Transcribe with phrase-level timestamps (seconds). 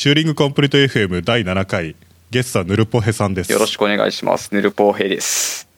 [0.00, 1.94] チューリングコンプリート FM 第7回
[2.30, 4.48] ゲストはヌルポヘさんですよろしくお願いします。
[4.50, 5.68] ヌルポーヘイです。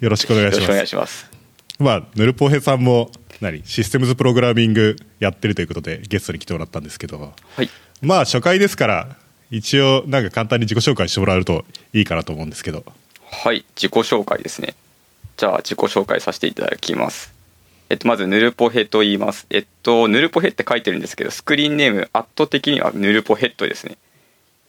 [0.00, 1.30] よろしくお願いよろしくお願いしますします。
[1.78, 3.10] まあヌルポヘさんも
[3.42, 7.68] 何システムズプログラミングやってるということでゲストに来てもらったんですけどはい。
[8.00, 9.14] まあ初回ですから
[9.50, 12.82] 一応なんか簡単に自己紹介してもらえるといいかなと思うんですけど
[13.30, 13.66] はい。
[13.76, 14.74] 自己紹介ですね。
[15.36, 17.35] じゃあ自己紹介させていただきます。
[17.88, 19.46] えっと、まずヌルポヘと言います。
[19.50, 23.96] えっと、ヌルポヘって書いてるんですけど、スクリーンネーム、圧倒的にはヌルポヘッドですね。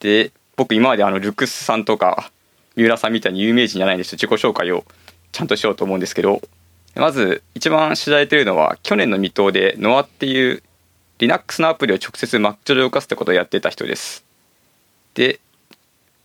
[0.00, 2.30] で、僕今まであの、ルクスさんとか、
[2.76, 4.84] 三浦さんみたいに有名人じゃないんです自己紹介を
[5.32, 6.40] ちゃんとしようと思うんですけど、
[6.94, 10.62] まず一番知られてるのは、去年の未踏で NOA っていう
[11.18, 14.24] Linux のアプリを直接 Mac 上で動かすってことをやってた人です。
[15.14, 15.40] で、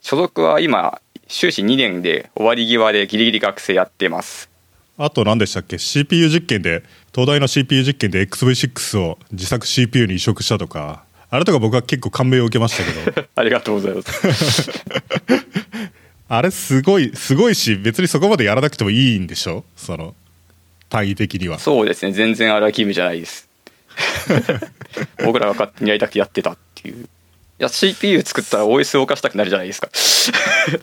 [0.02, 4.53] 所属は今、修士2年で終わり際でギリギリ学生やってます。
[4.98, 6.84] あと何でしたっけ？CPU 実験で
[7.14, 14.70] 東大の CPU 実験で XV6 を自作 CPU に移植したとかあれとか僕は結構感銘を受けましたけど ありがとうございます。
[16.30, 19.66] あれすごいすごいし別にそこまでやらなくてもいいんでしょ？
[19.76, 20.16] その
[20.90, 23.50] 単位的にはそうですね、全然あれは義務じゃないです。
[25.26, 27.04] 僕らが勝手にやりたくてやってたっていう。
[27.04, 27.08] い
[27.58, 29.90] や、CPU 作ったら OS 動かしたくなるじゃないですか。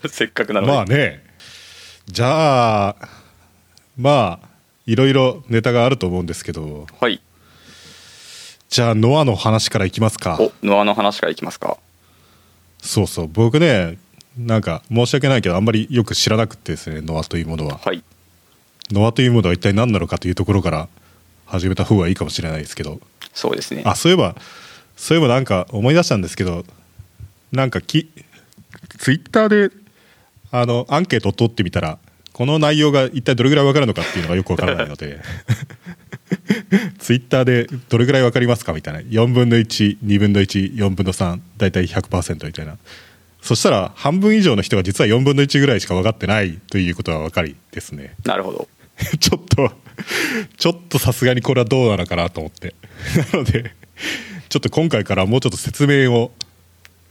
[0.09, 0.73] せっかくなので。
[0.73, 1.23] まあね
[2.07, 2.95] じゃあ
[4.01, 4.47] まあ
[4.87, 7.21] いろいろネタがあると思うんですけどはい。
[8.69, 11.77] じゃあノアの話からいきますかお、ノアの話からいきますか。
[12.81, 13.99] そうそう僕ね
[14.37, 18.03] なんか申し訳ないけどあんまりよく知らなくてですねノアというものははい。
[18.89, 20.87] ノアというものは一体何なのかというところから
[21.45, 22.99] 始めた方がいいかもしれないですけど
[23.33, 23.83] そうですね。
[23.85, 24.35] あそういえば
[24.97, 26.65] そういえばなんか思い出したんですけど
[27.51, 28.09] なんかき
[28.97, 29.75] ツイッターで
[30.51, 31.99] あのアンケートを取ってみたら
[32.33, 35.19] この内容が一体どれぐらい分かるのかっていうのがよく分からないので。
[36.99, 38.99] ツイッターでどれぐらい分かりますかみたいな。
[39.01, 42.77] 4分の12分の14分の3大体100%みたいな。
[43.41, 48.15] そしたら半分以上の人が実は4分の1ぐらいしか分かってないということは分かりですね。
[48.23, 48.67] なるほど。
[49.19, 49.71] ちょっと
[50.57, 52.75] ちょっとさすがにこれはどうなのかなと思って。
[53.33, 53.73] なので
[54.49, 56.31] ちょっと今回からもうちょっと説明を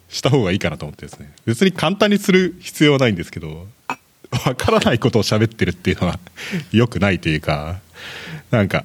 [0.09, 1.32] した方がいいかなと思ってですね。
[1.47, 3.66] 別に簡単にする必要はないんですけど
[4.46, 6.18] わからないことを喋ってるっていうのは
[6.72, 7.80] 良くないというか
[8.50, 8.84] なんか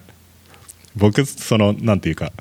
[0.96, 2.32] 僕そのなんていうか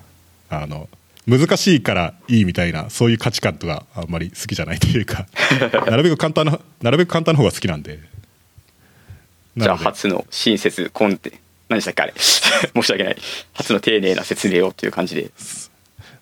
[0.48, 0.88] あの
[1.26, 5.26] 難しいからいいみたいなそういう価値観とかあんまり好きじゃないというか
[5.86, 7.98] なるべく簡単ななるべく簡単な方が好きなんで。
[9.56, 11.38] じゃあ初の親切コンテ
[11.68, 12.14] 何でしたっけあれ。
[12.18, 13.16] 申し訳ない。
[13.52, 15.30] 初の丁寧な説明をっていう感じで。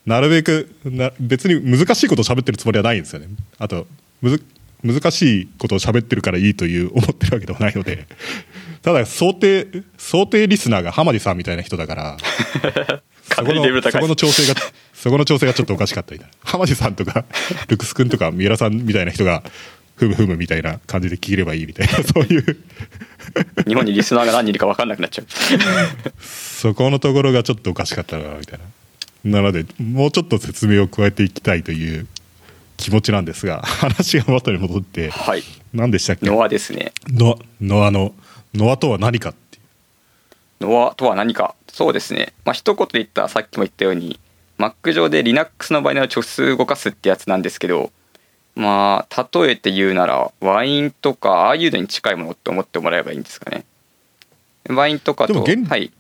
[0.05, 3.29] なるべくな別に難しいことを喋ってるつもりはないんですよね。
[3.59, 3.87] あと
[4.21, 4.45] むず
[4.85, 8.07] 難しいことを喋ってるからいいという思ってるわけでもないので。
[8.83, 12.17] ただ想定想定リスナーが浜地さんみたいな人だから
[13.23, 14.61] そ勝このそこの調整が
[14.93, 16.35] そこの調整がちょっとおかしかったみたいな。
[16.43, 17.25] 浜地さんとか
[17.69, 19.45] ルクス君とか三浦さんみたいな人が
[19.95, 21.95] ふむふむみたいな感じで聞ければいいみたいな。
[22.03, 22.57] そういう。
[23.67, 25.27] 日本にリスナーが何人いるか分かんなくなっちゃう。
[26.21, 28.59] そこのところがちょっとおかしかったなみたい
[29.25, 29.39] な。
[29.39, 32.09] なのでもうちょっと説明を加えていきたいという
[32.83, 35.43] 気持ちなんですが 話が元に戻ってはい。
[35.73, 36.27] 何でしたっけ？
[36.27, 36.93] ノアですね。
[37.09, 38.15] ノノアの
[38.55, 39.61] ノアとは何かってい
[40.61, 40.67] う。
[40.71, 41.55] ノアとは何か？
[41.73, 42.33] そうですね。
[42.45, 44.19] まあ一言で言ったらさっきも言ったように
[44.59, 47.91] Mac 上で Linux の場合の直接動かすってやつなんですけど
[48.55, 53.65] まあ例えて言うならワインとかああいうのに近いものって思ってもらえばいいんですかね。
[54.69, 55.91] ワインとかとでも原はい。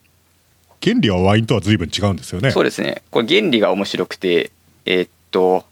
[0.83, 2.51] 原理はワインとは随分違うんですよね。
[2.51, 3.03] そうですね。
[3.11, 4.51] これ原理が面白くて
[4.85, 5.65] えーっと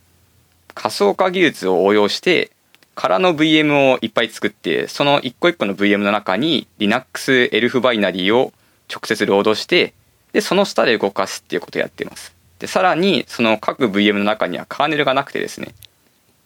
[0.74, 2.50] 仮想化技術を応用して
[2.94, 8.52] 空の VM をいっぱい作ってその一個一個の VM の中に Linux エルフバイナリーを
[8.92, 9.94] 直接ロードして
[10.32, 12.34] でその下で動かすっていうことをやってます。
[12.58, 15.74] でさらにその各 VM の中にはカーネルがなくてですね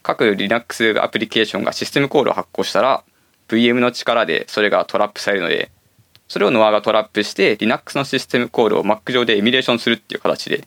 [0.03, 3.03] 各 Linux アプリケーションがシステムコールを発行したら
[3.49, 5.71] VM の力でそれがトラップされるので
[6.29, 10.67] それを NOAA がトラップして Linux のシステムコールを Mac 上でエミュレーションするっていう形で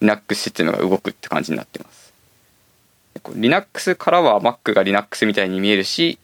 [0.00, 2.07] Linux システムが動くって感じになってます。
[3.34, 6.18] Linux からは Mac が Linux みたいに見えるし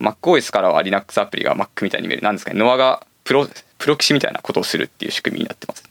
[0.00, 2.22] MacOS からは Linux アプリが Mac みたいに見える。
[2.22, 2.60] なんですかね。
[2.60, 3.48] NOAA がプロ
[3.78, 5.84] プロキシみたいなことをするっていう仕組みになってます。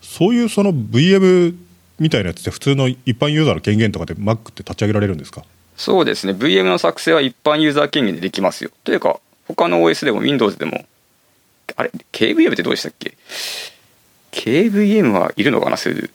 [0.00, 1.54] そういうその VM
[1.98, 5.44] みたいなやつって普通の一般ユーザーの権限とかで Mac って立ち上げられるんですか？
[5.76, 6.32] そうですね。
[6.32, 8.70] VM の作成は一般ユーザー権限でできますよ。
[8.84, 10.86] というか他の OS でも Windows でも
[11.76, 13.16] あれ KVM ってどうでしたっけ
[14.32, 15.76] ？KVM はいるのかな？
[15.76, 16.10] そういう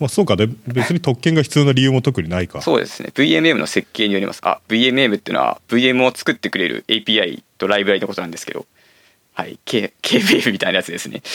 [0.00, 0.36] まあそうか。
[0.36, 2.62] で別に特権が必要な理由も特にないか。
[2.62, 3.10] そうですね。
[3.14, 4.40] VMM の設計によります。
[4.42, 8.66] あ VMM っていうのは VM を作ってくれる API とライブラリのことなんですけど。
[9.38, 11.22] はい、K、KVM みたいなやつですね。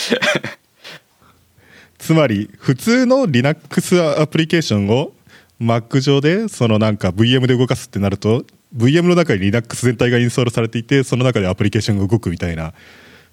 [1.98, 5.13] つまり普通の Linux アプリケーションを
[5.62, 8.45] Mac 上でそのなんか VM で動かすってなると
[8.75, 12.74] VM の中に Linux 全体がインストールされていてその中でアプリケーションが動くみたいな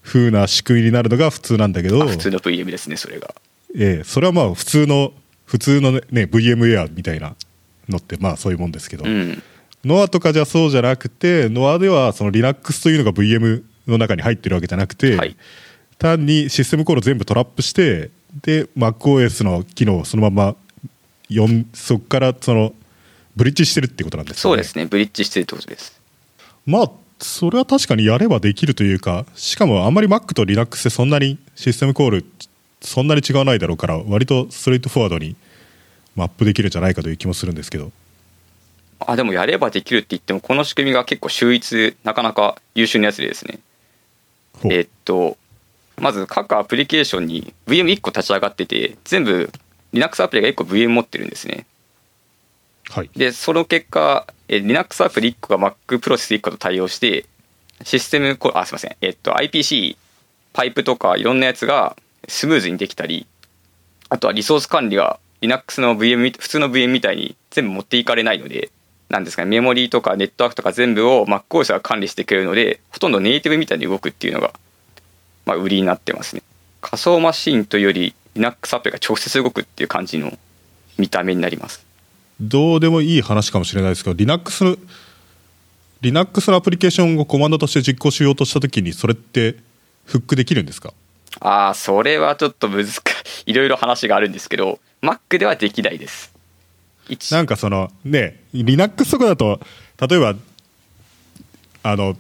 [0.05, 2.07] 風な仕組みになるのが普通なんだけど。
[2.07, 3.35] 普通の VM ですねそれが。
[3.75, 5.13] ええ、それはまあ普通の
[5.51, 7.35] 普通のねね VMware みたいな
[7.89, 9.43] のってまあそういうもんですけど、うん。
[9.85, 15.37] ノアとかじゃそうじゃなくてノアではその Linux というのが VM の中に入ってるわけじゃなくて、はい。
[15.99, 18.11] 単にシステムコールを全部トラップして
[18.43, 20.57] で MacOS の機能をそのまま
[21.75, 22.73] そこからその
[23.35, 24.55] ブリッジしてるってことなんですよね。
[24.55, 24.87] そうですね。
[24.87, 26.01] ブリッジしてるってことです。
[26.65, 32.25] まあそれは確かにやればできるというかしかもあんまり Mac と Linux ってそんなにシステムコール
[32.81, 35.37] そんなに違わないだろうから割とストレートフォワードに
[36.17, 37.93] マップできるんじゃないかという気もするんですけど。
[39.07, 43.59] あでもやればできるって言ってもこの仕組みが結構秀逸なかなか優秀なやつでですね。
[44.65, 45.39] えっと
[45.99, 49.51] まず各アプリケーションに VM1 個立ち上がってて全部
[49.93, 51.67] Linux アプリが1個 VM 持ってるんですね。
[52.91, 53.11] はい。
[53.17, 57.25] でその結果え Linux アプリ1個が Mac プロセス1個と対応して
[57.85, 58.97] システムコあすいません。
[59.01, 59.97] えっと IPC
[60.53, 61.97] パイプとかいろんなやつが
[62.31, 63.27] スムーズにできたり
[64.09, 68.71] あとはリソース管理が Linux の VM 普通の VM みたいに全部持っていかれないので
[69.09, 74.53] なんですかねメモリーとかネットワークとか全部を MacOS が管理してくれるのでほとんどネイティブみたいに動くっていうのが、
[75.47, 76.43] まあ、売りになってますね。
[76.81, 80.33] 仮想マシンというより Linux アプリが直接動くっていう感じの
[80.97, 81.85] 見た目になります。
[82.41, 84.77] どうでもいい話かもしれないですけど Linux の
[86.01, 89.57] Linux のアプリケーションをコマンドとして実行しようとしたときにそれって
[90.07, 90.95] フックできるんですか？
[91.39, 93.01] ああそれはちょっと難しい。
[93.47, 96.33] いろいろ話があるんですけど Mac ではできないです。
[97.33, 99.61] なんかそのね Linux とかだと
[100.09, 100.35] 例えば
[101.83, 102.17] あの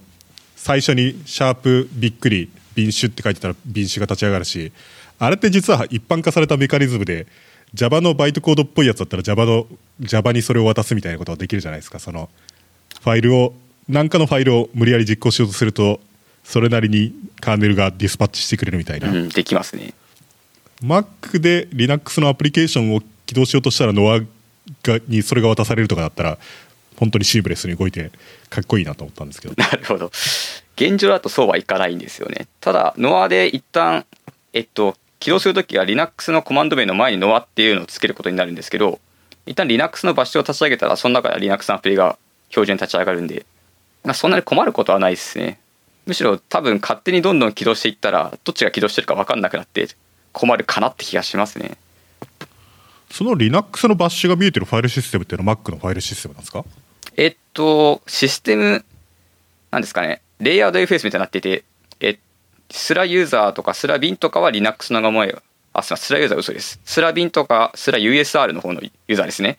[0.56, 4.72] 最初に「シャープびっくりビンシュ」って書いてたらビンシュが立ち上がるし
[5.20, 7.26] あれって実は一般化されたメカニズムで
[7.72, 9.66] Java のバイトコードっぽいやつだったら Java の
[10.00, 12.00] Java にそれを渡すみたいなことができるじゃないですか。
[12.00, 12.28] その
[13.00, 13.54] ファイルを
[13.88, 16.00] 何かのファイルを無理やり実行しようとすると
[16.44, 19.94] それなりにカーネルがディスパッチしてくれるみたいな、うんできますね。
[20.82, 24.26] Mac で Linux のアプリケーションを起動しようとしたら Noah
[24.82, 26.38] がにそれが渡されるとかだったら
[26.96, 28.10] 本当にシームレスに動いて
[28.48, 29.54] かっこいいなと思ったんですけど。
[29.56, 30.10] なるほど。
[30.76, 32.46] 現状だとそうはいかないんですよね。
[32.60, 34.06] ただ Noah で一旦
[34.52, 38.98] えっと起動するときは Linux のコマンド名の前に Noah っていうのをつけることになるんですけど
[39.46, 43.44] 一旦 Linux のバッシュを立ち上げたらその中で Linux のアプリが標準に立ち上がるんで、
[44.02, 45.60] まあ、そんなに困ることはないですね
[46.06, 49.87] むしろ多分勝手にどんどん起動していったらどっちが起動してるか分かんなくなって
[50.32, 51.76] 困るかなって気がしますね
[53.11, 56.64] その Linux のバッシュが見えてるファイルシステムっていうのは Mac のファイルシステムなんですか？
[57.17, 58.85] えっと、システム、
[59.73, 61.64] なんですかね、 layered FS みたいになってて、
[62.00, 62.19] え、
[62.70, 65.35] スラユーザーとかスラ bin とかは Linux の名前
[65.73, 66.81] あ、すみません、スラユーザー嘘です。
[66.85, 69.58] スラ bin とかスラ USR の方のユーザーですね。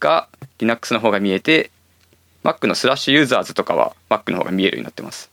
[0.00, 1.70] が、Linux の方が見えて、
[2.44, 5.30] Mac のスラッシュユーザーズとかは Mac の方が見えるようになってます。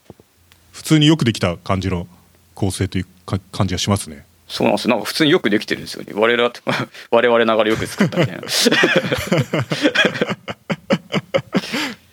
[0.75, 2.05] 普通によくできた感じの
[2.53, 4.91] 構成というか感じがしますねそうなんですよ。
[4.91, 6.11] なんか普通によくできてるんですよね。
[6.13, 6.53] 我々は
[7.09, 8.43] 我々ながらよく作ったみたいな。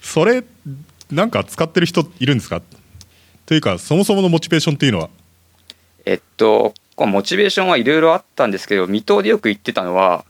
[0.00, 0.42] それ
[1.10, 2.62] なんか使ってる人いるんですか？
[3.44, 5.10] というかそもそものモチベーションっていうのは？
[6.06, 10.24] えっと、モチベーションはいろいろあったんですけど、未踏でよく言ってたのは、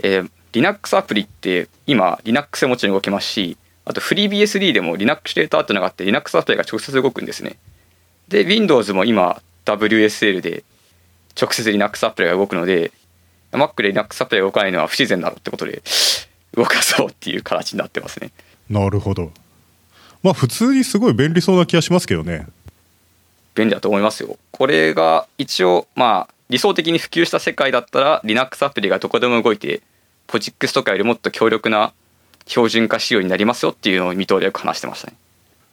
[0.00, 7.56] えー Linux アプリって今 Linux でもちろん動けますし、あと FreeBSD でも Linux データっていうのがあって Linux アプリが直接動くんですね。
[8.30, 10.64] で、Windows も今 WSL で
[11.40, 12.92] 直接 Linux アプリが動くので、
[13.52, 15.82] Mac で Linux アプリが動かないのは不自然だろうってことで、
[16.56, 18.30] 動かそうっていう形になってますね。
[18.68, 19.32] なるほど
[20.22, 22.46] まあ普通にすごい便利そうな気がしますけどね
[23.54, 24.36] 便利だと思いますよ。
[24.52, 29.82] これが一応まあ理想的に普及した世界だったら Linux アプリがどこでも動いて
[30.28, 31.92] POSIX とかよりもっと強力な
[32.46, 35.16] 標準化仕様になりますよっていうのを未踏でよく話してましたね。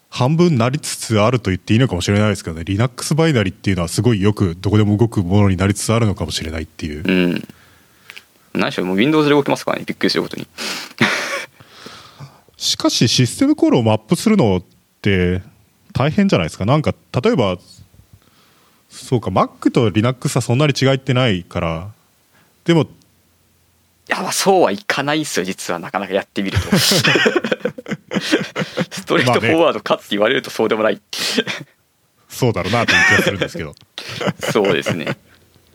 [0.09, 7.47] 半分なりつつあると言っていいのかもしれないですけどね Linux バイナリっていうのはすごいよくどこでも動くものになりつつあるのかもしれないっていううん。
[8.53, 10.47] 何しろもう Windows で動きますからねびっくりすることに。
[12.57, 14.63] しかしシステムコールをマップするのっ
[15.01, 15.41] て
[15.93, 17.57] 大変じゃないですかなんか例えば
[18.89, 21.91] そうか Mac と Linux はそんなに違いってないから
[22.65, 22.87] でもい
[24.07, 26.67] やまあそうはいかないんですよ実はなかなかやってみると。
[28.19, 31.03] ストレートフォワードかって言われるとそうでもないって
[32.29, 33.75] そうだろうなという気がするんですけど
[34.39, 35.17] そうですね。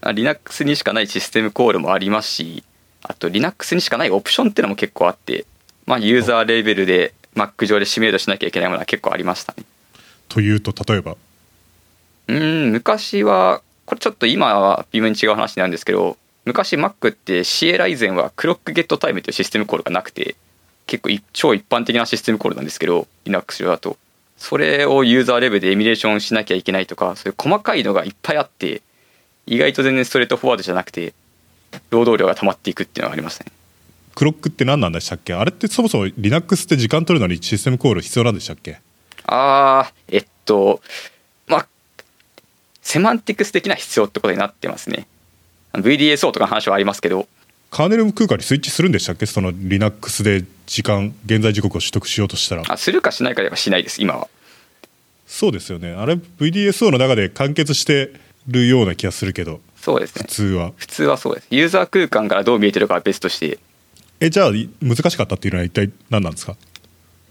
[0.01, 2.65] あ Linux にしかないシステムコールもありますし、
[3.03, 5.47] あと Linux にしかないオプションっていうのも結構あって、
[5.87, 9.65] まあユーザーレベルで Mac 上でシミュレートしなきゃいけないものは結構ありましたね。
[10.29, 11.17] というと例えば？
[12.29, 20.35] うーん、昔は、これちょっと今は微妙に違う話なんですけど、昔 Mac って CLI 以前はクロックゲットタイムというシステムコールがなくて
[20.87, 23.97] 結構い超一般的なシステムコールなんですけど Linux 上だと。
[24.37, 28.83] それをユーザーレベルでエミュレーションしなきゃいけないとかそういう細かいのがいっぱいあって
[29.47, 31.15] 意外と全然ストレートフォワードじゃなくて
[31.91, 33.47] 労働量が溜まっていくっていうのがありますね。
[34.15, 35.33] クロックって何なんでしたっけ？
[35.33, 38.81] あれってそもそも Linux って時間取るのにシステムコール必要なんでしたっけ？
[39.25, 40.81] あーえっと
[41.47, 41.67] まあ
[42.83, 45.07] セマンティクス的な必要ってことになってますね。
[45.73, 47.29] VDSO とかの話はありますけど
[47.73, 49.25] カーネル空間にスイッチするんでしたっけ？
[49.25, 52.65] その Linux で時間現在時刻を取得しようとしたら。
[52.69, 54.29] あするかしないかではしないです今は。
[55.27, 55.93] そうですよね。
[55.93, 58.13] あれ VDSO の中で完結して
[58.47, 59.63] るような気がするけど。
[59.77, 60.25] そうですね。
[60.27, 60.73] 普通は。
[60.77, 61.47] 普通はそうです。
[61.51, 63.59] ユーザー空間からどう見えてるかは別として。
[64.21, 66.57] えじゃあい難しかったっていうのは一体何なんですか？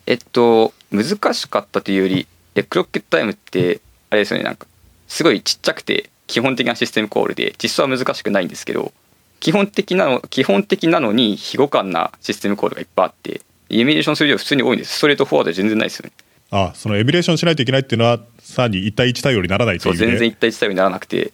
[0.07, 3.79] えっと難しかったというよりえクロッケットタイムって
[4.09, 4.43] あれですよね。
[4.43, 4.65] なんか
[5.07, 8.91] すごいちっちゃくて基本的なシステムコールで実装は難しくないんですけど
[9.41, 14.97] 基本的なの基本的なのに非互換なシステムコールがいっぱいあってエミュレーションする量普通に多いんです。
[14.97, 16.11] ストレートフォワードで全然ないですよね。
[16.51, 21.31] あそのエミュレーションしないといけないっていうのはさらに1対1対応にならないとそいうう意味で全然一対一対応にならなくて。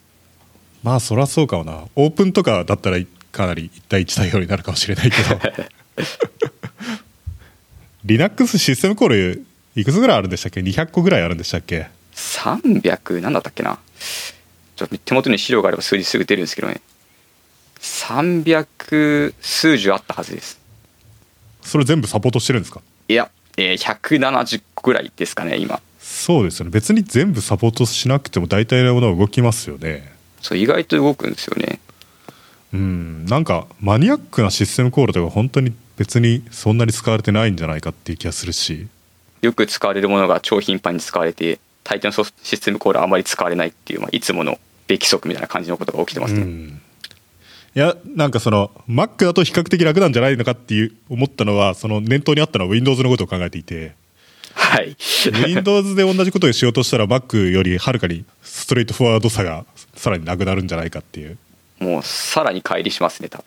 [0.83, 1.83] まあそりゃそうかもな。
[1.95, 2.97] オープンとかだったら
[3.33, 5.39] かなり1対1対応になるかもしれないけど。
[8.05, 9.45] Linux システムコール
[9.75, 13.79] いくつぐらいあるんでしたっけ？200個ぐらいあるんでしたっけ？300なんだったっけな。
[14.77, 16.81] ちょっと手元に資料があれば数字すぐ出るんですけどね
[17.79, 20.59] 300数十あったはずです。
[21.61, 22.81] それ全部サポートしてるんですか？
[23.07, 25.81] いや、えー170個ぐらいですかね今。
[25.99, 26.71] そうですよね。
[26.71, 30.13] 別に全部サポートしなくても大体のものは動きますよね。
[30.41, 31.79] そう意外と動くんですよね。
[32.73, 33.25] うん。
[33.25, 38.87] なんかマニアックなシステムコールとか本当に別にそんなに使われてないんじゃないかっていう気がするし。
[39.41, 42.11] よく使われるものが超頻繁に使われて大抵の
[42.43, 44.57] システムコールはあまり使われないっていう、まあ、いつもの
[44.87, 46.81] べき則みたいな感じのことが起きてますね、うん
[47.77, 53.93] いやなんかその Mac だと比較的楽なんじゃないのかっていう思ったのはその念頭にあったのは Windows のことを考えていて。
[54.55, 54.97] はい。
[55.45, 61.37] Windows で同じことをしようとしたら Mac よりはるかにストレートフォワードさがさらになくなるんじゃないかっていう。
[61.77, 63.43] もうさらに乖離しますね多分。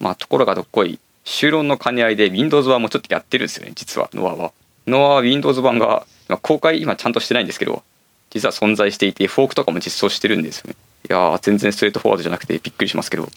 [0.00, 4.52] まあところがどっこい修論の兼ね合いで Windows 版もちょっとやってるんですよね実はノアは。
[4.86, 7.82] ノアは Windows 版がまあ公開今ちゃんとしてないんですけど
[8.28, 10.76] 実は存在していてフォークとかも実装してるんですよね
[11.08, 13.24] いやー全然ストレートフォワードじゃなくてびっくりしますけど。
[13.24, 13.28] フ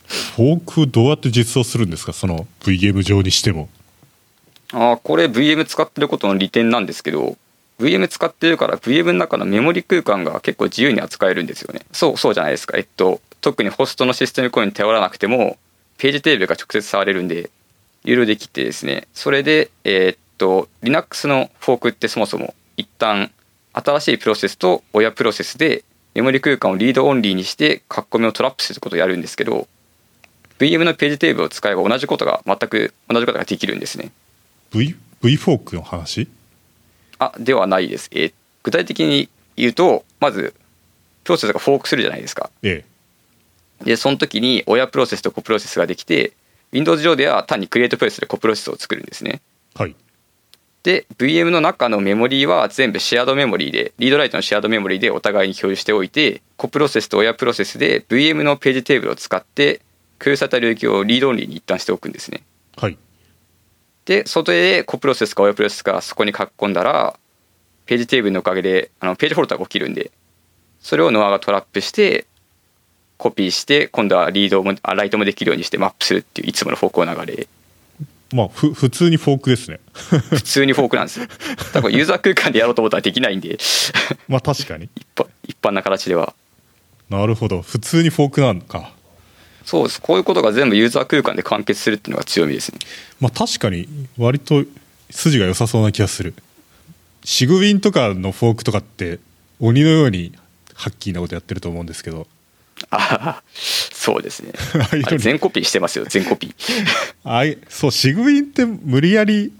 [0.42, 2.14] ォークどうやって実装するんですか？
[2.14, 3.70] その VM 上にしても。
[4.74, 7.38] ああこれ VM 使ってることの利点なんですけど
[7.80, 11.82] VM 使ってるから VM の中のメモリ空間が結構自由に扱えるんですよね。
[11.92, 12.78] そうそうじゃないですか。
[12.78, 15.58] えっと特にホストのシステムコインに頼らなくても
[15.98, 17.50] ページテーブルが直接触れるんで
[18.04, 19.08] いろいろできてですね。
[19.14, 23.32] それでえーっと Linux のフォークってそもそも一旦
[23.72, 25.85] 新しいプロセスと親プロセスで
[26.16, 29.68] メモリ空間をリードオンリーにして書き込みをトラップすることをやるんですけど
[30.60, 34.12] VM のページテーブルを使えば同じことが全く同じことができるんですね。
[34.72, 36.28] V, v フォークの話？
[37.20, 38.34] あではないです、えー
[38.66, 40.56] 具体的に言うとまず
[41.24, 42.50] プロセスがフォークするじゃないですか。
[42.64, 42.84] え
[43.82, 43.86] え。
[43.86, 46.34] でその時に親プロセスと子プロセスができて
[46.72, 49.42] Windows 上では単に CreateProcess で子プロセスを作るんですね。
[49.76, 49.96] はい
[50.86, 59.82] で VM の中のメモリーは全部 shared memory で read write の shared memory でお互いに共有しておいて子プロセスと親プロセスで VM のページテーブルを使って
[60.20, 62.44] 共有された領域を read only に一旦しておくんですね。
[62.78, 63.00] はい。
[64.06, 67.18] で外で子プロセスか親プロセスがそこに書き込んだら
[67.88, 70.12] ページテーブルのおかげであのページフォルトが起きるんで
[70.80, 72.28] それをノアがトラップして
[73.18, 77.48] コピーして今度はリードもあライトもできるようにしてマップするっていういつものフォークの流れ
[78.34, 79.80] まあふ普通にフォークですね。
[79.94, 81.28] 普通にフォークなんですよ。
[81.74, 83.58] だからユーザー空間でやろうと思ったらできないんで。
[84.28, 84.90] まあ確かに。
[84.96, 86.34] 一般一般な形では。
[87.10, 87.62] なるほど。
[87.62, 88.92] 普通にフォークなのか。
[89.64, 90.02] そうです。
[90.02, 92.80] こういうことが全部ユーザー空間で完結するっていうのが強みですね。
[93.20, 94.64] まあ確かに割と
[95.12, 96.34] 筋が良さそうな気がする。
[97.24, 99.20] シグウィンとかのフォークとかって
[99.60, 100.34] 鬼のように
[100.76, 102.28] ハッキーなことやってると思うんですけど
[102.90, 104.54] ああそうですね。
[105.18, 106.54] 全コピーしてますよ全コピー。
[107.24, 109.52] あいそうシグウィンって無理やり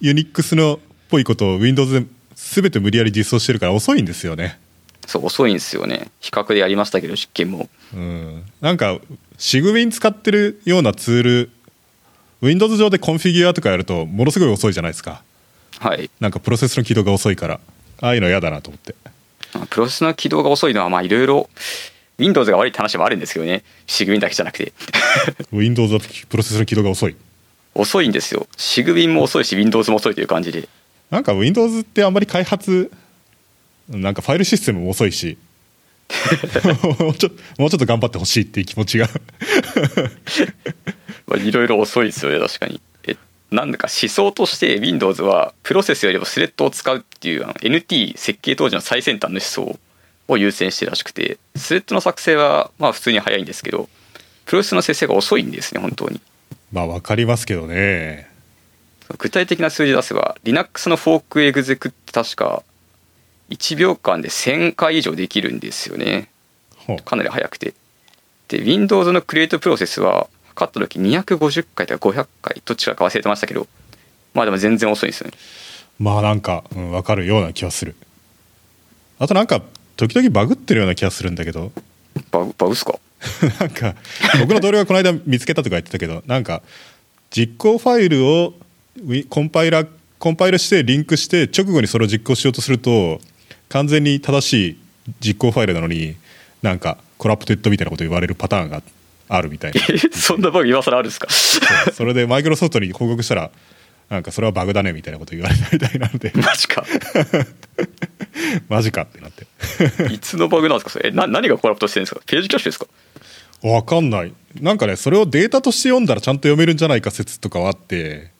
[0.00, 4.58] ユニックスのっぽいことを Windows で全て無理やり実装してるから遅いんですよね。
[5.06, 6.10] そう遅いんですよね。
[6.20, 7.68] 比較でやりましたけど実験も。
[7.94, 8.42] うん。
[8.60, 8.98] なんか
[9.38, 11.50] シグウィン使ってるようなツール
[12.42, 15.22] Windows 上でコンフィギュアとかやるとものすごい遅いじゃないですか。
[15.78, 16.10] はい。
[16.20, 17.60] なんかプロセスの起動が遅いから。
[18.00, 18.94] ああいうの嫌だなと思って。
[19.70, 21.48] プロセスの起動が遅いのはまあいろいろ
[22.18, 23.62] Windows が悪いって話もあるんですけどね。
[23.86, 24.72] シグウィンだけじゃなくて。
[25.52, 27.16] Windows だとプロセスの起動が遅い。
[27.74, 28.46] 遅いんですよ。
[28.56, 30.68] シグウィンも遅いし Windows も遅いという感じで。
[31.10, 32.90] なんか Windows ってあんまり開発
[33.88, 35.38] なんかファイルシステムも遅いし。
[37.00, 39.08] もうちょもうちょっと頑張ってほしいっていう気持ちが。
[41.26, 42.80] まあいろいろ遅いですよね確かに。
[43.06, 43.16] え
[43.50, 49.78] なんだか思想として Windows はプロセスよりもスレッドを使うっていうあの NT 設計当時の最先端の思想
[50.28, 53.88] を優先してるらしくてスレッドの作成はまあ普通に早いんですけど
[54.44, 56.20] プロセスの生成が遅いんですね本当に。
[56.72, 58.28] まあ分かりますけどね。
[59.18, 62.62] 具体的な数字出せば Linux のフォークエグゼクって確か
[63.50, 66.30] 1秒間で1000回以上できるんですよね。
[67.04, 67.74] かなり速くて。
[68.48, 73.66] で Windows のクリエイトプロセスは測った時250回とか500回どっちかか忘れてましたけど
[74.32, 75.36] まあでも全然遅いんですよね。
[75.98, 77.94] まあなんか、うん、分かるような気はする。
[79.18, 79.62] あとなんか
[79.98, 81.70] 時々バグってるような気がするんだけど。
[82.30, 82.98] バグバグっすか？
[83.60, 83.94] なんか
[84.40, 86.62] 僕の同僚がこの間見つけたとか言ってたけどなんか
[87.30, 88.54] 実行ファイルを
[89.28, 89.84] コンパイラ
[90.18, 93.20] コンパイルしてリンクして直後にそれを実行しようとすると
[93.68, 94.76] 完全に正しい
[95.20, 96.14] 実行ファイルなのに
[96.62, 98.82] なんか corrupted みたいなこと言われるパターンが
[99.28, 99.80] あるみたいな。
[99.92, 101.26] えそんなバグ今更あるんですか？
[101.92, 103.50] それでマイクロソフトに報告したら
[104.08, 106.32] なんかそれはバグだねみたいなこと言われたみたいなので。
[106.34, 106.84] マジか。
[108.68, 109.46] マジかってなって。
[110.12, 110.90] いつのバグなんですか？
[110.90, 112.20] それえな何が corrupt してるんですか？
[112.26, 112.86] ページキャッシュですか？
[113.62, 114.32] わかんない。
[114.60, 118.30] なんかねそれをデータとして読んだらちゃんと読めるんじゃないか説とかはあって。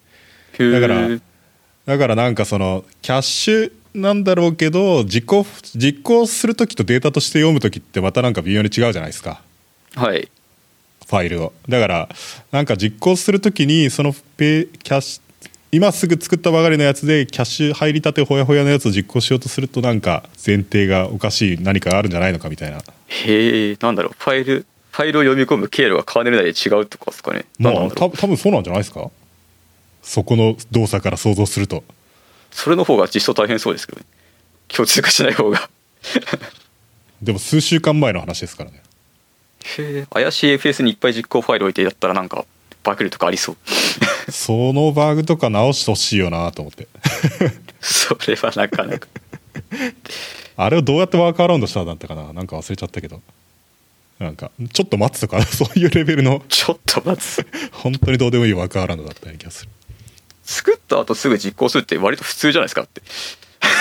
[0.59, 1.09] だから
[1.87, 5.47] だからなんかそのキャッシュなんだろうけど実行
[5.77, 9.43] 実行する時とデータとして読む時ってまたなんか微妙に違うじゃないですか。
[9.95, 10.29] はい。
[11.07, 11.53] ファイルを。
[11.69, 12.09] だから
[12.53, 15.23] なんか実行する時にそのペキャッシュ
[15.71, 22.79] 今すぐ作ったばかりのやつでキャッシュ入りたてほやほやのやつを実行しようとするとなんか前提がおかしい何かがあるんじゃないのかみたいな。
[23.09, 27.45] へえなんだろうファイルファイルを読み込む経路がカーネル内で違うとかですかね。
[27.59, 29.11] まあた多分そうなんじゃないですか？
[30.03, 31.85] そこの動作から想像すると。
[32.51, 34.07] それの方が実装大変そうですけどね。
[34.69, 35.69] 共通化しない方が。
[37.21, 38.83] でも数週間前の話ですからね。
[39.77, 42.47] へえ怪しい FS にいっぱい実行ファイル置いてやったらなんか
[42.89, 43.57] バグるとかありそう。
[44.33, 46.89] そのバグとか直してほしいよなと思って。
[47.81, 49.07] それはなかなか。
[50.57, 52.33] あれをどうやってワークアラウンドしたんだったかな？
[52.33, 53.21] なんか忘れちゃったけど。
[54.19, 56.43] なんかちょっと待つとか そういうレベルの。
[56.49, 57.47] ちょっと待つ。
[57.73, 59.71] 本当にどうでもいいワークアラウンドだったような気がする。
[60.45, 63.03] 作った後すぐ実行するって割と普通じゃないですかって。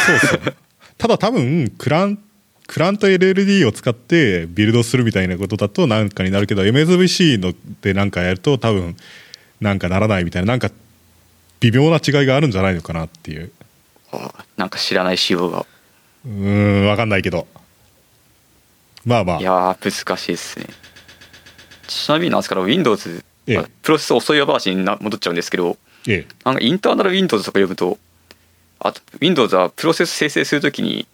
[0.06, 0.54] そうっすよね。
[0.98, 2.20] ただ多分クラン
[2.68, 8.96] クラント LLD を使ってビルドするみたいなことだとなんかになるけど MSVC のでなんかやると多分
[9.62, 10.70] なんかならないみたいななんか
[11.60, 13.52] 微妙な違いがあるんじゃないのかなっていう。
[14.58, 15.66] なんか知らない仕様が。
[16.26, 17.48] うーん分かんないけど。
[19.06, 19.40] まあまあ。
[19.40, 20.68] いやー難しいですね。
[21.88, 23.58] ちなみになんですから Windows、ええ。
[23.58, 25.78] まあプロセス遅い話にな戻っちゃうんですけど
[26.08, 26.28] ええ。
[26.44, 27.98] なんかインターナル Windows とか読むと
[28.80, 31.08] あと Windows はプロセス生成するときに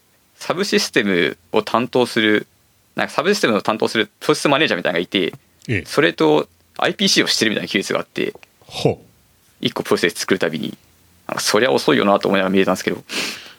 [0.45, 2.47] サブシステムを担当する
[2.95, 5.33] なんかサブシステムを担当するプロセスマネージャーみたいなのがいて
[5.69, 5.83] ええ。
[5.85, 8.99] それと IPC をしてるみたいな技術があってほ
[9.61, 9.65] う。
[9.65, 10.77] 1個プロセス作るたびに
[11.27, 13.01] なんかそりゃ遅いよなと思いながら見えたんですけど。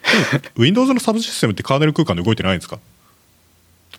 [0.57, 2.77] Windows のサブシステムってカーネル空間で動いてないんですか？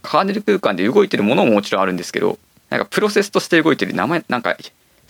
[0.02, 2.38] カーネル空間で動いてるものももちろんあるんですけど
[2.70, 4.56] なんかプロセスとして動いてる名前なんか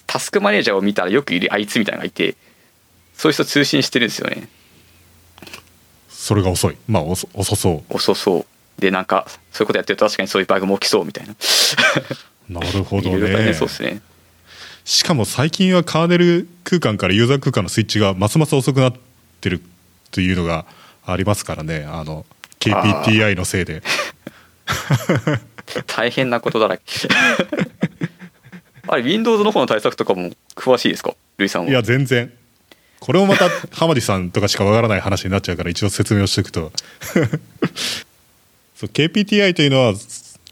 [0.06, 2.36] タスクマネージャーを見たらよくいるあいつみたいなのがいて
[3.14, 4.48] そういう人通信してるんですよね
[6.26, 6.76] それが遅い。
[6.88, 7.94] まあ遅遅そう。
[7.94, 8.46] 遅そう。
[8.80, 11.34] でなんかそういうことやってると確かにそういうバグも起きそうみたいな。
[12.48, 13.28] なるほどね。
[13.44, 14.00] 変そうですね。
[14.84, 18.94] しかも最近はカーネル空間からユーザー空間のスイッチがますます遅くなっ
[19.40, 19.62] てる
[20.10, 20.66] というのが
[21.04, 21.86] ありますからね。
[21.88, 22.26] あの
[22.58, 23.82] KPTI のせいで。
[25.86, 26.82] 大変なことだらけ。
[28.88, 31.14] あれ Windows の方の対策とかも詳しいですか？
[31.38, 31.70] ルイさんは。
[31.70, 32.32] いや全然
[33.00, 36.72] これもまた浜地さんとかしかわからない話になっちゃうから一応説明をしておくと。
[38.74, 39.94] そう KPTI というのは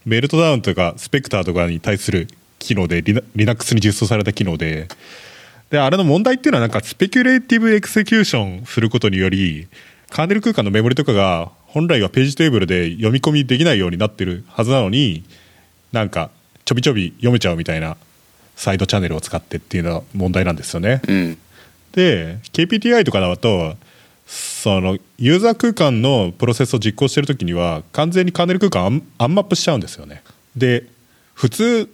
[0.05, 2.29] Meltdown とか Spectre とかに対する
[2.59, 3.03] 機能で
[3.35, 4.89] Linux に実装された機能で。
[5.71, 9.67] であれの問題っていうのはなんか speculative execution することにより
[10.11, 15.25] カーネル空間のメモリとかが本来はページテーブルで読み込みできないようになってるはずなのに
[15.91, 16.31] なんか
[16.65, 17.97] ちょびちょび読めちゃうみたいな
[18.57, 21.01] サイドチャンネルを使ってっていうのは問題なんですよね。
[21.09, 21.39] うん。
[21.95, 23.77] で KPTI とかだと
[24.27, 30.23] そのユーザー空間のプロセスを実行してる時には完全にカーネル空間アン unmap しちゃうんですよね。
[30.57, 30.87] で
[31.35, 31.89] 普通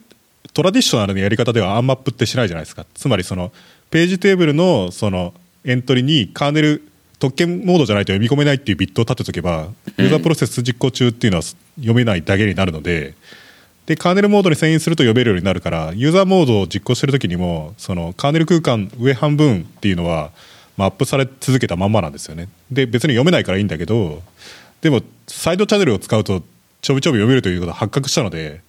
[0.52, 2.86] トラディショナルなやり方ではアンマップってしないじゃないですか。
[2.94, 3.52] つまりその
[3.90, 5.34] ページテーブルのその
[5.64, 6.82] エントリにカーネル
[7.18, 13.14] 特権モードじゃないと読み込めないっていうビットを立てとけばユーザープロセス実行中っていうのは読めないだけになるので
[13.90, 20.30] でカーネルモードに遷移すると読めるようになるからユーザーモードを実行してる時にもそのカーネル空間上半分っていうのは、
[20.76, 22.48] まあ、アップされ続けたまんまなんですよね。
[22.70, 24.22] で別に読めないからいいんだけど
[24.80, 26.44] でもサイドチャンネルを使うと
[26.82, 28.60] ちょびちょび読めるということが発覚したので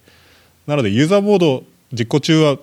[0.66, 2.56] なのでユーザーモード実行中は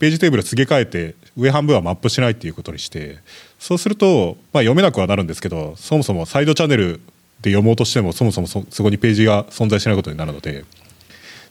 [0.00, 3.18] ページテーブルすげ替えて上半分はマップしないっていうことにして
[3.60, 7.00] そうすると、まあ、読めなくはなるんですけどそもそもサイドチャンネル
[7.40, 10.64] で読もうとしてもそもそもそこにページが存在しないことになるので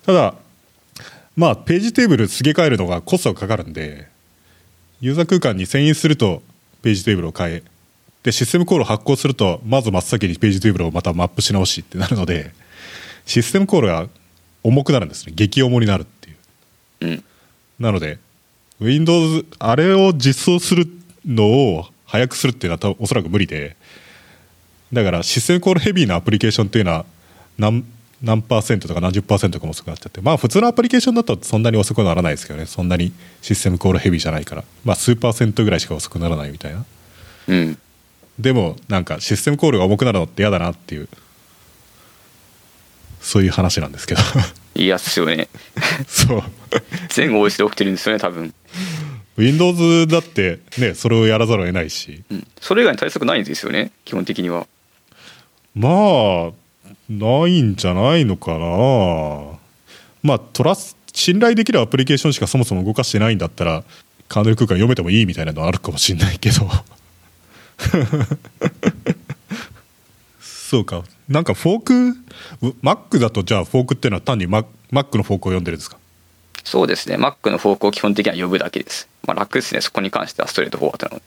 [0.06, 0.36] ただ
[1.36, 4.08] まあページテーブルすげ替えるのがコストがかかるんで
[5.02, 6.42] ユーザー空間に遷移すると
[6.82, 7.64] ページテーブルを変え
[8.24, 12.52] でシステムコールを発行するとまず真っ先にページテーブルをまたマップし直しってなるので
[13.26, 14.08] システムコールが
[14.64, 15.34] 重くなるんですね。
[15.36, 16.36] 激重になるっていう。
[17.02, 17.24] うん
[17.80, 18.20] なので
[18.80, 20.88] Windows あれを実装する
[21.26, 23.76] のを早くするっていうのはおそらく無理で
[24.92, 27.06] だからシステムコールヘビーなアプリケーションっていうのは
[27.58, 27.84] 何
[28.24, 30.22] 何パーセントとか何十パーセントかも遅くなっちゃって。
[30.22, 32.66] まあ普通のアプリケーションだとそんなに遅くはならないですけどね。
[32.66, 34.64] そんなにシステムコールヘビーじゃないから。
[34.86, 36.86] まあ数パーセントぐらいしか遅くならないみたいな。
[37.50, 37.78] うん。
[38.40, 41.10] でもなんかシステムコールが重くなるのって嫌だなっていう。
[43.20, 44.22] そういう話なんですけど。
[44.76, 45.50] 嫌っすよね。
[46.08, 46.44] そう。
[47.10, 48.54] 全 OS で起きてるんですよね多分、
[49.38, 52.24] Windows だってねそれをやらざるを得ないし。
[52.32, 54.68] うん、それ以外に対策ないんですよね基本的には。
[55.76, 56.52] まあ
[57.10, 59.60] ないんじゃないのかな。
[60.24, 63.84] まあトラス信頼できるアプリケーションしかそもそも動かしてないんだったら
[64.28, 66.70] カーネル空間読めてもいいみたいなのはあるかもしれないけど。
[70.42, 71.04] そうか。
[71.30, 72.16] なんかフォークう
[72.82, 74.66] Mac だとじゃあフォークっていうのは単に Mac,
[75.18, 75.98] のフォークを読んでるんですか？
[76.64, 77.16] そうですね。
[77.16, 79.08] Mac のフォークを基本的には呼ぶだけです。
[79.28, 79.82] まあ楽ですね。
[79.82, 81.24] そこに関してはストレートフォワードなので。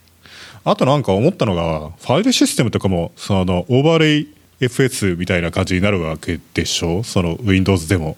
[0.64, 7.02] あとなんか思ったのがファイルシステムとかもそのオーバーレイ FS みたいな感じになるわけでしょ？
[7.02, 8.16] その Windows でも。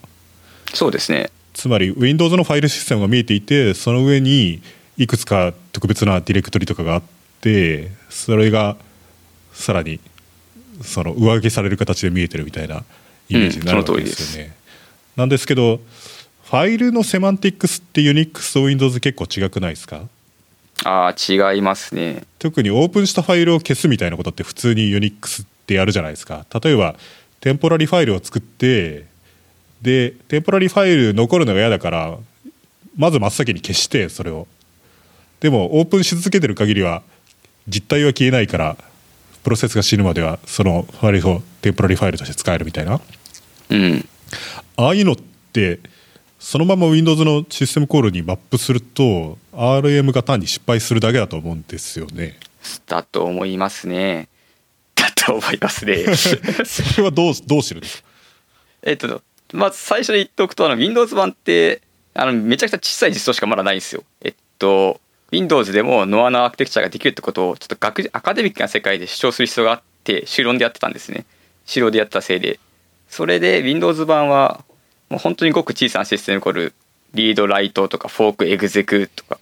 [0.74, 1.31] そうですね。
[1.55, 4.62] つまり Windows のファイルシステムが見えていてその上に
[4.96, 7.03] いくつか特別なディレクトリとかがあっ
[7.40, 8.77] てそれが
[9.53, 9.98] さらに
[10.83, 12.85] その上書きされる形で見えてるみたいな
[13.29, 14.55] イメージになるわけですよね。
[15.16, 15.81] なんですけど
[16.44, 20.03] ファイルのセマンティックスって Unix と Windows 結構違くないですか？
[20.85, 22.22] ああ違いますね。
[22.38, 26.47] 特にオープンしたファイルを消すみたいなことって普通に Unix ってやるじゃないですか。
[26.63, 26.97] 例えば
[27.41, 29.05] テンポラリファイルを作って
[29.83, 32.19] でテンポラリファイル残るのが嫌だから
[32.97, 34.49] まず真っ先に消してそれを。
[35.41, 37.03] でもオープンし続けてる限りは
[37.69, 38.77] 実態は消えないから
[39.45, 43.01] プロセスが死ぬまではそのファイルをテンポラリファイルとして使えるみたいな。
[43.71, 44.09] うん。
[44.77, 45.17] ああいうのっ
[45.53, 45.81] て
[46.41, 52.39] そのまま Windows のシステムコールにマップすると RM が単に失敗するだけだと思うんですよね。
[52.87, 54.23] だと思いますね。
[54.23, 54.38] だ
[55.14, 56.05] と思いますね。
[56.14, 58.09] それはどうどうしてるんですか？
[58.83, 61.81] えっとまず最初に言っておくとあの Windows 版って
[62.14, 64.05] あのめちゃくちゃ小さい実装しかまだないんですよ。
[64.23, 71.25] えっと Windows でもノアのアーキテクチャができるってことをちょっと学アカデミックな世界で主張する必要があって修論でやってたんですね。
[71.66, 72.59] 修論でやってたせいで。
[73.09, 74.64] それで Windows 版は
[75.09, 76.75] もう本当にごく小さなシステムコール
[77.14, 79.38] リードライトとかフォークエグゼクとか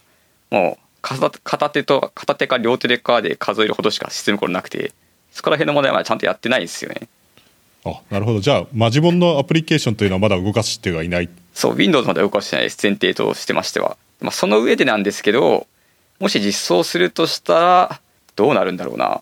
[0.50, 4.92] もう片片手と片手か両手でかで数えるほどしかシステムコールなくて
[5.37, 7.09] そこら辺の問題はちゃんとやってないんですよね。
[7.85, 8.40] あなるほど。
[8.40, 11.29] じゃあマジモンのアプリケーションというのはまだ動かしてはいない。
[11.53, 15.66] そう Windows まで動かしてないです前提としてましては、まあ、その上でなんですけど
[16.18, 18.01] もし実装するとしたら
[18.35, 19.20] どうなるんだろうな。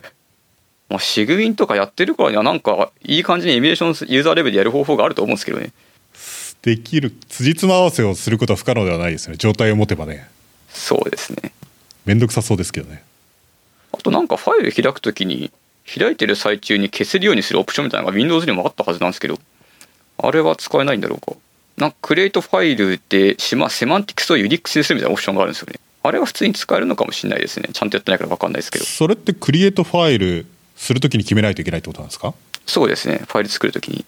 [0.90, 5.72] まあシグウィンとかやってるからにはなんかいい感じにエミュレーションユーザーレベルでやる方法があると思うんですけどね。
[6.60, 7.14] できる。
[7.30, 9.36] 辻褄合わせをすることは不可能ではないですね。
[9.38, 10.28] 状態を持てばね。
[10.68, 11.52] そうですね。
[12.04, 13.02] めんどくさそうですけどね
[13.92, 15.50] あとなんかファイル開くときに
[15.86, 19.38] 開いてる最中に消せるようにするオプションみたいなのが Windows にもあったはずなんですけど
[20.18, 21.36] あれは使えないんだろうか。
[21.76, 25.78] なんかクリエイトファイルでしまセマンティクスをユニックスにするみたいなオプションがあるんですよね。
[26.02, 27.68] あれは普通に使えるのかもしれないですね。
[27.72, 28.84] ちゃんとやってないから分かんないですけど。
[28.84, 30.46] それってクリエイトファイル
[30.76, 32.34] するときに決めないといけないってことなんですか？
[32.66, 33.22] そうですね。
[33.26, 34.04] ファイル作るときに。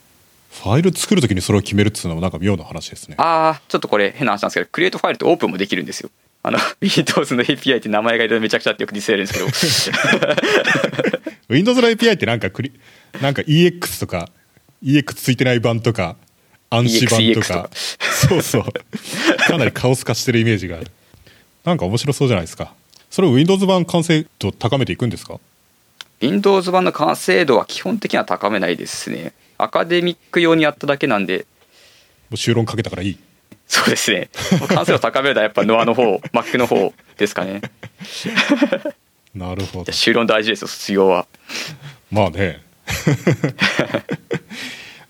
[0.50, 3.14] ファイル作るときにそれを決めるっていうのもなんか妙な話ですね。
[3.18, 6.10] ああちょっとこれ変な話なんですけどクリエイトファイルってオープンもできるんですよ
[6.42, 10.34] あの Windows の API って名前がいろいろめちゃくちゃってよくディスられるんですけど。
[11.48, 12.72] Windows の API ってなんかクリ
[13.20, 14.28] なんか EX とか
[14.82, 16.16] EX ついてない版とか
[16.70, 17.68] 暗視版とか。
[17.72, 18.64] そうそう。
[19.48, 20.86] かなりカオス化してるイメージがある。
[21.64, 22.72] なんか面白そうじゃないですか。
[23.10, 25.40] それを Windows 版完成度高めていくんですか
[26.20, 29.32] ？Windows 版の完成度は基本的には高めないですね。
[29.58, 31.46] アカデミック用にやっただけなんで。
[32.30, 33.18] もう修論かけたからいい
[33.70, 34.28] そうですね。
[34.68, 37.62] 完成度高めるのはやっぱノアの方 Mac の方ですかね。
[39.32, 39.92] なるほど。
[39.92, 41.26] 修論大事ですよ卒業は。
[42.10, 42.60] まあね。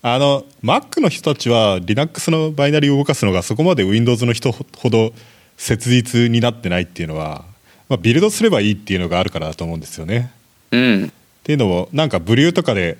[0.03, 5.11] あの Mac の人たちは Linux のバイナリーを動かすのがそこまで Windows の人ほど
[5.57, 7.45] 切実になってないっていうのは、
[7.89, 10.31] まあ、ビルドすればいいっていうのがあるからだと思うんですよね。
[10.69, 11.05] うん。
[11.05, 11.09] っ
[11.41, 12.99] ていうのもなんかブリューとかで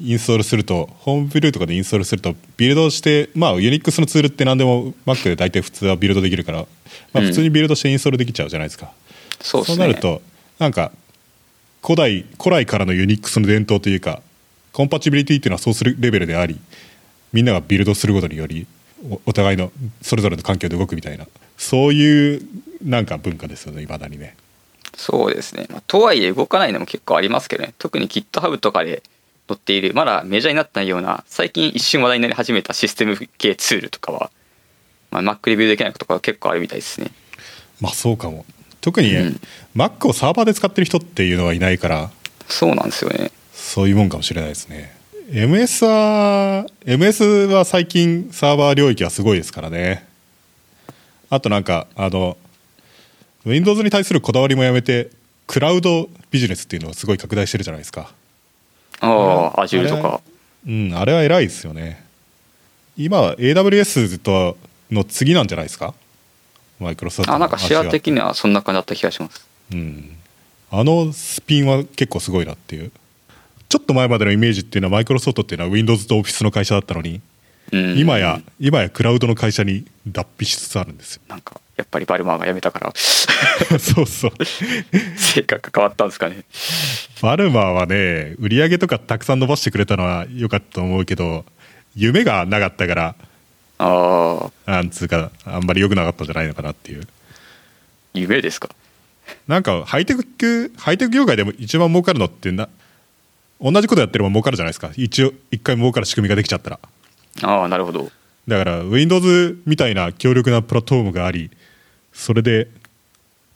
[0.00, 6.66] インストールするとホームブルーとかでインストールするとビルドしてまあ Unix のツールって何でも Mac で大体普通はビルドできるから、
[7.12, 8.92] まあ、普通にビルドしてインストールできちゃうじゃないですか、
[9.40, 9.86] そうですね。
[9.86, 10.22] なると
[10.58, 10.92] なんか
[11.82, 14.22] 古代古来からの Unix の伝統というか
[14.72, 16.60] コンパチビリティっていうのはそうするレベルであり
[17.32, 18.66] みんながビルドすることにより
[19.10, 22.42] おお互いのそれぞれの環境で動くみたいなそういう
[22.82, 24.36] なんか文化ですよねいまだにね。
[24.94, 27.74] そうですね、まあ、とはいえ動かないのも結構ありますけどね。
[27.78, 29.02] 特に GitHub とかで
[29.48, 34.30] 載っているまだメジャーになってないような最近一瞬話題になり始めたシステム系ツールとかは、
[35.10, 37.10] まあ、Mac レビューできないことが結構あるみたいですね。
[37.80, 38.44] まあそうかも。
[38.80, 39.40] 特に、うん。
[39.74, 42.10] Mac をサーバーで使ってる人っていうのはいないから
[42.48, 43.30] そうなんですよね。
[43.52, 44.96] そういうもんかもしれないですね。
[45.30, 50.06] MS は MS は最近サーバー領域はすごいですからね。
[51.30, 52.36] あとなんかあの
[53.44, 55.10] Windows に対するこだわりもやめて
[55.46, 58.12] クラウドビジネスっていうのをすごい拡大してるじゃないですか
[59.00, 60.20] ああ Azure とか。
[60.66, 62.04] うんあれは偉いですよね。
[62.96, 64.56] 今は AWS と
[64.90, 65.94] の次なんじゃないですか？
[66.80, 69.46] マイクロソフトあなんかシェア的にはそんな感じだった気がします。
[69.72, 70.16] うん、
[70.70, 72.90] あのスピンは結構すごいなっていう。
[73.68, 77.20] ちょっと前までのイメージっていうのはマイクロソフトっていうのは Windows と Office の会社だったのに、
[77.70, 77.98] うん。
[77.98, 81.22] 今や今やクラウドの会社に脱皮しつつあるんですよ。
[81.28, 82.92] なんかやっぱりバルマーが辞めたから。
[83.78, 84.32] そうそう。
[85.16, 86.42] 性格が変わったんですかね。
[87.22, 91.44] バルマーはね売り上げとかたくさん伸ばしてくれたのは良かったと思うけど
[91.94, 93.14] 夢がなかったから
[93.78, 97.06] ああなんつうかあんまり良くなかったんじゃないのかなっていう。
[98.12, 98.70] 夢ですか。
[99.46, 102.68] なんかハイテクハイテク業界でも一番儲かるのってな
[103.60, 104.90] 同じことやってれば儲かるじゃないですか。
[104.96, 106.80] 一応一回儲かる仕組みができちゃったら。
[107.42, 108.10] ああなるほど。
[108.48, 111.50] だから Windows みたいな強力なプラットフォームがあり
[112.18, 112.66] それで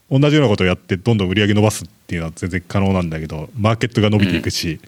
[0.09, 4.79] 同じようなことをやってどんどん売り上げ伸ばすっていうのは全然可能なんだけどマーケットが伸びていくし、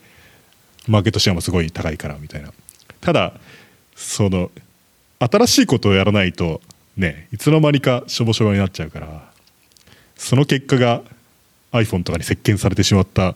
[0.86, 2.52] マーケットシェアもすごい高いからみたいな。
[3.00, 3.34] ただ
[3.96, 4.52] その
[5.18, 6.62] 新しいことをやらないと
[6.96, 9.32] ねいつの間にかしょぼしょぼになっちゃうから
[10.16, 11.02] その結果が
[11.72, 13.34] iPhone とかに席巻されてしまった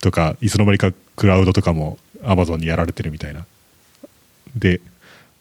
[0.00, 3.44] とかいつの間にかクラウドとかも Amazon にやられてるみたいな。
[4.56, 4.80] で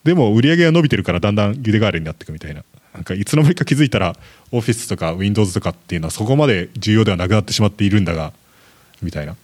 [0.03, 4.15] でも売り上げが伸びてるからだんだんゆで代わりになっていくみたいななんかいつの間にか気づいたら
[4.51, 8.33] オフィスとか Windows とかっていうのはそこまで重要ではなくなってしまっているんだが
[9.01, 9.35] みたいな。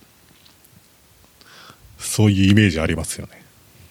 [1.97, 3.41] そういうイメージありますよね。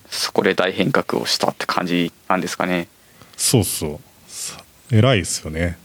[0.09, 2.89] そこで大変革をしたって感じなんですかね。
[3.37, 4.01] そうそう。
[4.29, 5.79] さ偉いですよね。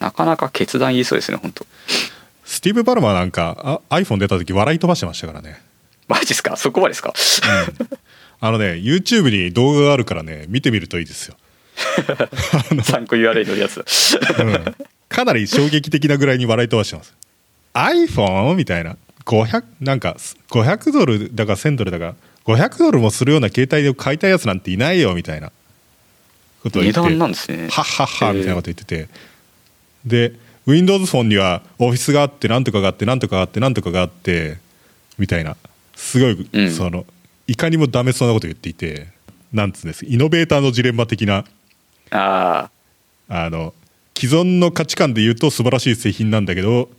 [0.00, 1.66] なかなか決断言いそうですね本当。
[2.44, 5.60] スティーブ・バルマーなんかあ iPhone 出た時笑い飛ばしてましたからね。
[6.08, 6.56] マジですか？
[6.56, 7.12] そこまでですか？
[8.40, 11.36] あのね YouTube に動画があるからね見てみるといいですよ、
[12.84, 13.84] 参考 URL のやつ。
[14.38, 14.74] うん、
[15.08, 17.14] かなり衝撃的なぐらいに笑い飛ばしてます。
[17.74, 18.54] iPhone?
[18.54, 18.96] みたいな。
[19.24, 20.16] 500なんか
[20.50, 22.14] 500ドルだか1000ドルだか。
[22.44, 25.52] 500ドルもするような携帯で買いたいやつなんていないよみたいな。
[26.62, 27.10] ことを言値って。
[27.10, 27.68] 段なんですね。
[27.70, 29.08] はっはっはみたいなこと言ってて。
[30.04, 30.34] で
[30.66, 34.58] Windows フォンにはオフィスがあってなんとかがあってなんとかがあってなんとかがあって
[35.18, 35.56] みたいな。
[35.94, 36.70] すごい、うん。
[36.72, 37.06] その
[37.46, 39.08] いかにもダメそうなこと言っていて。
[39.52, 40.06] なんつうんです。
[40.06, 41.44] イノベーターのジレンマ的な
[42.12, 42.70] あ
[43.28, 43.74] あの
[44.16, 46.90] 既存の価値観で言うと素晴らしい製品なんだけど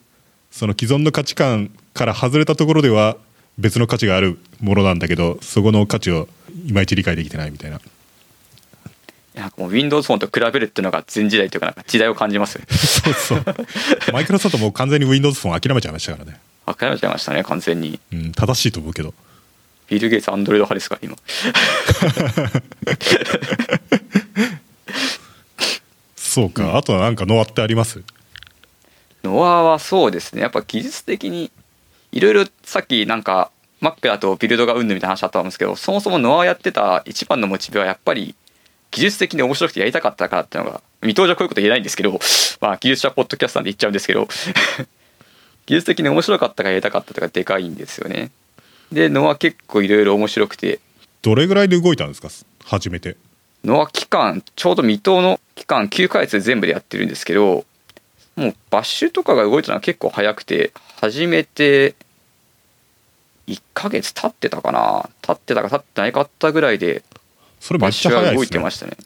[0.52, 3.18] その既存の価値観から外れたところでは
[3.58, 6.28] 別の価値があるものなんだけどそこの価値を
[6.66, 7.80] いまいち理解できてないみたいな。
[9.36, 12.60] あなんかもう Windows フォンと比べるっていうのが前時代というかなんか時代を感じます。
[12.70, 13.44] そうそう。
[14.12, 18.00] マイクロソフトもう完全に Windows フォン諦めちゃいましたからね、諦めちゃいましたね完全に。
[18.12, 19.14] うん、正しいと思うけど。
[19.90, 21.16] ビル・ゲイツアンドロイド派ですから今
[26.34, 28.02] そうか、あとはなんかノアってあります？
[29.24, 30.42] ノアはそうですね。
[30.42, 31.52] やっぱ技術的に
[32.12, 38.36] いろいろさっきなんか Mac だとビルドがうんぬみたいな話あったんですけどそもそもノアやってた一番のモチベはやっぱり
[38.92, 42.20] 技術的に面白くてやりたかったからっていうのが見通しはこういうこと言えないんですけど
[42.62, 44.28] まあ技術者ポッドキャスターで言っちゃうんですけど
[45.66, 48.32] 技術的に面白かったからやりたかったとかでかいんですよね。
[48.92, 50.80] でノア結構いろいろ面白くて。
[51.22, 52.30] どれぐらいで動いたんですか？
[52.66, 53.16] 初めて。
[53.64, 57.66] ノア期間ちょうど未踏の期間9ヶ月で全部でやってるんですけど
[58.36, 61.96] もうバッシュとかが動いたのは結構早くて始めて
[63.48, 65.10] 1ヶ月経ってたかな。
[65.22, 67.04] 経ってたか経ってないかったぐらいで
[67.60, 68.98] それめっちバッシュは動ゃ早いですねいてましたね。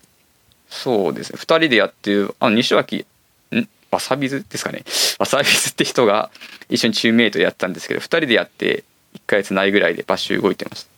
[0.70, 1.40] そうですね。
[1.40, 3.06] 2人でやってるあの西脇
[3.52, 3.68] ん？
[3.90, 4.84] わさびずですかね。
[5.18, 6.30] わさびずって人が
[6.70, 8.84] 一緒にチームメイトでやったんですけど2人でやって
[9.16, 10.90] 1ヶ月ないぐらいでバッシュ動いてました。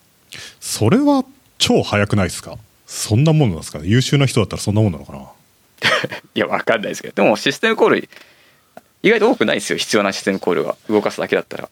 [0.60, 1.24] それは
[1.58, 2.58] 超早くないですか？
[2.86, 3.88] そんなもんなんですかね。
[3.88, 5.30] 優秀な人だったらそんなもんなのかな？
[6.36, 8.10] いやわかんないですけどでもシステムコール
[9.02, 10.76] 意外と多くないですよ必要なシステムコールが。
[10.90, 11.70] 動かすだけだったら。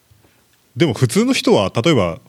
[0.75, 2.19] でも普通の人は例えば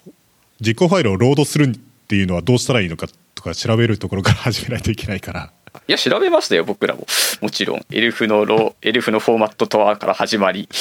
[0.60, 1.68] 実行ファイルをロードするっ
[2.08, 5.52] ていうのはどうしたらいいのかとか調べるところから始めないといけないから。
[5.86, 7.06] いや調べましたよ僕らも。
[7.40, 7.86] もちろん。
[7.92, 10.68] エルフのロエルフのフォーマットとはから始まり。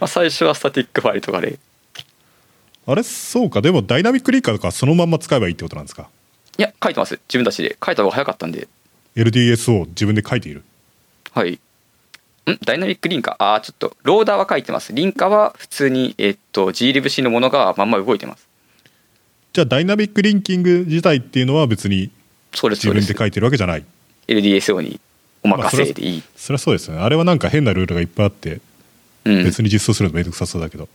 [0.00, 1.58] まあ最初はスタティックファイルとかで。
[2.86, 3.62] あれそうか。
[3.62, 6.08] でもダイナミックリンカーとかそのまんま使えばいいってことなんですか？
[6.58, 7.18] いや書いてます。
[7.28, 7.76] 自分たちで。
[7.84, 8.68] 書いた方が早かったんで。
[9.16, 10.62] LDS を自分で書いている。
[11.32, 11.52] はい。
[11.52, 11.58] ん？
[12.64, 13.34] ダイナミックリンカー？
[13.38, 13.96] ああちょっと。
[14.02, 14.92] ローダーは書いてます。
[14.92, 18.46] リンカーは普通にえっと glibc のものがまんま動いてます。
[19.52, 22.10] じゃあダイナミックリンキング自体っていうのは別に
[22.52, 23.84] 自分で書いてるわけじゃない。
[24.26, 25.00] LDSO に
[25.42, 27.02] お任せでいい、それはそうですよね。
[27.02, 28.60] あれはなんか変なルールがいっぱいあって
[29.24, 29.44] うん。
[29.44, 30.88] 別に実装するのめんどくさそうだけど、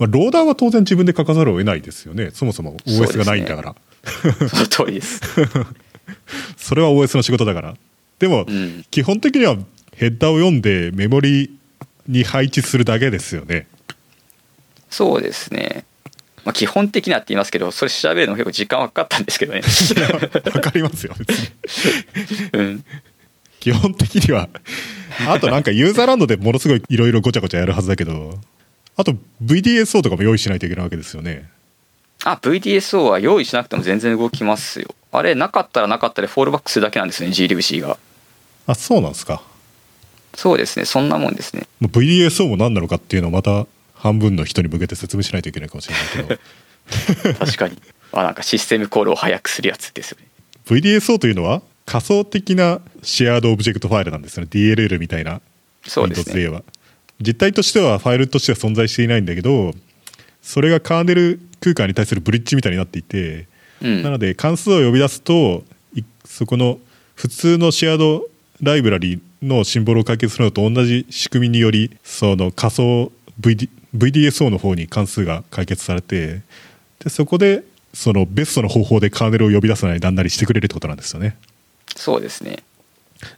[0.00, 2.30] まあ、ローダーは当然自分で書かざるを得ないですよね。
[2.32, 3.74] そもそも OS がないんだから。
[4.02, 5.20] そ,、その通りです。
[6.74, 7.76] れは OS の仕事だから。
[8.18, 8.84] でも、うん。
[8.90, 9.58] 基本的には
[9.94, 11.54] ヘッダーを読んでメモリ
[12.08, 13.66] に配置するだけですよね。
[14.88, 15.84] そうですね。
[16.46, 19.60] まあ基本的なって言いますけどそれ調べるの結構時間はかかったんですけどね。
[20.54, 21.48] わかりますよ別に。
[22.54, 22.84] うん。
[23.60, 24.48] 基本的には
[25.28, 28.40] あとなんかユーザーランドでものすごいいろいろごちゃごちゃやるはずだけど
[29.00, 31.48] あと VDSO とかも用意しないといけないわけですよね。
[32.24, 34.94] あ VDSO は用意しなくても全然動きますよ。
[35.10, 37.96] あれなかったらなかったでフォールバックするだけなんですね glibc が。
[38.66, 39.42] あそうなんですか。
[40.34, 41.66] そうですねそんなもんですね。
[41.82, 47.34] VDSO も何なのかっていうのをまた半分の人に向けて説明しないといけないかもしれないけど。
[47.38, 47.78] 確かに。
[48.12, 50.26] あなんかシステムコールを早くするやつですよね。
[50.66, 54.48] VDSO というのは仮想的な shared object file なんですよね。
[54.52, 55.40] DLL みたいな。
[55.86, 56.62] そうです Windows でねは
[57.20, 59.72] 実態としてはファイルとしては存在していないんだけど
[60.42, 63.46] それがカーネル空間に対するブリッジみたいになっていて、
[63.82, 64.02] うん。
[64.02, 66.78] なので関数を呼び出すといそこの
[67.14, 68.26] 普通の shared
[68.62, 76.42] library のシンボルを解決するのと同じ仕組みによりその仮想 VD VDSO の方に関数が解決されて
[77.00, 81.36] でそこでそのベストの方法でカーネルを呼び出すなりなんなりしてくれるってことなんですよね。
[81.96, 82.58] そうですね。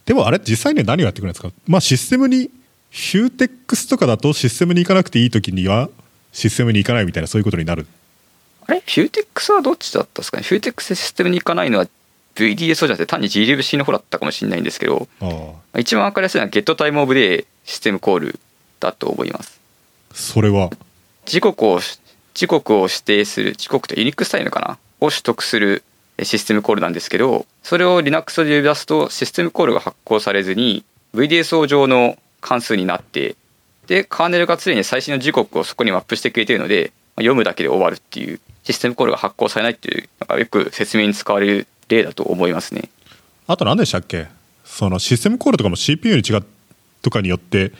[0.04, 1.50] でもあれ実際には何をやってくれるんですか？
[1.66, 2.50] まあシステムに
[2.94, 5.88] ヒューテックスとかだとシステムに行かなくていい時には
[6.30, 7.86] システムに行かないみたいなそういうことになる。
[8.66, 8.80] あれ？
[8.80, 10.36] フューテックスはどっちだったんですか？
[10.36, 11.86] ねフューテックスシステムに行かないのは
[12.34, 15.08] VDSO じゃなくて単に glibc の方だったかもしれないんですけど
[15.78, 18.40] 一番分かりやすいのは GetTime of Day システムコール
[18.78, 19.58] だと思います。
[20.12, 20.70] それは？
[21.24, 21.80] 時刻を
[22.34, 24.78] 時刻を指定する時刻と Unix time かな？
[25.00, 25.82] を取得する
[26.22, 33.36] システムコールなんですけどそれを Linux で呼び出すとシステムコールが発行されずに VDSO 上の関数になって
[33.86, 42.90] でカーネルが常に最新の時刻をそこにマップしてくれているので読むだけで終わるっていうシステムコールが発行されないっていうのがよく説明に使われる例だと思いますね。
[43.46, 44.28] あと何でしたっけ？
[44.64, 46.44] そのシステムコールとかも CPU に違う
[47.02, 47.72] とかによって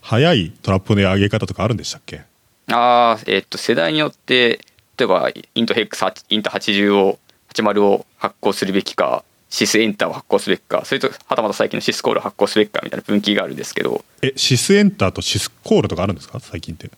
[0.00, 2.22] 速いトラップの上げ方とかあるんでしたっけ？
[2.70, 4.60] ああえっと世代によって
[4.96, 7.18] 例えばイントヘックスイント80を
[7.52, 14.04] 80を発行するべきかシスエンターを発行すべきかそれとはたまた最近のシスコールを発行すべきかみたいな分岐があるんですけど。
[14.22, 16.38] えシスエンターとシスコールとかあるんですか？
[16.40, 16.90] 最近って。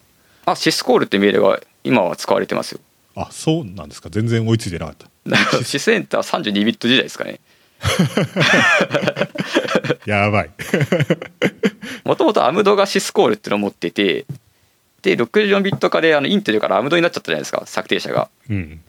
[0.47, 2.81] あシスコールって命令が今は使われてますよ。
[3.15, 4.09] あそうなんですか。
[4.11, 5.09] 全然追いついてなかった。
[5.65, 7.39] シスエンター32ビット時代ですかね。
[10.07, 10.51] やばい。
[12.05, 14.25] もともとアムドがシスコールっていうのを持ってて
[15.03, 18.29] で64ビット化であのインテルからアムドになっちゃったじゃないですか策定者が。
[18.49, 18.81] うん。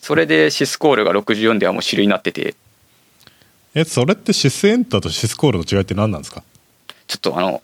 [0.00, 2.54] それでシスコールが64ではもう主流になってて
[3.74, 6.42] えそれってシスエンターとシスコールの違いって何なんですか？
[7.06, 7.62] ちょっとあの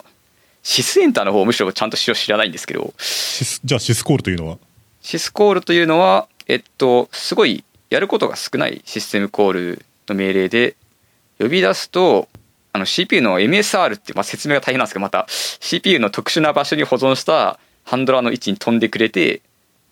[0.63, 2.95] シスエンターの方をむしろちゃんと知らないんですけど。
[2.99, 4.59] シスじゃあシスコールというのは？
[5.03, 10.77] シスコールというのはえっとすごいやることが少ないシステムコールの命令で
[11.39, 12.29] 呼び出すと
[12.73, 19.41] あの CPU の MSR って、まあ、説明が大変なんですけどまた CPU の特殊な場所に保存したハンドラーの位置に飛んでくれて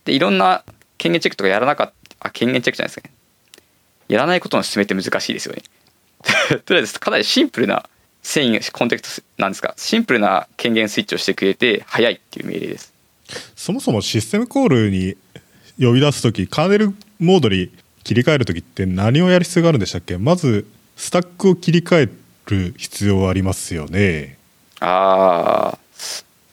[0.04, 0.64] でいろんな
[0.98, 3.14] 権限チェックとかやらなかったあ権限チェックじゃないですかね。
[4.08, 5.62] やらないことの進めって難しいですよね
[6.64, 7.88] とりあえずかなりシンプルな
[8.22, 12.92] 遷移コンテクストなんですかシンプルな権限スイッチをしてくれて早いっていう命令です。
[13.56, 15.16] そもそもシステムコールに
[15.78, 17.70] 呼び出す時カーネルモードに
[18.02, 20.18] 切り替える時って何をやる必要があるんでしたっけ？
[20.18, 22.10] まずスタックを切り替え
[22.46, 24.36] る必要はありますよね。
[24.80, 25.78] ああ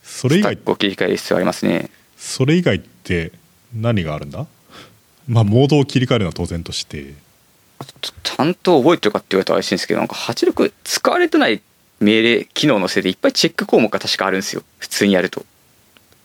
[0.03, 1.89] それ以外スタックを切り替える必要ありますね。
[2.17, 3.31] それ以外って
[3.73, 4.45] 何があるんだ？
[5.27, 7.13] まあモードを切り替えるのは当然として
[7.83, 11.61] ちちゃんと覚えてるかって言われたら怪しいんですけどなんか86使われてない
[11.99, 14.63] 命令機能のせいでいっぱいチェック項目が確かあるんですよ。
[14.79, 15.45] 普通にやると。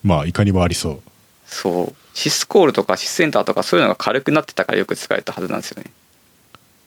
[0.02, 1.02] まあいかにもありそう。
[1.46, 1.94] そう。
[2.14, 5.90] シスコールとかシスセンターとかそういうのが軽くなってたからよく使われたはずなんですよね。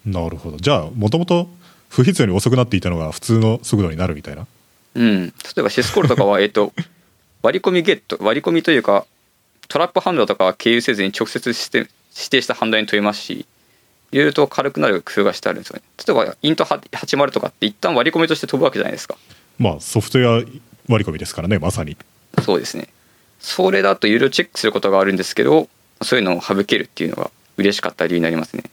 [0.06, 0.58] なるほど。
[0.58, 1.48] じゃあもともと
[1.90, 4.48] 不必要に遅くなっていたのが普通の速度になるみたいな。
[4.96, 5.28] うん。
[5.28, 6.74] 例えばシスコールとかは えっと
[7.44, 9.06] 割り込みゲット割り込みというか
[9.68, 11.60] トラップハンドとかは経由せずに直接指
[12.30, 13.46] 定したハンドに問いますし
[14.12, 15.84] いろいろと軽くなる工夫がしてあるんですよね。
[16.06, 19.16] 例えばイント80とかって一旦割り込みとして飛ぶわけじゃないですか。
[19.58, 20.34] まあソフトウェア
[20.88, 21.98] 割り込みですからねまさに。
[22.44, 22.88] そうですね。
[23.40, 25.70] それだといろいろチェックすることがあるんですけど
[26.02, 28.64] そういうのを省けるっていうのが嬉しかった理由になりますね。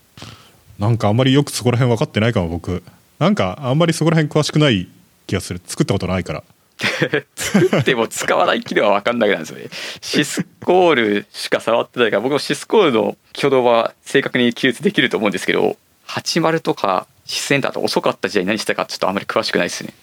[0.79, 2.83] なんかあんまりよくそこら辺分かってないかも僕。
[3.19, 4.89] なんかあんまりそこら辺詳しくない
[5.27, 5.61] 気がする。
[5.65, 6.45] 作ったことないから
[6.79, 9.65] 作って も使わない気では分かんないなんですよね。
[10.03, 19.95] シスコールしか触ってないから僕もシスコールの挙動は正確に記述できると思うんですけど80とかシスセンターと遅かった時代何したかちょっとあんまり詳しくないですね。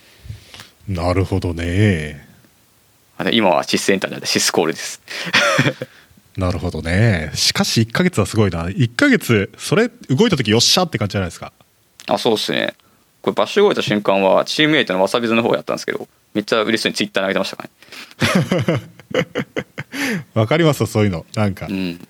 [0.88, 2.28] なるほどね。
[3.18, 5.02] あの今はシスセンターなんでシスコールです。
[6.36, 7.32] なるほどね。
[7.36, 8.66] しかし1ヶ月はすごいな。
[8.66, 11.54] 1ヶ月それ動いた時よっしゃって感じじゃないですか。
[12.08, 12.74] あそうっすね。
[13.22, 17.70] これバッシュ動いた瞬間はチームメイトのわさびずの方やったんですけどめっちゃ嬉しそうにツイッターに上げてましたか
[18.68, 18.82] らね。
[20.34, 21.26] わかりますそういうの。
[21.36, 22.08] なんか、うん、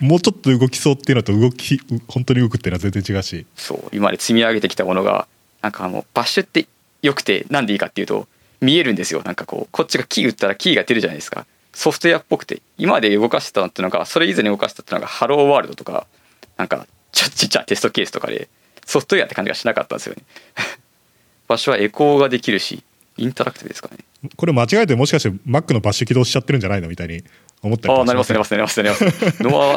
[0.00, 3.46] もうちょっと動きそうっていうのと動き本当に動くっていうのは全然違うし。
[3.56, 5.26] そう今まで積み上げてきたものが
[5.62, 6.66] なんかもう Bash って
[7.02, 8.28] よくてなんでいいかっていうと
[8.60, 9.22] 見えるんですよ。
[9.24, 11.46] なんかこうこっちがキー打ったらキーが出るじゃないですか。
[11.72, 16.06] ソフトウェアっぽくて今まで動かしてたのっていうのがそれ以前に動かしてたっていうのが Hello World とか
[16.56, 18.48] なんかちょっちっちゃいテストケースとかで
[18.86, 20.22] ソフトウェアって感じがしなかったんですよね。
[21.48, 22.82] 場所はエコーができるし
[23.16, 23.98] インタラクティブですかね。
[24.36, 27.22] これ間違えてもしかして Mac のバッシュ起動しちゃってるんじゃないのみたいに
[27.62, 29.76] 思ったりああなりますなりますなりますなりますノア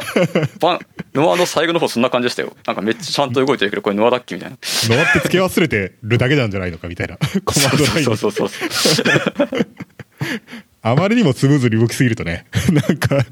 [0.60, 0.80] バン
[1.14, 2.56] ノアの最後の方そんな感じでしたよ。
[2.66, 4.58] なんかめっちゃちゃんと動いてるけどこれノアだっけみたいな。
[4.90, 9.06] ノアって付け忘れてるだけなんじゃないのかみたいなコマンドラインそうそうそうそう。
[10.82, 13.26] あまりにもスムーズに動きすぎるとねなんか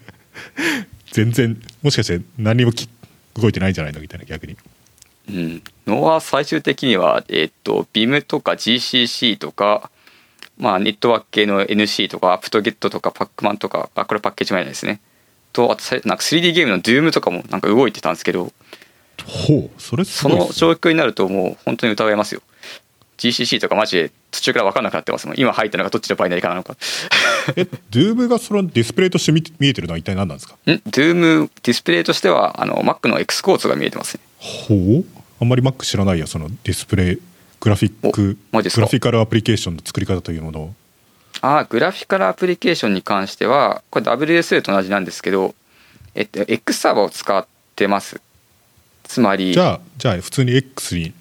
[1.11, 2.89] 全然もしかして何にもき
[3.35, 4.57] 動いてないんじゃないのみたいな逆に。
[5.29, 9.91] うん、のは最終的には、えっと BIM とか GCC とか、
[10.57, 14.99] まあ、ネットワーク系の NC とかアプトゲットとかパックマンとかあこれパッケージ前ですね。
[15.53, 18.51] とあとさなんか 3D ゲームの Doom とかもなんか動いてたんですけど
[19.25, 22.41] ほうそれすその状況になるともう本当に疑いますよ。
[23.17, 25.39] GCC とかマジで途中から分かんなくなってますもん。
[25.39, 26.75] 今入ったのがどっちのバイナリかなのか。
[27.55, 30.55] え Doom がそのディスプレイとして見見えてるのは一体何なんですか？
[30.65, 34.21] ん？Doom ディスプレイとしてはあの Mac の X コーツが見えてますね。
[34.37, 35.05] ほう。
[35.41, 37.21] あんまり Mac 知らないやそのディスプレイ
[37.59, 40.73] グラフィックグラフィカルアプリケーションの作り方というものを。
[41.41, 45.53] あグラフィカルアプリケーションに関してはこれ WSL と同じなんですけど、
[46.15, 47.45] えっと、X サーバーを使っ
[47.75, 48.21] てます。
[49.03, 51.13] つまりじゃあじゃあ普通に X に。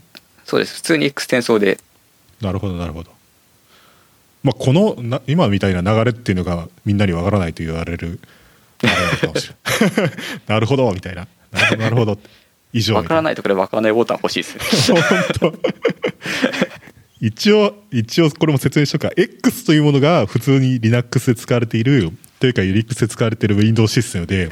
[0.45, 0.77] そうです。
[0.77, 1.79] 普通に X 転送で。
[2.41, 3.11] なるほどなるほど。
[4.43, 8.21] まあこのな今みたいな流れっていうのがみんなにわからないと言われる
[10.47, 11.27] なるほどみたいな。
[11.53, 12.19] なるほどなるほど
[12.73, 15.01] 以上分からないところで分からないボタン欲しいですね。
[15.41, 15.59] 本当。
[17.21, 24.51] 一応一応これも説明しとくか X というものが普通に Linux で使われているというか Unix で使われている Windows システムで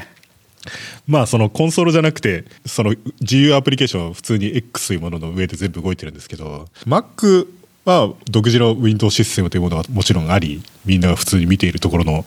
[1.07, 7.47] まあそのコンソールじゃなくてその GU アプリケーションは普通に X というものの上で全部動いてるんですけど Mac
[7.85, 12.25] は独自の Windows システムというものがもちろんありみんなが普通に見ているところの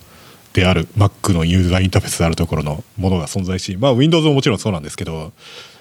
[0.53, 5.32] である Mac のユーザーインターフェースであるところのものが存在しまあ Windows ももちろんそうなんですけど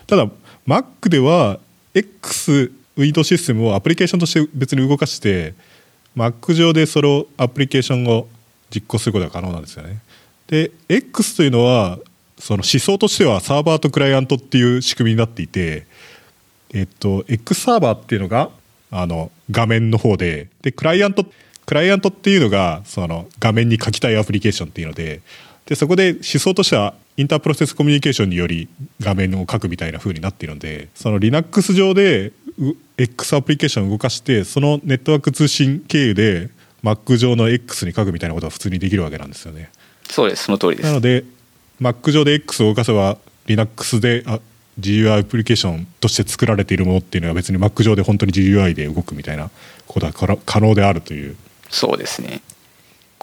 [0.07, 0.27] ただ
[0.65, 1.59] Mac では
[1.93, 5.53] X ウィンドウシステムをアプリケーションとして別に動かして
[6.15, 8.27] Mac 上でそれをアプリケーションを
[8.73, 9.99] 実行することが可能なんですよね。
[10.47, 11.99] で X というのは
[12.39, 15.85] その思想としてはサーバーとクライアントっていう仕組みになっていて、
[16.73, 18.49] えっと、X サーバーっていうのが
[18.91, 21.25] あの画面の方ででクライアント
[21.65, 25.21] クライアントっていうのがその画面に書きたいアプリケーションっていうので
[25.67, 28.69] でそこで思想としてはインタープロセスコミュニケーションにより
[29.01, 36.49] 画面を書くみたいな風になっているのでその Linux 上でう X アプリケーションを動かしてそのネットワーク通信経由で
[36.83, 39.69] Mac 上の X に書くみたいなことは普通にできるわけなんですよね。
[40.09, 40.85] そうですその通りです。
[40.85, 41.25] なので
[41.81, 44.39] Mac 上で X を動かせば Linux であ
[44.79, 49.49] GUI アプリケーションとして作られているものっていうのは別に Mac 上で本当に GUI で動くみたいな
[49.87, 51.35] ことは可能であるという。
[51.69, 52.41] そうですね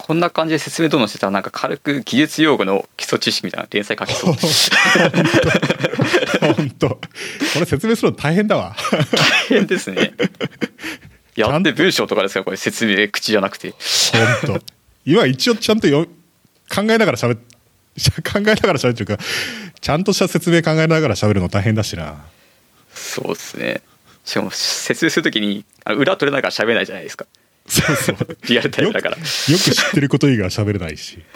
[0.07, 4.34] こんな感じで説明どんどんしてたらなんか軽く技術用語の基礎知識みたいな連載書きそう。
[6.55, 6.88] 本当。
[6.90, 6.98] こ
[7.61, 8.76] れ説明するの大変だわ。
[9.48, 10.12] 大変ですね。
[11.36, 12.40] やって文章とかですか？
[12.40, 13.72] らこれ説明口じゃなくて。
[14.44, 14.61] 本当。
[15.07, 16.05] 今一応ちゃんとよ
[16.68, 17.38] 考えながら喋っ
[18.30, 19.24] 考えながら喋ってるか。
[19.80, 22.16] ちゃんとした説明考えながら喋るの大変だしな。
[22.94, 23.80] そうですね。
[24.26, 27.24] しかも説明するときに裏取れないから喋れないじゃないですか
[27.67, 28.17] そうそう。
[28.49, 29.17] リアルタイムだから。
[29.17, 31.19] よく知ってること以外は喋れないし。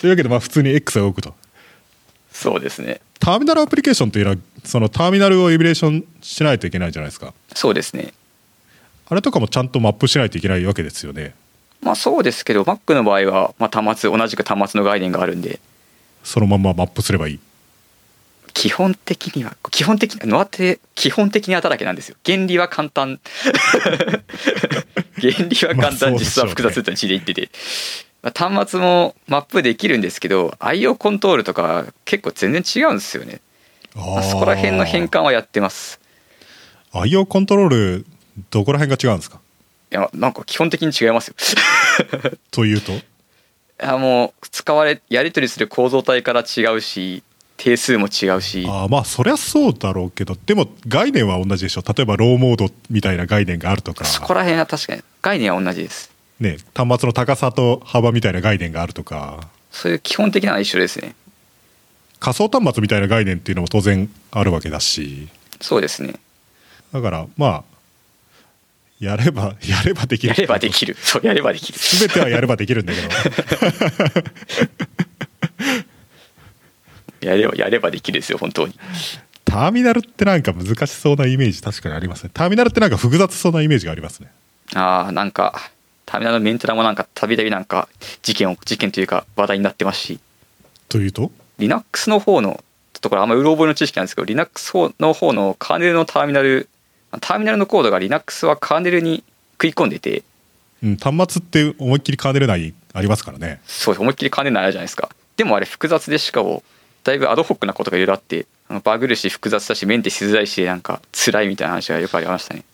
[0.00, 1.34] というわけでまあ普通に X が動くと。
[2.32, 3.00] そうですね。
[3.18, 7.32] ターミナルアプリケーションというのはそのターミナルをエミュレーションしないといけないじゃないですか。
[7.54, 8.12] そうですね。
[9.08, 11.34] あれとかもちゃんとマップしないといけないわけですよね。
[11.80, 15.60] まあそうですけど Mac の場合は、まあ、端末同じく端末の概念があるんで。
[16.24, 17.40] そのままマップすればいい
[18.56, 22.16] 基本的には基本的にノアって基本的にはだらけなんですよ。
[22.24, 23.20] 原理は簡単。
[25.20, 26.16] 原理は簡単。
[26.16, 27.34] 実は複雑って字で言って。
[27.34, 27.50] て、
[28.22, 33.40] まあ、端末もマップできるんですけど IO コントロールとか結構全然違うんですよね。
[33.94, 36.00] まあそこら辺の変換はやってます。
[36.94, 38.06] IO コントロール
[38.50, 39.38] どこら辺が違うんですか？
[39.92, 41.34] いやなんか基本的に違いますよ。
[42.50, 42.92] というと？
[42.92, 43.02] い
[43.80, 47.22] やもう使われやり取りする構造体から違うし
[47.56, 48.64] 定数も違うし。
[48.68, 51.82] あーまあそりゃそうだろうけどでも概念は同じでしょ。
[51.86, 54.04] 例えばローモードみたいな概念があるとか。
[54.04, 56.10] そこら辺は確かに概念は同じです。
[56.40, 59.48] ね、端末の高さと幅みたいな概念があるとか。
[59.70, 61.14] そういう基本的なのは一緒ですね。
[62.20, 65.28] 仮想端末みたいな概念っていうのも当然あるわけだし。
[65.60, 66.14] そうですね
[66.92, 67.64] だからまあ
[69.00, 70.96] やれば やればできるやればできる。
[71.00, 71.78] そうやればできる。
[71.78, 73.08] 全てはやればできるんだけど
[77.26, 78.74] やればやればできるですよ本当に。
[79.44, 82.30] ターミナルってなんか難しそうなイメージ確かにありますね。
[82.34, 84.30] ターミナルってなんか複雑そうなイメージがありますね。
[84.74, 85.70] ああなんか
[86.04, 87.88] ターミナルのメンテナもなんかたびたびなんか
[88.22, 90.20] 事件を事件というか話題になってますし。
[90.88, 92.62] というと？Linux の方の
[93.00, 96.68] ところあんまりうろ覚えの知識なんですけど Linux の方のカーネルのターミナル
[97.20, 99.22] ターミナルのコードが Linux はカーネルに
[99.52, 100.22] 食い込んでて。
[100.82, 103.60] うん、端末って思いっきりカーネル内ありますからね。
[103.64, 105.08] そう思いっきりカーネル内あるじゃないですか。
[105.36, 106.62] でもあれ複雑でしかも
[107.06, 108.46] だいぶアドホックなことがいろいろあって
[108.82, 112.64] バグるし複雑だしメンテしづらいしなんか辛いみたいな話がよくありましたね。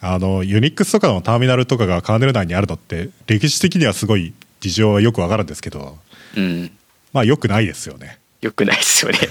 [0.00, 5.98] あのユニックスとかのターミナルとかがカーネル内にあるのって歴史的にはすごい事情はよくわかるんですけど
[6.36, 6.70] うん。
[7.12, 8.18] まあよくないですよね。
[8.40, 9.18] よくないですよね。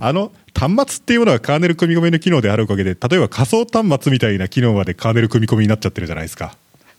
[0.00, 6.56] あの端末っていうものがカーネル組み込みの機能であるおかげで例えば仮想端末みたいな機能までカーネル組み込みになっちゃってるじゃないですか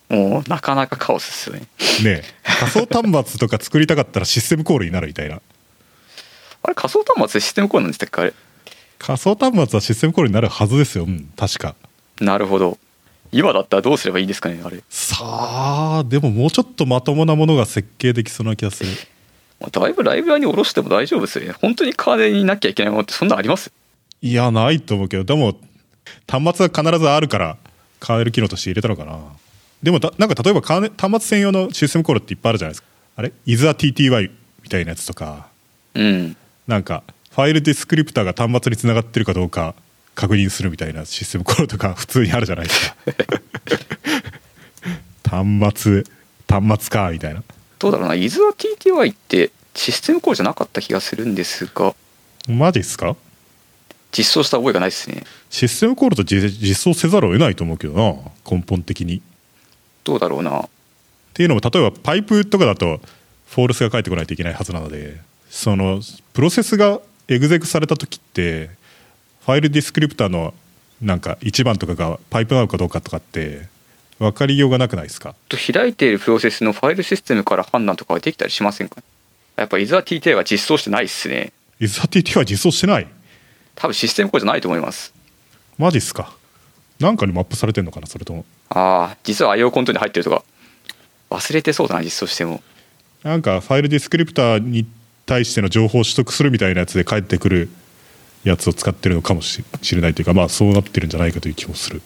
[0.10, 1.62] もうなかなかカオスですよね。
[1.62, 2.24] ねえ。
[2.44, 5.42] 仮想端末とか作りたかったらシステムコールになるみたいな。
[6.64, 8.34] あれ仮想端末でシステムコールなんでしたっけあれ？
[9.00, 11.06] 仮想端末はシステムコールになるはずですよ。
[11.06, 11.76] うん確か。
[12.20, 12.78] なるほど。
[13.32, 14.82] 今だったらどうすればいいんですかねあれ。
[14.90, 18.92] さあでももうちょっとまともなものが設計できそうな気がする。
[19.72, 21.54] だいぶライブラに下ろしても大丈夫ですよね。
[21.60, 23.72] 本当にカーネルになきゃいけないものってそんなあります？
[24.22, 25.24] いやないと思うけど。
[25.24, 25.58] でも
[26.28, 27.58] 端末は必ずあるから
[28.00, 29.20] カーネル機能として入れたのかな
[29.86, 32.88] でもだなんか例えば端末専用のシステムコールっていっぱいあるじゃないですか。
[33.18, 34.32] あれ？ISATTY
[34.64, 35.48] みたいなやつとか。
[35.94, 36.36] うん。
[36.66, 39.76] なんかファイルディスクリプターが端末につながってるかどうか
[40.16, 42.96] 確認するみたいなシステムコールとか 普通にあるじゃないですか。
[45.30, 46.04] 端末
[46.50, 47.44] 端末かみたいな。
[47.78, 51.94] どうだろうな、伊豆は TTY ってシステムコールじゃなかった気がするんですが、
[52.48, 53.16] マジっすか？
[54.12, 55.24] 実装した覚えがないですね。
[55.52, 58.32] システムコールと実実装せざるを得ないと思うけどな。
[58.50, 59.22] 根本的に
[60.06, 60.62] どうだろうな。
[60.62, 60.68] っ
[61.34, 63.02] ていうのも例えばパイプとかだと
[63.48, 65.18] フォールスが返ってこないといけないはずなので
[65.50, 66.00] その
[66.32, 68.70] プロセスがエグゼクされた時って
[69.46, 70.54] ファイルディスクリプターの
[71.02, 73.68] なんか1番とかがパイプなのかどうかとかって
[74.18, 75.36] 分かりようがなくないですか？
[75.50, 79.04] と開いているプロセスのファイルシステムから判断とかはできたりしませんか？
[79.58, 79.98] やっぱ伊豆
[80.36, 81.52] は実装してないっすね。
[81.82, 83.08] ISATT は実装してない？
[83.76, 85.14] 多分システムコじゃないと思います。
[85.78, 86.34] マジっすか？
[87.00, 90.44] なんかにマップされてんのかなそれともああ、実は IO コントに入ってるとか。
[91.30, 92.62] 忘れてそうだな、実装しても。
[93.24, 94.86] なんかファイルディスクリプターに
[95.26, 97.70] 対しての情報を取得するみたいなやつで返ってくる
[98.44, 102.04] やつを使ってるのかもしれないというかまあそうなってるんじゃないかという気もする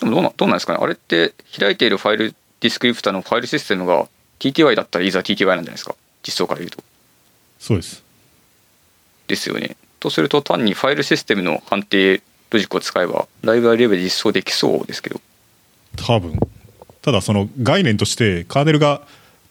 [0.00, 4.08] でもどうなどうなんですかねあれって開いているファイルディスクリプターのファイルシステムが
[4.38, 6.82] TTY だったらいざ TTY なんじゃないですか実装から言うと。
[7.58, 8.02] そうです
[9.26, 9.76] ですよね。
[10.00, 15.20] とすると単にファイルシステムの判定ロジックを使えばライブラリレベルで実装できそうですけど。
[15.96, 16.38] 多分
[17.02, 19.02] ただその概念としてカーネルが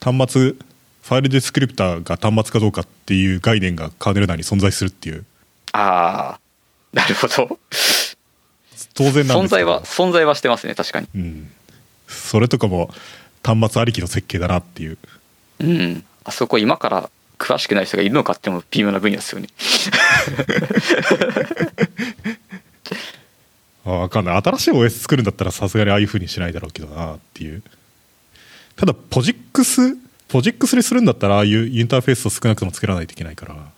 [0.02, 5.26] 端末ファイルディスクリプターが端末かどうかっていう概念がカーネル内に存在するっていう
[5.74, 6.40] ああ、
[6.94, 7.60] なるほど。
[8.94, 11.08] 当然なんです存在は、存在はしてますね、確かに。
[11.16, 11.52] うん、
[12.08, 12.90] それとかも
[13.44, 14.98] 端末ありきの設計だなっていう
[15.60, 16.06] うん。
[16.24, 19.50] あそこ今から詳しくない人がいるのかっても微妙な分野ですよね。
[23.86, 24.42] あ分かんない。
[24.42, 27.62] 新しい OS 作るんだったらさすがにああいうふうにしないだろうけどなっていう。
[28.76, 33.54] ただポジックスポジックスにするんだったらああいうインターフェースを少なくとも作らないといけないから。
[33.54, 33.72] ま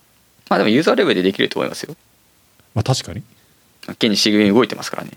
[0.48, 1.96] まあでもユーザーレベルでできると思いますよ。
[2.74, 3.22] あ確かに。
[3.88, 5.10] 現に C 組動いてますからね。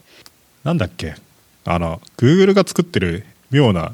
[0.64, 1.16] なんだっけ？
[1.66, 3.94] あの Google が作ってる妙な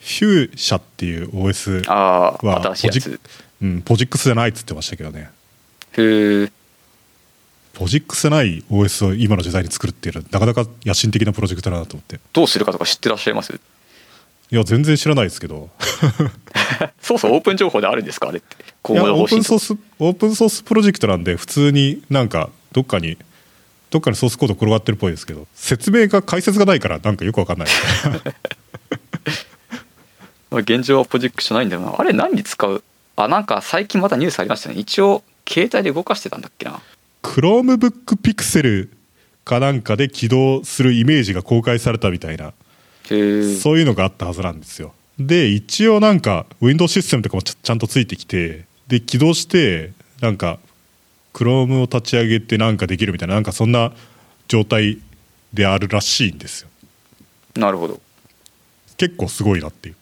[0.00, 2.38] フューシャっていう OS は
[2.82, 3.20] ポジつ。
[3.62, 5.30] うん、ポジックスじゃないっつってましたけどね。
[5.92, 6.52] ふー
[7.74, 12.20] ポジックスない OS を今の時代に作るっていうのはなかなか野心的なプロジェクトだなと思って。
[12.32, 13.52] どうするかとか知ってらっしゃいます？
[13.52, 15.70] いや全然知らないですけど。
[17.00, 18.28] そうそうオープン情報であるんですか？
[18.28, 18.62] あれって。
[18.62, 23.18] いや今後の方針オープンソースオープンソースプロジェクトなんで普通になんかどっかに
[23.90, 27.68] どっかにソースコード転がってるっぽいですけど説明が解説がないからなんかよくわかんない。
[30.52, 31.94] 現状はプロジェクトじゃないんだよな。
[31.98, 32.84] あれ何に使う？
[33.16, 34.76] あなんか最近またニュースありましたね。
[34.76, 36.80] 一応携帯で動かしてたんだっけな
[37.24, 38.90] Chromebook Pixel
[39.44, 42.52] かなんかで起動するイメージが公開されたみたいな。
[43.06, 44.94] そういうのがあったはずなんですよ。
[45.18, 50.58] で一応なんか Windows システムとかもちゃちゃんとついてきてで起動してなんか
[51.32, 53.92] Chrome を立ち上げてなんかできるみたいななんかそんな
[54.48, 54.98] 状態
[55.52, 56.68] であるらしいんですよ。
[57.56, 58.00] なるほど。
[58.96, 59.94] 結構すごいなっていう。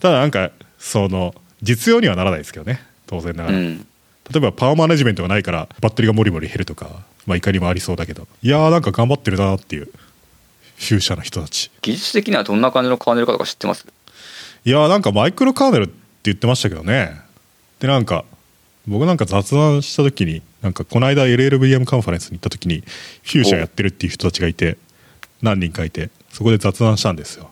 [0.00, 2.82] ただなんかその実用にはならないですけどね。
[3.06, 3.86] 当然ながら、うん
[4.32, 6.88] 例えばパワーマネジメントがないからバッテリーがモリモリ減るとか、
[7.26, 8.26] まあ、いかにもありそうだけど。
[8.42, 11.70] いやーなんか頑張ってるなっていうフューシャの人たち。
[11.82, 13.86] 技術的にはどんな感じのカーネルかとか知ってます？
[14.64, 17.20] いやーなんかマイクロカーネルって言ってましたけどね。
[17.80, 18.24] でなんか
[18.86, 22.80] 僕なんか雑談した時になんかこの間 LLVM カンファレンスに行った時に
[23.22, 24.78] フューシャやってるっていう人たちがいて
[25.40, 27.50] 何人かいてそこで雑談したんですよ。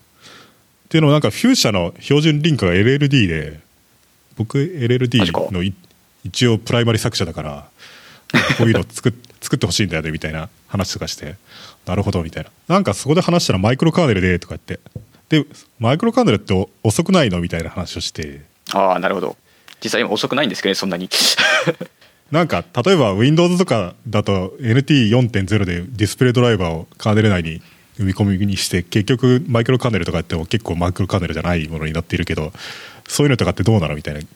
[0.87, 3.61] っていうのもなんかフューシャの標準リンクが LLD で
[4.37, 5.75] 僕 LLD かのい
[6.25, 7.67] 一応プライマリ作者だから
[8.59, 11.37] こういうの作っ 作ってほしいんだよねみたいな話とかして
[11.87, 12.51] なるほどみたいな。
[12.69, 14.81] なんかそこで話したらマイクロカーネルでとか言って。
[15.31, 15.47] で
[15.79, 17.41] マイクロカーネルってお遅くないの？
[17.41, 18.43] みたいな話をして。
[18.73, 19.37] ああなるほど。
[19.83, 21.09] 実際今遅くないんですけどねそんなに。
[22.31, 27.63] なんか例えば Windows とかだと NT4.0 でディスプレイドライバーをカーネル内に
[27.99, 32.53] 埋め込みにして結局マイクロカーネルとかやっても結構マイクロカーネルじゃないものになっているけど
[33.09, 33.95] そういうのとかってどうなの？
[33.97, 34.29] みたいなうん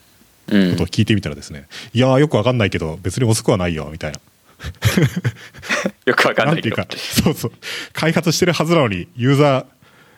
[0.45, 4.19] ことを聞いてみたらですね、いやーよくわかんないけど別に遅くはないよみたいな。
[6.05, 6.77] よくわかんないけど。
[6.77, 7.51] なんていうかそうそう。
[7.93, 9.65] 開発してるはずなのにユーザー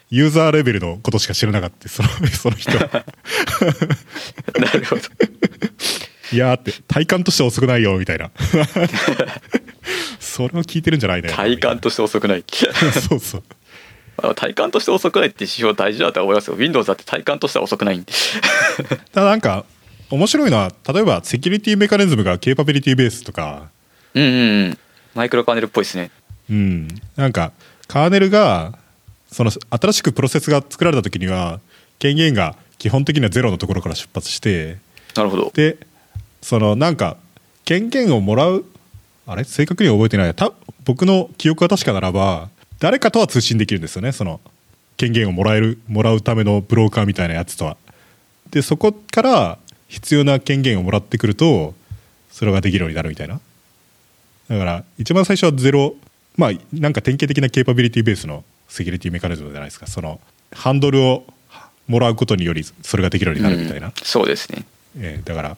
[0.09, 1.89] ユーザーレベルのことしか知らなかった。
[1.89, 2.71] そのその人。
[2.77, 2.87] は
[4.57, 5.01] なるほど。
[6.31, 8.31] いやーって体感としては遅くないよみたいな。
[10.19, 11.29] それを聞いてるんじゃないね。
[11.29, 12.43] 体感として遅くない。
[13.09, 13.43] そうそう。
[14.21, 16.55] まあ体感として遅くないって指標大事だとは思いますよ。
[16.55, 18.13] Windows だって体感としては遅くないんで。
[19.11, 19.65] ただなんか
[20.09, 23.69] 面白いのは例えばセキュリティメカニズムがケーパビリティベースとか。
[24.13, 24.77] うんうんうん。
[25.15, 26.11] マイクロカーネルっぽいですね。
[26.49, 26.87] うん。
[27.15, 27.51] なんか
[27.87, 28.77] カーネルが
[29.31, 31.59] その新しくプロセスが作られた時には
[31.99, 34.77] 権限が基本的にはゼロのところから出発して。
[35.15, 35.51] なるほど。
[35.53, 35.77] で
[36.41, 37.17] そのなんか
[37.65, 38.65] 権限をもらう
[39.25, 39.43] あれ？
[39.43, 40.33] 正確には覚えてない。
[40.33, 40.53] た
[40.85, 42.49] 僕の記憶が確かならば
[42.79, 44.13] 誰かとは通信できるんですよね。
[44.13, 44.39] その
[44.95, 47.75] 権限をもらえるもらうためのブローカーみたいなやつとは。
[48.51, 51.73] でそこから必要な権限をもらってくると
[52.31, 53.39] それができるようになるみたいな。
[54.49, 55.95] だから一番最初はゼロ
[56.35, 59.87] まあなんか典型的なケーパビリティベースのセキュリティメカニズムじゃないですか。
[59.87, 60.19] その
[60.51, 61.25] ハンドルを
[61.87, 63.93] もらうことによりそれができるようになるみたいな、うん。
[64.03, 64.65] そうですね。
[64.99, 65.57] えーだから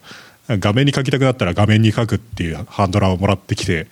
[0.52, 3.86] 画面に書きたくなったら画面に書くっていうハンドラーをもらってきて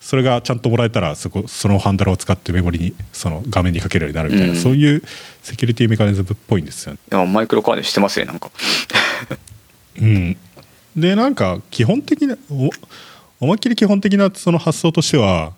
[0.00, 4.58] それがちゃんともらえたらそこそのハンドラーを使ってメモリにその画面に書けるようになるみたいな、うん。
[4.58, 5.02] そういう
[5.44, 6.98] セキュリティメカニズムっぽいんですよね。
[7.12, 8.50] いやマイクロカーネルしてますねなんか
[10.02, 10.36] うん、
[10.96, 12.70] でなんか基本的なお
[13.40, 15.52] 思いっきり基本的なその発想としては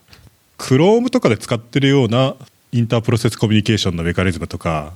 [0.59, 2.36] Chrome とかで使ってるような
[2.72, 4.92] インタープロセスコミュニケーションのメカニズムとか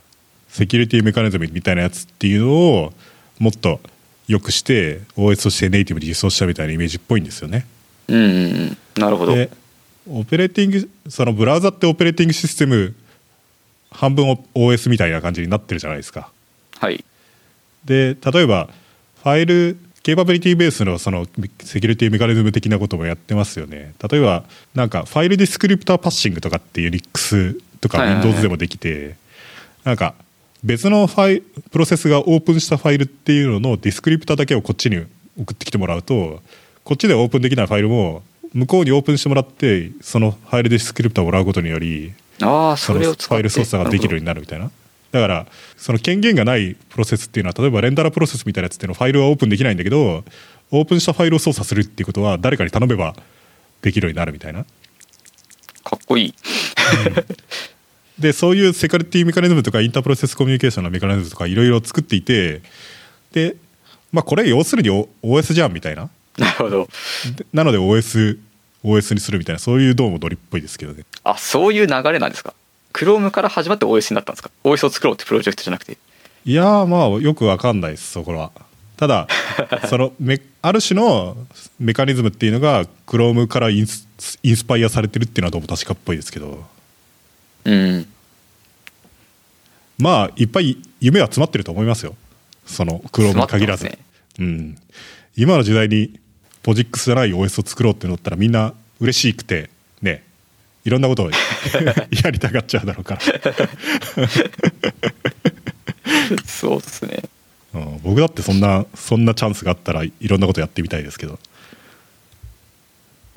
[0.49, 2.93] セキュリティメカニズムみたいなやつっていうのを
[3.39, 3.81] もっと
[4.27, 7.67] 良くして OS としてネイティブに実装したみたいなイメージっぽいんですよね。
[8.09, 8.35] うんうんう
[8.65, 9.51] んなるほどで
[10.11, 12.95] オペレーティングそのブラウザってオペレーティングシステム
[13.91, 16.31] 半分 OS みたいな感じになってるじゃないですか。
[16.79, 17.05] はい
[17.85, 18.69] で例えば
[19.29, 21.27] ファイルケーパビリティベースのその
[21.61, 23.93] セキュリティメカニズム的なこともやってますよね。
[24.11, 28.25] 例えばなんかファイルディスクリプターパッシングとかっていう Linux とかはいはいはい。
[28.25, 29.17] Windows でもできて
[29.85, 30.15] なんか
[30.65, 35.05] 別のファイプロセスがオープンしたファイルっていうののディスクリプターだけをこっちに
[35.39, 36.41] 送ってきてもらうと
[36.85, 38.23] こっちでオープンできないファイルも
[38.55, 43.35] 向こうにオープンしてもらってそのファイルディスクリプターをもらうことによりああそれを使って。
[43.35, 44.71] ァイル操作ができるようになるみたいな
[45.11, 45.47] だから
[45.77, 50.25] その権限がないプロセスっていうのは例えばレンダラプロセスみたいなやつっていうのはファイルはオープンできないんだけど
[50.71, 53.15] オープンしたファイルを操作するっていうことは誰かに頼めば
[53.81, 54.65] できるようになるみたいな。
[55.85, 56.35] かっこいい。
[58.19, 62.63] でそういうセキュリティメカニズムとかインタープロセスコミュニケーションのメカニズムとかいろいろ作っていて
[63.33, 63.57] で
[64.13, 64.91] まあこれ要するに
[65.23, 66.11] OS じゃんみたいな。
[66.37, 66.89] なるほど。
[67.37, 68.39] でなので OS
[68.85, 71.05] OS にするみたいなそういうどうもノリっぽいですけどね。
[71.25, 72.55] あそういう流れなんですか？
[72.99, 75.97] Chrome から始まって OS になったんですか？OS を作ろうってプロジェクトじゃなくて。
[76.45, 78.51] いやーまあよくわかんないですそこは。
[78.97, 79.29] ただ
[79.89, 81.37] そのメある種の
[81.79, 84.09] メカニズムっていうのが Chrome からインス
[84.43, 86.65] インスパイアされてるっていうのはどうも確かっぽいですけど。
[87.65, 88.09] うん。
[89.99, 92.17] まあいっぱい夢は詰まってると思いますよ。
[92.67, 94.77] その Chrome に限らず、詰まってうん、
[95.37, 96.19] 今の時代に
[96.65, 99.78] ポジックスじゃない OS を作ろうってなったらみんな嬉しくてね
[100.89, 101.31] いろんなことを
[102.25, 103.21] やりたがっちゃうだろうから、
[106.47, 107.23] そうですね。
[107.75, 111.35] うん、僕だってそんなそんなチャンスがあったらいろんなことやってみたいですけど。
[111.35, 111.37] い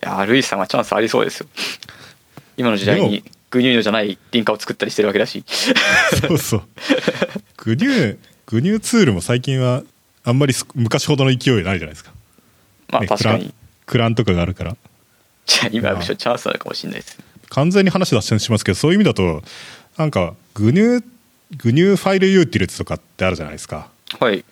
[0.05, 1.47] やルイさんはチャンスありそうですよ。
[2.55, 5.43] 今の時代でにグニューじゃないリンカーを作ったりしてるわけだし。
[6.21, 6.63] そうそう。
[7.57, 9.83] グニューグニューツールも最近は
[10.23, 12.11] あんまりす昔ほどの勢いないじゃないですか、
[12.87, 13.53] まあね確かに。
[13.85, 14.77] クランとかがあるから。
[15.45, 17.17] じゃあ今はむしろチャンスなのかもしれないです
[17.51, 19.43] 完全に話脱線しますけどそういう意味だと
[19.97, 23.89] なんか GNU GNU ファイルユーティリティとかってあるじゃないですか。
[24.19, 24.45] はい。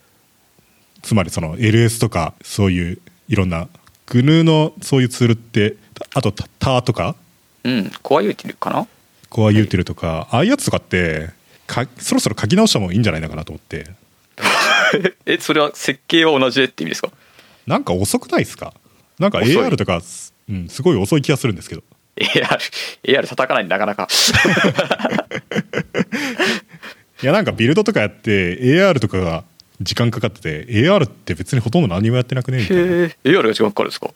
[1.01, 2.97] つまりその LS とかそういう
[3.29, 3.69] いろんな
[4.07, 5.77] GNU のそういうツールって
[6.13, 7.15] あとタ tar とか？
[7.63, 7.91] うん。
[8.03, 8.85] coreutil かな？
[9.29, 11.29] coreutil とか、ああいうやつとかって
[11.67, 13.87] かそろそろ書き直した方がいいんじゃないのかなと思って。
[15.25, 17.11] えそれは設計は同じでって意味ですか？
[17.65, 18.73] なんか遅くないですか？
[19.19, 20.01] なんか AR とか、
[20.49, 21.83] うん、すごい遅い気がするんですけど
[22.19, 22.59] AR
[23.03, 24.07] AR 叩かないんでなかなか。
[27.21, 29.43] いやなんかビルドとかやって AR とかが
[29.81, 34.09] 時間かかってて AR って別にほとんど何もやってなくねみたいな、AR が時間かかるんですか？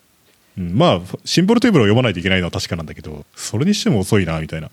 [0.58, 4.70] うんまあシンボルテーブルを読まないといけないのは確かなんだけどそれにしても遅いなみたいな。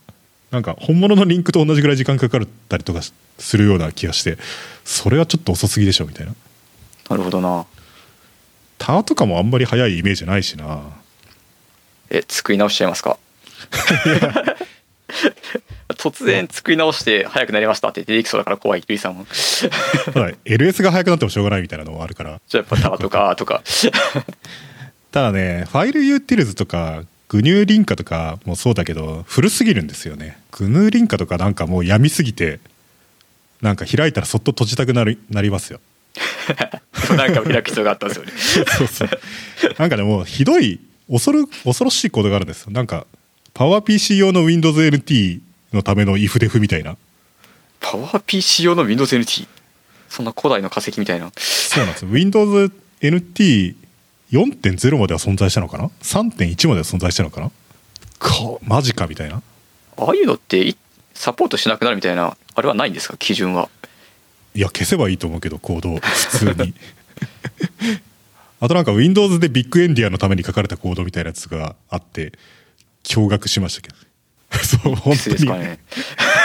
[0.51, 2.99] なんか本物のリンクと同じぐらい時間かかったりとか
[3.39, 4.37] するような気がして
[4.83, 6.33] それはちょっと遅すぎでしょみたいな。
[7.09, 7.65] なるほどな。
[8.77, 10.81] tar とかもあんまり早いイメージないしな。
[12.09, 13.17] え作り直しちゃいますか？
[15.97, 19.25] 突然作り直して早くなりましたって出てきそうだから怖いルイさんも
[20.45, 22.39] LS が速くなってもしょうがないみたいなのもあるから。
[22.47, 23.61] じゃあやっぱ tar とかとか。
[25.11, 30.37] ただね fileutils とか GNU リンカとかもそうだけど古すぎるんですよね。
[30.51, 32.59] GNU リンカとかなんかもう闇すぎて
[33.61, 35.79] なんか開いたらそっと閉じたくなるなりますよ。
[37.15, 38.31] なんか開く必要があったんですよね。
[38.77, 39.09] そうそう。
[39.77, 42.71] なんかねもうひどい恐る恐ろしいコードがあるんですよ。
[42.71, 43.05] なんか
[43.53, 45.41] パワー PC 用の WindowsNT
[45.73, 46.97] のための IFDEF みたいな。
[47.79, 49.47] パワー PC 用の Windows NT
[50.09, 51.31] そんな古代の化石みたいな。
[51.37, 52.05] そうなんです。
[52.05, 57.51] よ WindowsNT4.0 までは存在したのかな？3.1までは存在したのかな？
[58.19, 58.33] か
[58.63, 59.41] マジかみたいな。
[59.97, 60.77] ああいうのってい
[61.13, 63.17] サポートしなくなるみたいなあれはないんですか？
[63.17, 63.69] 基準は。
[64.53, 66.73] いや消せばいいと思うけどコードを普通に。
[68.59, 72.33] あとなんか Windows でビッグエンディアのために書かれたコードみたいなやつがあって
[73.03, 73.95] 驚愕しましたけど。
[74.63, 75.79] そう本当に、ね。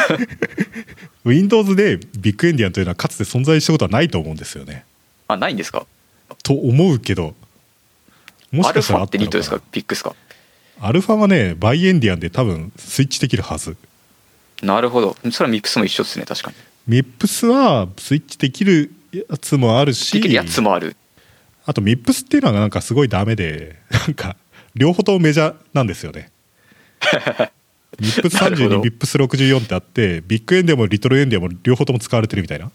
[1.25, 4.85] Windows でビッグエンディアンというのはかつて存在したことはないと思うんですよね。
[5.29, 5.87] あないんですか？
[6.45, 7.35] と思うけど
[8.53, 9.65] もしアルフかしたらあァってニットですのか？
[9.73, 10.15] ビッグですか？
[10.81, 13.77] アルファはねバイエンディアンで多分スイッチできるはず。
[14.63, 15.17] なるほど。
[15.33, 16.57] それはミップスも一緒ですね確かに。
[16.87, 20.13] ミップスはスイッチできるやつもあるし。
[20.13, 20.97] できるやつもある。
[21.65, 24.37] あとミップスっていうのがなんかすごいダメでなんか
[24.77, 26.31] 両方ともメジャーなんですよね
[27.99, 28.81] ミップスなるほど。
[28.81, 32.71] 32ミップス64ってあってビッグエンディアもリトルエンディアも両方とも使われてるみたいな。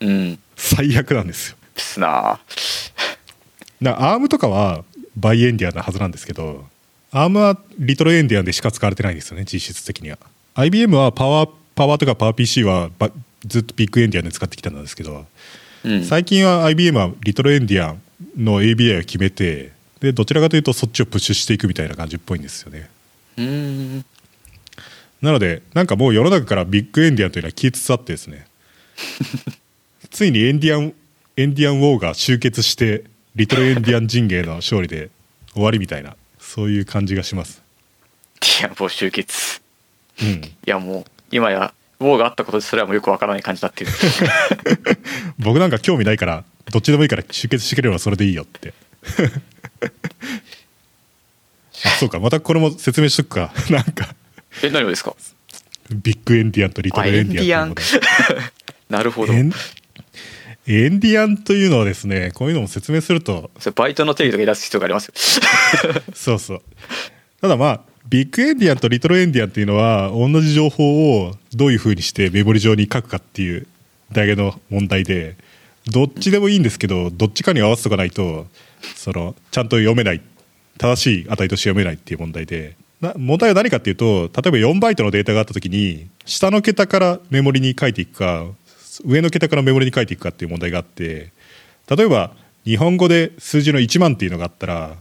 [0.00, 0.38] うん。
[0.56, 1.56] 最悪なんですよ。
[1.76, 2.40] すな。
[3.82, 4.84] だから ARM とかは
[5.16, 6.64] バイエンディアンなはずなんですけど
[7.10, 10.18] ARM はリトルエンディアンでしか使われてないんですよね実質的には。
[10.54, 13.10] IBM はパワーパワーとかパワー PC はば
[13.44, 15.26] ずっとビッグエンディアンで使ってきたんですけど
[15.84, 16.04] うん。
[16.04, 18.00] 最近は IBM はリトルエンディアン
[18.36, 22.88] の ABI を決めてでどちらかというとそっちをプッシュしていくみたいな感じっぽいんですよね
[23.36, 24.04] うーん。
[25.22, 28.46] なのでなんかもう世の中からビッグエンディアンというのは消えつつあってですね。
[30.10, 30.94] ついにエンディアン
[31.36, 35.10] エンディアンウォーが終結してリトルエンディアン陣営の勝利で
[35.52, 37.62] 終わりみたいなそういう感じがします。
[38.60, 39.60] いやもう集結。
[40.22, 40.28] うん。
[40.28, 43.90] いやもう今やウォーがあったことですらもよくわからない感じだっていう
[45.38, 48.74] 僕なんか興味ないからどっちでもいいから集結してくれればそれでいいよって
[51.84, 52.18] あそうか。
[52.20, 53.52] またこれも説明しとくか。
[53.70, 54.14] なんか。
[54.62, 55.14] え何をですか？
[55.90, 58.42] ビッグエンディアンとリトルエンディアンというもの
[58.98, 59.32] なるほど。
[59.32, 59.52] エン
[60.68, 63.50] エンディアンというのはですねこういうのも説明すると。
[63.60, 65.12] それバイトの定義とかに出す必要がありますよ。
[66.14, 66.62] そうそう。
[67.40, 73.66] ただまあビッグエンディアンとリトルエンディアンっていうのは同じ情報をどういうふうにしてメモリ上に書くかっていう
[74.12, 75.36] だけの問題で
[75.86, 78.46] どっちでもいいんですけどどっちかに合わせとかないと
[78.94, 80.20] そのちゃんと読めない
[80.78, 88.46] 正しい値として読めないっていう問題でな問題は何かっていうと例えば4バイトのデータがあった時に下の桁からメモリに書いていくか
[89.04, 91.30] 上の桁からメモリに書いていくかっていう問題があって
[91.88, 92.32] 例えば
[92.64, 94.96] 日本語で数字の1万っていうのがあったら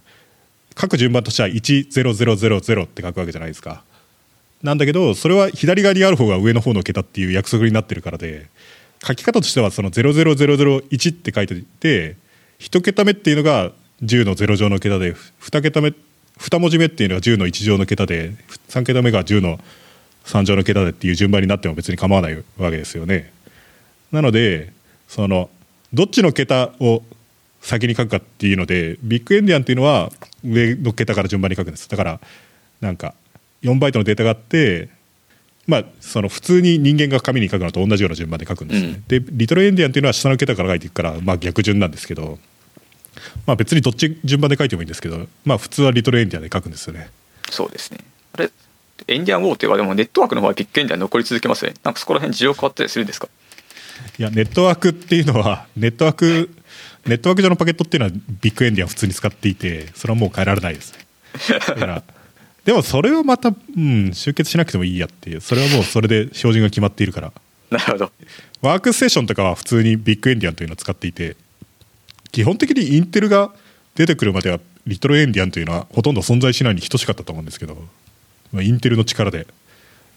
[0.79, 3.83] 書く順番としては10000って書くわけじゃないですか。
[4.61, 8.47] なんだけどそれは左側にある方が上の方の桁っていう約束になってるからで
[9.05, 12.15] 書き方としてはその00001って書いてて
[12.59, 13.71] 1桁目っていうのが
[14.03, 15.93] 10の0乗の桁で2桁目
[16.37, 18.33] 2文字目っていうのが10の1乗の桁で
[18.69, 19.59] 3桁目が10の
[20.25, 23.31] 3乗の桁でっていう順番になっても別に構わないわけですよね。
[24.11, 24.73] なので
[25.07, 25.49] その
[25.93, 27.03] どっちの桁を
[27.61, 30.11] 先に書くかっていうのでビッグエンディアンっていうのは
[30.43, 31.89] 上の桁から順番に書くんです。
[31.89, 32.19] だから
[32.81, 33.13] なんか
[33.63, 34.89] 4バイトのデータがあって
[35.67, 39.03] まあその普通に人間が紙に書くのと同じような順番で書くんですね、うん。
[39.07, 42.39] でリトルエンディアンっていうのは下の桁から書いていくからまあ逆順なんですけど
[43.45, 47.09] まあ別にどっち順番で書いてもいいんですけどまあ普通はリトルエンディアンで書くんですよね。
[47.49, 47.99] そうですね。
[48.33, 48.49] あれ
[49.07, 53.27] エンディアンウォーっていうかでもネットワークの方はビッグエンディアン残り続けますねなんかそこら辺事情変わったりするんですか？
[54.17, 56.49] いやネットワークっていうのは ネットワーク
[57.05, 60.93] ネットワーク上のパケットっていうのはビッグエンディアン普通に使っていてそれはもう変えられないです。
[60.93, 60.99] ね
[61.67, 62.03] だから
[62.63, 65.41] でもそれをまた、うん、集結しなくてもいいやっていう。
[65.41, 67.31] それはもうそれで標準が決まっているから。
[67.69, 68.11] なるほど。
[68.61, 71.35] ワークステーションとかは普通にビッグエンディアンというのを使っていて
[72.35, 73.53] 基本的にインテルが
[73.95, 77.77] 出てくるまではリトルエンディアンというのはほとんど存在しないに等しかったと思うんですけど、
[78.51, 79.47] まあ、インテルの力で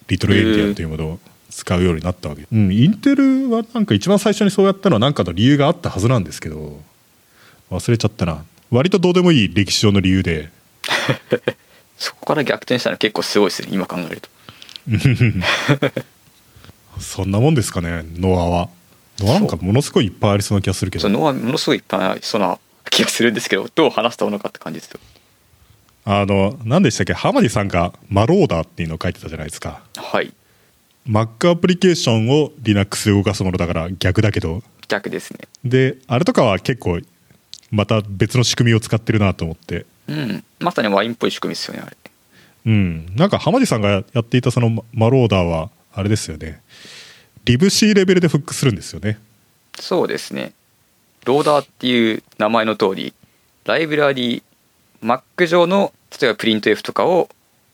[0.09, 6.81] リトルエンディアンというものを使うようになったわけ、うん、インテルはなんか一番最初にそうやったのは何かの理由があったはずなんですけど
[7.71, 8.45] 忘れちゃったな。
[8.73, 10.51] 割とどうでもいい歴史上の理由で。
[11.99, 14.29] そこから逆転したの結構すごいですね今考えると。
[16.99, 18.69] そんなもんですかねノアは
[19.21, 21.03] ノアなんかものすごいいっぱいありそうな気がするけど。
[21.03, 22.59] そのはものすごいいっぱいありそうな
[22.91, 25.01] 気がするんですけどどう話したものかって感じですよ。
[26.05, 27.13] あの何でしたっけ？
[27.13, 29.83] 浜地さんがマローダーっていうのを書いてたじゃないですか。
[29.97, 30.33] はい。
[31.07, 34.63] Mac アプリケーションを Linux で動かすものだから逆だけど。
[34.89, 35.41] 逆ですね。
[35.65, 37.01] であれとかは結構
[37.71, 39.85] また別の仕組みを使ってるなと思って。
[40.07, 40.45] うん。
[40.61, 41.97] まさにワインっぽい仕組みですよねあれ。
[42.67, 43.15] うん。
[43.17, 46.63] なんか浜地さんがやっていたそのマローダーはあれですよね
[47.49, 49.19] リブ C レベルでフックするんですよね。
[49.81, 50.53] そうですね。
[51.25, 53.15] ローダーっていう名前の通り
[53.65, 57.31] ライブラリー Mac 上の例えばプリント F とかを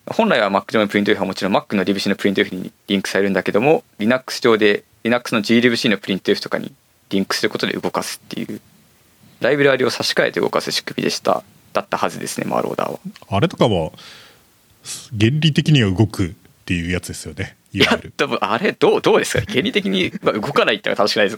[0.07, 5.43] 本来は Mac 上のプリント F はもちろん Mac の libc のプリント F にリンクされるんだけども Linux 上で Linux の
[5.43, 6.73] glibc のプリント F とかに
[7.11, 8.61] リンクすることで動かすっていう
[9.41, 11.43] ライブラリを差し替えて動かす仕組みでした。
[11.73, 13.01] だったはずですねマーローダーは。
[13.29, 13.93] あれとかも
[15.19, 16.33] 原理的には動くっ
[16.65, 19.45] ていうやつですよねいいや多分あれどうどうですか？
[19.49, 21.37] 原理的にまあ動かないっていうのは正しくないです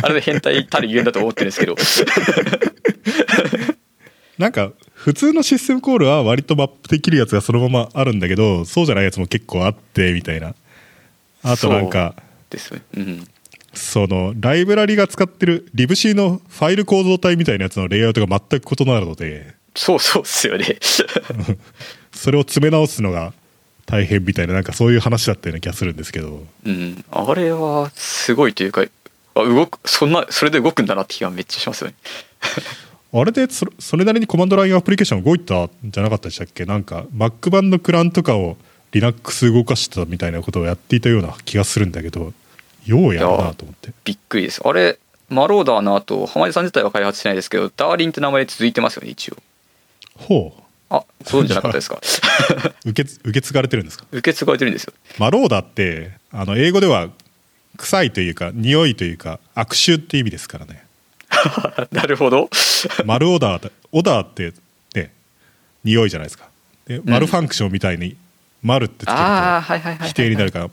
[0.00, 0.02] か？
[0.02, 1.76] あれで変態たるゆえんだと思ってるんですけど。
[4.38, 10.54] なんか普通のシステムコールは割とマップできるやつがそのままあるんだけどそうじゃないやつも結構あってみたいな。
[11.42, 12.14] あとなんか
[12.50, 12.82] ですよね。
[12.96, 13.28] うん。
[13.72, 19.54] そのライブラリが使ってる libc のファイル構造体みたいなやつのレイアウトが全く異なるので。
[19.74, 20.78] そうそうっすよね。
[22.12, 23.32] それを詰め直すのが
[23.86, 26.44] 大変みたいななんかそういう話だったような気がするんですけど。
[26.64, 27.04] うん。
[27.10, 28.84] あれはすごいというか
[29.34, 31.94] あ動くそんなそれで動くんだなって気がめっちゃしますよね。
[33.12, 36.64] あれでそれそれなりにコマンドラインアプリケーション動いたんじゃなかったでしたっけ？
[36.66, 38.56] なんか Mac 版のクランとかを
[38.92, 42.32] Linux 動かしてたみたいなことをやっていたような気がするんだけど
[42.84, 43.90] ようやるなと思って。
[44.04, 44.60] びっくりです。
[44.64, 49.36] あれマローダーの後浜地さん自体は開発してないですけどダーリンって名前で続いてますよね一応。
[50.16, 52.00] ほうあご存知なかったですか？
[52.86, 54.04] 受け受け継がれてるんですか？
[54.12, 54.92] 受け継がれてるんですよ。
[55.18, 57.08] マローダってあの英語では
[57.76, 60.84] 臭いというか匂いというか悪臭って意味ですからね。
[61.90, 62.48] なるほど。
[63.04, 64.52] マルオーダーだオダーって
[64.94, 65.12] ね
[65.84, 66.48] 匂いじゃないですか。
[66.86, 68.16] でマルファンクションみたいに
[68.62, 70.70] 「マル」ってつけると否定になるから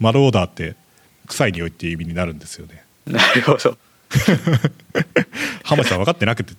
[0.00, 0.74] マルオーダーって
[1.28, 2.82] 臭い匂いっていう意味になるんですよね。
[3.06, 3.78] なるほど。
[5.64, 6.54] 浜地さん分かってなくて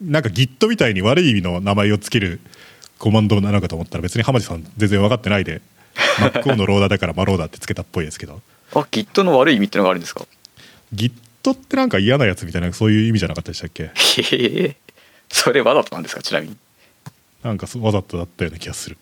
[0.00, 2.40] なんか Git みたいに悪い意味の名前をつける
[2.98, 5.60] コマンドなのかと思ったら別に浜地さん全然分かってないで
[6.20, 8.40] Mac のローダーだからマローダーってつけたっぽいですけど。
[8.74, 10.24] あ Git の悪い意味ってのがあるんですか
[10.94, 11.12] ？Git
[11.52, 13.84] ってなんか嫌なやつみたいなそういう意味じゃなかったでしたっけ？
[13.84, 13.90] へ
[14.64, 14.76] え
[15.30, 16.56] それわざとなんですかちなみに？
[17.42, 18.96] なんかわざとだったような気がする。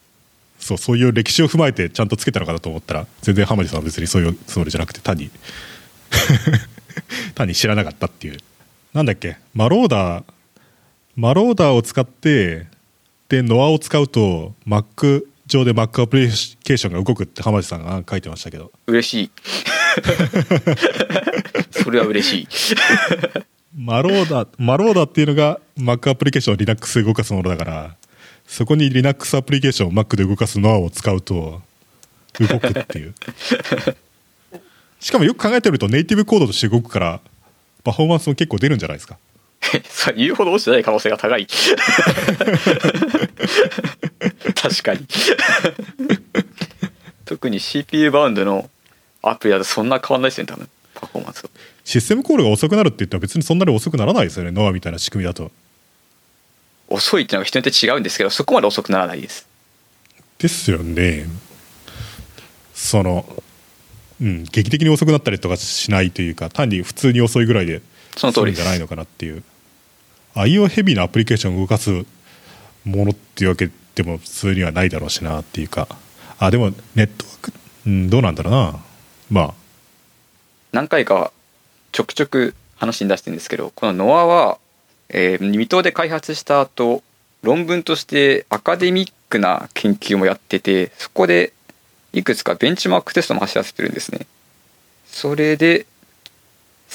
[0.59, 5.31] そうそういう歴史を踏まえてちゃんとつけたのかなと思ったら全然浜地さんは別にそういうつもりじゃなくて単に。
[7.35, 8.39] 単に知らなかったっていう。
[8.95, 9.37] なんだっけ？
[9.55, 10.25] マローダー
[11.17, 12.67] マローダーを使って
[13.31, 18.71] でノアを使うと Mac 上で Mac アプリケーションが動くって浜地さんが書いてましたけど。
[18.87, 19.31] 嬉しい。
[21.83, 22.49] それは嬉しい。
[23.75, 27.97] マローダーマローダーっていうのが Mac アプリケーションを Linux で動かすものだから
[28.47, 31.63] そこに Linux アプリケーションを Mac で動かすノアを使うと
[32.41, 33.15] 動くっていう。
[35.01, 37.21] しかもよく考えてみるとネイティブコードとして動くから
[37.85, 39.19] パフォーマンスも結構出るんじゃないですか
[40.17, 41.47] 言うほど落ちてない可能性が高い。
[44.55, 45.07] 確かに。
[47.25, 48.71] 特に CPU バウンドの
[49.23, 50.69] アプリだとそんな変わんないですよね多分。
[50.95, 51.43] パフォーマンス。
[51.45, 51.51] は
[51.85, 55.51] システムコールが遅くなるって言っても別にそんなに遅くならないですよねノアみたいな仕組みだと。
[56.89, 59.47] 遅いっていうのが人によって違うんですけどそこまで遅くならないです。
[60.39, 61.27] ですよね。
[62.75, 63.43] その
[64.21, 67.83] うん劇的に遅くなったりとかしないというか単に普通に遅いぐらいで
[68.17, 68.55] その通り。
[68.55, 69.43] じゃないのかなっていう。
[70.35, 71.91] IO ヘビーなアプリケーションを動かす
[72.85, 75.89] ものっていうわけでも普通にはないだろうしなっていうか。
[76.39, 77.53] あでもネットワーク、
[77.87, 78.81] うん、どうなんだろうな。
[79.31, 79.55] まあ。
[80.73, 81.33] 何回か
[81.93, 84.59] ちょくちょく話に出してるんですけどこのノアは、
[85.09, 87.03] えー、未踏で開発した後
[87.43, 91.55] 論文としてアカデミックな研究もやっててそこで
[92.13, 94.27] いくつかベンチマークテストも走らせてるんですね。
[95.07, 95.87] それで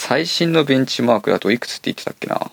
[0.04, 2.50] 最新のベンチマークだといくつって言ってたっけな。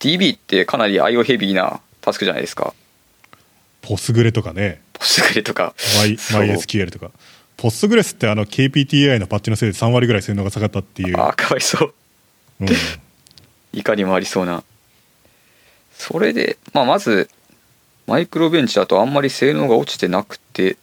[0.00, 2.74] DB ってかなり IO ヘビーなタスクじゃないですか。
[3.82, 4.82] ポスグレとかね。
[4.94, 5.74] ポスグレとか。
[5.78, 7.12] MySQL とか。
[7.56, 11.94] ポストグレスってあの KPTI のパッチのせいで3割ぐらい性能が下がったっていう、あーかわいそう。
[12.62, 12.68] うん。
[13.72, 14.64] 怒りもありそうな。
[15.96, 17.30] それで、まあ、まず
[18.08, 20.76] マイクロベンチだとあんまり性能が落ちてなくて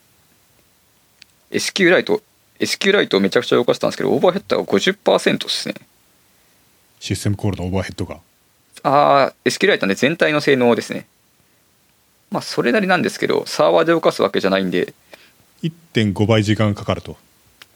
[1.52, 2.22] SQ ライト
[2.62, 5.76] SQ ライトをめちゃくちゃ動かしたんですけどオーバーヘッドが50%ですね。
[7.00, 8.20] システムコールのオーバーヘッドが？
[8.84, 11.08] ああ SQ ライトね全体の性能ですね。
[12.30, 14.94] まあそれなりなんですけどサーバーで動かすわけじゃないんで。
[15.64, 17.18] 1.5倍時間かかると。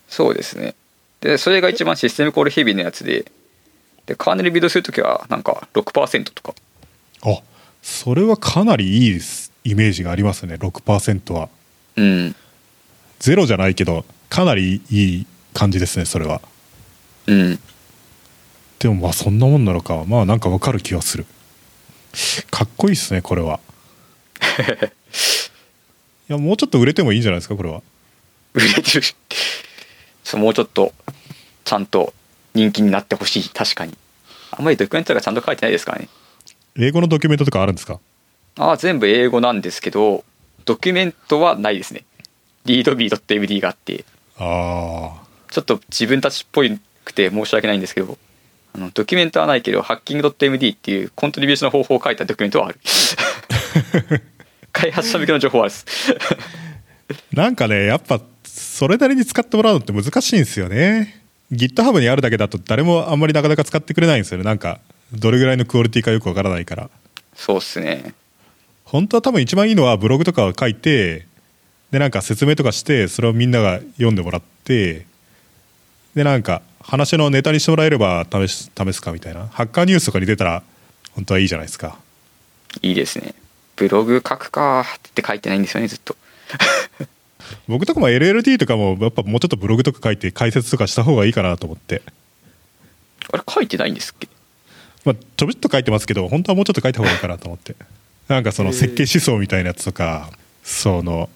[0.08, 0.74] そうですね。
[1.20, 3.30] でそれが一番システムコールヘビーのやつで。
[4.06, 6.54] でカーネルビルドするときはなんか6%とか。
[7.22, 7.42] あ
[7.82, 9.52] それはかなりいいです。
[9.64, 10.54] イメージがありますね。
[10.54, 11.48] 6%は。
[11.96, 12.36] うん。
[13.18, 16.40] ゼロじゃないけどかなりいい感じですねそれは。
[17.26, 17.58] うん。
[18.78, 20.04] でもまあそんなもんなのか。
[20.06, 21.26] まあなんかわかる気はする。
[22.50, 23.60] かっこいいっすねこれは。
[26.28, 27.82] いやもうちょっと売れてもいいんじゃないですかこれは。
[28.54, 29.02] 売れてる。
[30.24, 30.92] そうもうちょっと
[31.64, 32.12] ちゃんと
[32.54, 33.48] 人気になってほしい。
[33.48, 33.96] 確かに。
[34.50, 36.08] あんまりドキュメントがちゃんと書いてないですからね。
[36.78, 38.00] 英語のドキュメントとかあるんですか？
[38.58, 40.24] ああ全部英語なんですけど
[40.64, 42.04] ドキュメントはないですね。
[42.64, 44.04] readme.md があって
[44.38, 46.62] ああちょっと自分たちっぽ
[47.04, 48.18] くて申し訳ないんですけど
[48.74, 52.78] あのドキュメントはないけどハッキング .md っていうコントリビューションの方法を書いたドキュメントはある。
[54.72, 55.86] 開発者向けの情報はあるです。
[57.32, 61.22] なんかねやっぱそれなりに使ってもらうのって難しいんですよね。
[61.52, 64.38] GitHub にあるだけだと誰もあんまりなかなか使ってくれないんですよ。
[64.38, 64.80] ねなんか
[65.12, 66.90] どれぐらいのクオリティかよくわからないから。
[67.34, 68.12] そうっすね。
[68.84, 71.26] 本当は多分一番いいのはブログとかを書いて
[71.90, 75.06] でなんか説明とかしてそれをみんなが読んでもらって
[76.14, 79.46] でなんか話のネタにしてもらえれば試す試すかみたいな。
[79.48, 80.62] ハッカーニュースとかに出たら
[81.12, 81.98] 本当はいいじゃないですか。
[82.82, 83.34] いいですね。
[83.76, 86.16] ブログ書くかって書いてないんですよねずっと。
[87.68, 92.02] 僕とかも LLD とかもやっぱもうちょっとブログとか書いて解説とかした方がいいかなと思って。
[93.32, 94.28] あれ書いてないんですっけ？
[95.04, 97.74] まあちょびっと書いてますけど本当はもうちょっと書いた方がいいかなと思って。
[98.28, 100.30] なんかその設計思想みたいなやつとか
[100.64, 101.28] その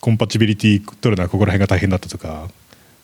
[0.00, 2.48] コンパチビリティ取るのはここら辺が大変だったとか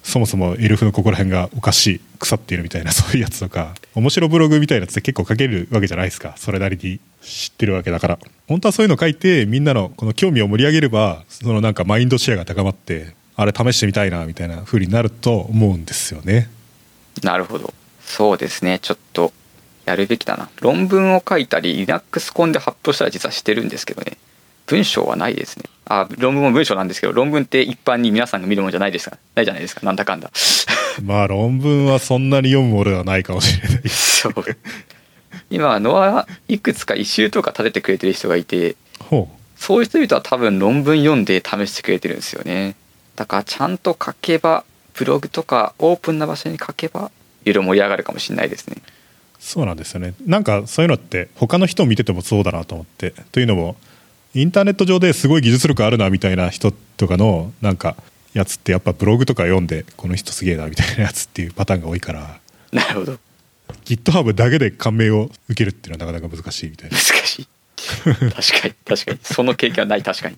[0.07, 6.35] そもそもエルフのここら辺がおかしい腐っているみたいな そういうやつとか面白ブログみたいなやつって結構書けるわけじゃないですか。
[6.37, 8.19] それなりに知ってるわけだから。
[8.47, 16.49] 本当はそういうの書いてみんなのこの興味を盛り上げればそのなんかマインドシェアが高まってあれ試してみたいなみたいな風になると思うんですよね。
[17.23, 17.75] なるほど。
[18.01, 18.79] そうですね。
[18.81, 19.33] ちょっと
[19.87, 20.49] やるべきだな。
[20.61, 24.17] 論文を書いたり Linux コンで発表したら実はしてるんですけどね。
[24.67, 25.65] 文章はないですね。
[25.89, 29.17] あ論文も文章なんですけど論文って一般に皆さんが見るものじゃないですか。
[29.35, 29.87] ないじゃないですか。
[29.87, 30.31] なんだかんだ。
[31.03, 33.89] まあ論文はそんなに読むものではないかもしれない。
[33.89, 34.35] そう。
[35.51, 42.75] 今はノアいくつか異臭とか立ててくれてる人がいてほそういう人々は多分論文読んで試してくれてるんですよね。
[43.15, 44.65] だからちゃんと書けば
[44.95, 47.11] ブログとかオープンな場所に書けば
[47.45, 48.77] いろいろ盛り上がるかもしれないですね。
[48.79, 48.83] う
[49.39, 50.15] そうなんですよね。
[50.27, 53.77] なんかそういうのって他の人を見ててもそうだなと思ってというのも
[54.37, 57.97] インターネット上ですごい技術力あるなみたいな人とかのなんか
[58.35, 62.39] やつってやっぱブログとか読んでこの人すげえなみたいなやつっていうパターンが多いから
[62.71, 63.19] なるほど。
[63.87, 66.99] GitHub だけで感銘を受けるっていうのはなかなか難しいみたいな。
[66.99, 67.49] 難しい。
[68.05, 68.35] 確か
[68.69, 69.19] に確かに。
[69.23, 70.37] その経験はない確かに。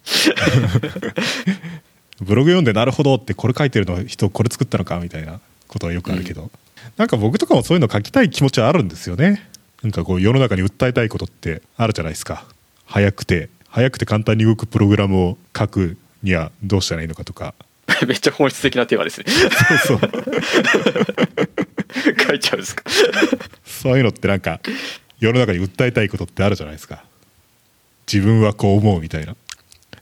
[2.22, 6.53] ブログ読んでなるほどってこれ書いてるの人これ作ったのかみたいなことはよくあるけど、
[6.96, 9.49] なんか僕とかもそういうの書きたい気持ちはあるんですよね。
[9.82, 12.44] なんかこう世の中に訴えたいことってあるじゃないですか。
[12.86, 17.55] 早くて早くて簡単に動くプログラムを書くにはどうしたらいいのかとか。
[18.09, 19.26] めっちゃ本質的なテーマですね。
[19.87, 20.11] そうそう。
[22.26, 22.83] 書いちゃうんですか？
[23.64, 24.59] そういうのってなんか
[25.20, 27.05] 世の中に訴えたいことってあるじゃないですか。
[28.12, 29.37] 自分はこう思うみたいな。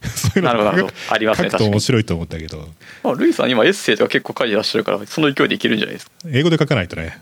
[0.03, 2.67] そういうのなるほどありますね書くと面白いと思うんだけど。
[3.03, 6.07] まあ、ルイさん今エッセイとか結構書いてらっしゃるからその勢いでいけるんじゃないです。
[6.07, 7.19] か英語で書かないとね。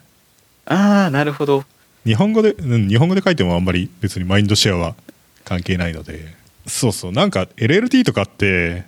[0.68, 1.66] ああなるほど。
[2.06, 4.96] 日本語で、うん、日本語で書いてもあんまり別にマインドシェアは
[5.44, 6.34] 関係ないので
[6.68, 7.12] そうそう。
[7.12, 8.84] なんか LLT とかって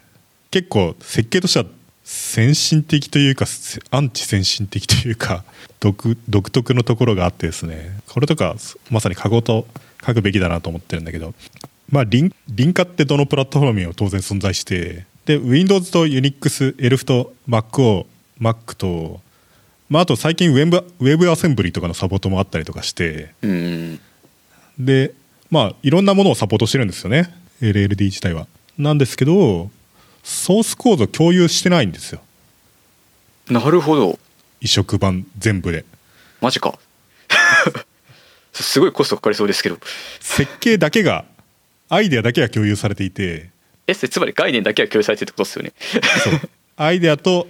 [0.52, 1.66] 結構設計としては
[2.04, 5.44] 先進的というかせアンチ先進的というか
[5.80, 8.00] 独独特のところがあってですね。
[8.08, 8.56] これとか
[8.90, 9.68] まさに過去と
[10.06, 11.34] 書くべきだなと思ってるんだけど。
[11.90, 18.08] まあリンリンカってどのプラットフォームにも当然存在してで Windows と Unix、Elf と Mac を
[18.42, 19.22] Mac と
[19.90, 23.30] まあ、あと最近ウェブウェブアセンブリとかのサポートもあったりとかして。
[23.42, 24.00] うん。
[24.78, 25.14] で
[25.50, 28.48] まあいろんなものをサポートしてるんですよね LLD 自体は。
[28.78, 29.72] なんですけど
[30.24, 32.22] ソースコード共有してないんですよ。
[33.50, 34.20] なるほど。
[34.62, 35.86] 移植版全部で。
[36.42, 36.78] マジか。
[38.54, 39.78] すごいコストかかりそうですけど。
[40.20, 41.26] 設計だけが
[41.90, 43.50] アイデアだけが共有されていて。
[43.88, 45.74] エッセイつまり概念だけが共有されてるってことですよね。
[46.24, 46.50] そう。
[46.76, 47.48] アイデアと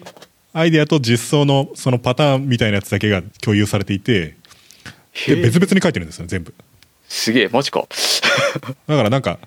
[0.53, 4.35] アイデアと実装のそのパターンみたいなやつだけが共有されていて。
[5.25, 6.53] で別々に書いてるんですよ全部。
[7.09, 7.87] すげえマジか。
[8.87, 9.39] だからなんか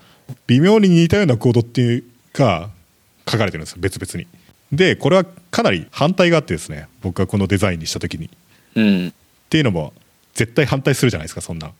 [0.47, 2.03] 微妙に似たようなコードっていう
[2.33, 2.69] か
[3.29, 4.27] 書かれてるんですよ別々に。
[4.71, 8.25] でこれはかなり反対があってですね僕がこのデザインにした時に。
[8.25, 8.29] っ
[8.75, 9.13] うん。
[9.49, 9.93] ていうのも
[10.33, 11.71] 絶対反対するじゃないですかそんな。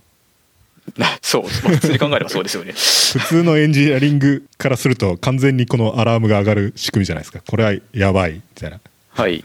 [0.97, 2.74] な そう、まあ、普通に考えればそうですよね。
[2.76, 7.41] 普通のエンジニアリングからすると完全にこのアラームが上がる仕組みじゃないですか。
[7.45, 8.80] これはやばいみたいな。
[9.10, 9.43] はい。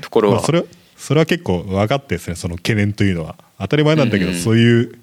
[0.00, 0.64] ところは、まあ、それは
[0.96, 3.36] それは結構分かってですねその懸念というのは。
[3.60, 4.40] 当たり前なんだけど、うんうん。
[4.40, 4.98] そういう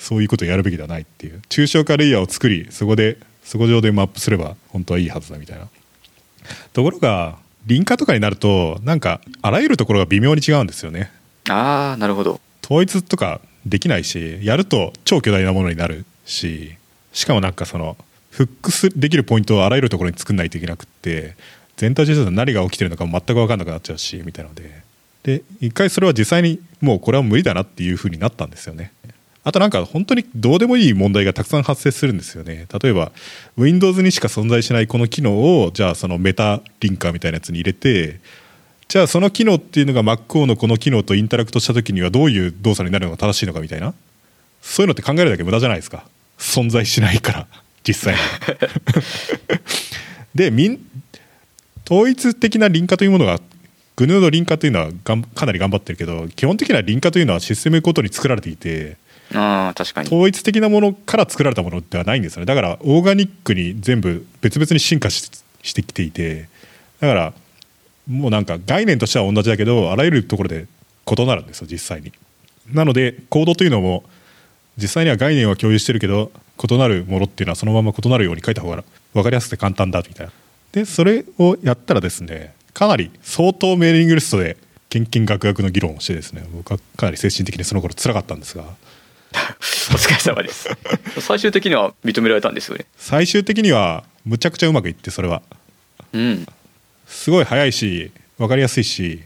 [0.00, 1.42] そういうことをやるべきではないっていう。
[1.50, 5.68] 抽象化レイヤーを作りそこでそこ上でマップすれば本当はいいはずだみたいな。
[6.72, 11.12] ところが輪化とかになるとなんかあらゆるところが微妙に違うんですよね。
[11.50, 12.40] ああなるほど。
[12.64, 16.74] 統一とかできないしやると超巨大なものになるし
[17.12, 17.98] しかもなんかその
[18.30, 21.36] フックスできるポイントをあらゆるところに作んないといけなくって
[21.76, 24.88] 全体実で何が起きてるのか全く分かんなくなっちゃうしみたいなので。
[25.22, 28.90] で一回それは実際にもうこれは無理だなっていうふうになったんですよね
[29.42, 32.66] あとなんか本当にどうでもいい問題がたくさん発生するんですよね。
[32.82, 33.10] 例えば
[33.56, 38.20] Windows にしか存在しないこの機能をじゃあそのメタリンカーみたいなやつに入れて
[38.88, 43.94] じゃあその機能っていうのが MacO のこの機能とインタラクトした時にはどういう動作になるのが正しいのかみたいな。
[44.60, 46.04] そういうのって考えるだけ無駄じゃないですか。
[46.38, 47.46] 存在しないから
[47.86, 48.20] 実際に。
[50.34, 50.78] で
[51.90, 53.40] 統一的な輪化というものが
[53.96, 58.96] GNU の輪化というのはがんかなり頑張ってるけど基本的な輪化というのはシステムごとに作られていて
[59.34, 60.08] あ確かに。
[60.08, 62.46] 統一的なものから作られたものではないんですよね。
[62.46, 65.30] だからオーガニックに全部別々に進化し
[65.74, 66.48] てきていて。
[67.00, 67.32] だから
[68.08, 70.66] もうなんか概念としては同じだけどあらゆるところで
[71.06, 72.12] 異なるんですよ実際に。
[72.72, 74.04] なのでコードというのも
[74.76, 76.30] 実際には概念は共有してるけど
[76.62, 80.32] 異なるものっていうのはそのまま異なるように書いた方が分かりやすくて簡単だみたいな。
[80.72, 84.56] でそれをやったらですねかなり相当メーリングリストで
[84.88, 88.64] けんけんがくがくの議論をしてですね僕はかなり精神的にその頃辛かったんですが
[89.92, 90.68] お疲れ様です。
[91.20, 92.86] 最終的には認められたんですよね。
[92.96, 95.42] 最終的にはむちゃくちゃうまくいってそれは。
[96.12, 96.46] うん。
[97.06, 99.22] すごい早いし分かりやすいし。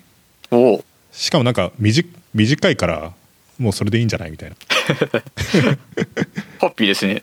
[0.50, 0.84] おお。
[1.12, 3.12] しかもなんか短短いから
[3.58, 4.56] もうそれでいいんじゃないみたいな。
[6.60, 7.20] ハッピーですね。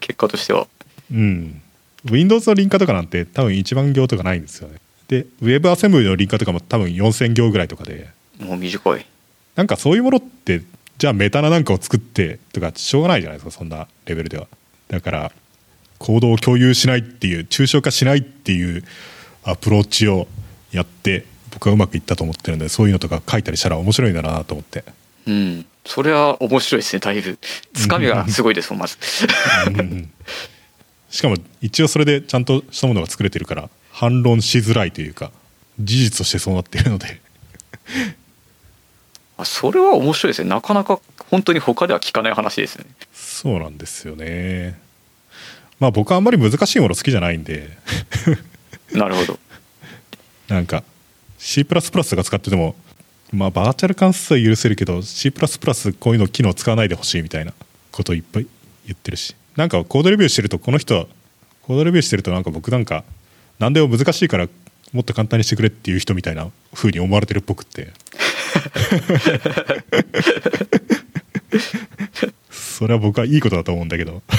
[0.00, 0.66] 結果としては。
[1.12, 1.60] うん。
[2.04, 4.78] Windows のリンカとかなんて多分1万行とかないんですよね。
[5.08, 8.08] で Web アセンブリのリンカとかも多分4000行ぐらいとかで。
[8.38, 9.06] もう短い。
[9.54, 10.62] なんかそういうものって
[10.98, 14.46] じゃあメタななんかを作ってとかしょうがないじゃないですかそんなレベルでは。
[14.88, 15.32] だから
[15.98, 18.84] 行動を共有しないっていう抽象化しないっていう
[19.44, 20.26] アプローチを
[20.72, 24.84] やって僕はうまくいったと思ってるんでそういうのとか書いたりしたら面白いんだなと思って。
[25.26, 25.66] うん。
[25.84, 27.38] それは面白いですねだいぶ。
[27.74, 28.98] つかみがすごいですもんまず。
[31.10, 35.30] しかも一応それでちゃんとしたものが作れてるから反論しづらいというか
[35.80, 37.20] 事実としてそうなっているので。
[37.86, 38.25] あ
[39.44, 40.48] それは面白いですね。
[40.48, 41.00] なかなか
[41.30, 42.84] 本当に他では聞かない話ですね。
[43.12, 44.78] そうなんですよね。
[45.78, 47.68] まあ僕はあんまり難しいもの好きじゃないんで。
[48.92, 49.38] なるほど。
[50.48, 50.82] なんか
[51.38, 51.82] C++ が
[52.24, 52.76] 使ってても
[53.32, 57.52] まあバーチャル関数は許せるけど C++ こういうの機能使わないでほしいみたいな
[57.92, 58.46] ことをいっぱい
[58.86, 59.34] 言ってるし。
[59.56, 61.08] なんかコードレビューしてるとこの人
[61.62, 63.04] コードレビューしてるとなんか僕なんか
[63.58, 64.48] 何でも難しいから
[64.92, 67.92] もっと簡単にしてくれっていう人みたいな風に思われてるっぽくって
[72.50, 74.22] それは僕はいいことだと思うんだけど。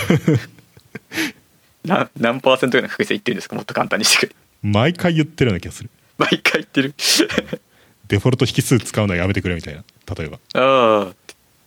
[1.86, 3.56] な何パーセントぐらいの確率で言ってるんですか？
[3.56, 4.36] もっと簡単にしてくれ。
[4.62, 5.90] 毎回言ってるような気がする。
[6.18, 6.94] 毎回言ってる。
[8.08, 9.84] デフォルト引数使うのはやめてくれみたいな。
[10.18, 10.40] 例えば。
[10.54, 11.14] ああ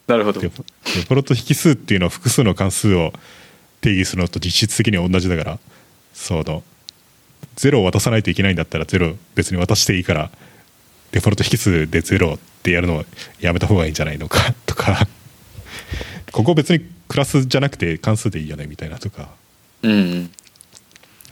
[0.06, 0.40] なるほど。
[0.40, 3.12] デフデフォルト引数っていうのは複数の関数を
[3.80, 5.58] 定義するのと実質的には同じだから。
[6.12, 6.62] その
[7.56, 10.30] 0を渡さないといけないんだったら0別に渡していいから
[11.12, 13.04] デフォルト引数で0ってやるのを
[13.40, 14.54] やめた方がいいんじゃないのか？
[14.66, 15.06] とか。
[16.32, 19.28] ここ別にクラスじゃなくて関数でいいよねみたいなとか。
[19.82, 20.30] うん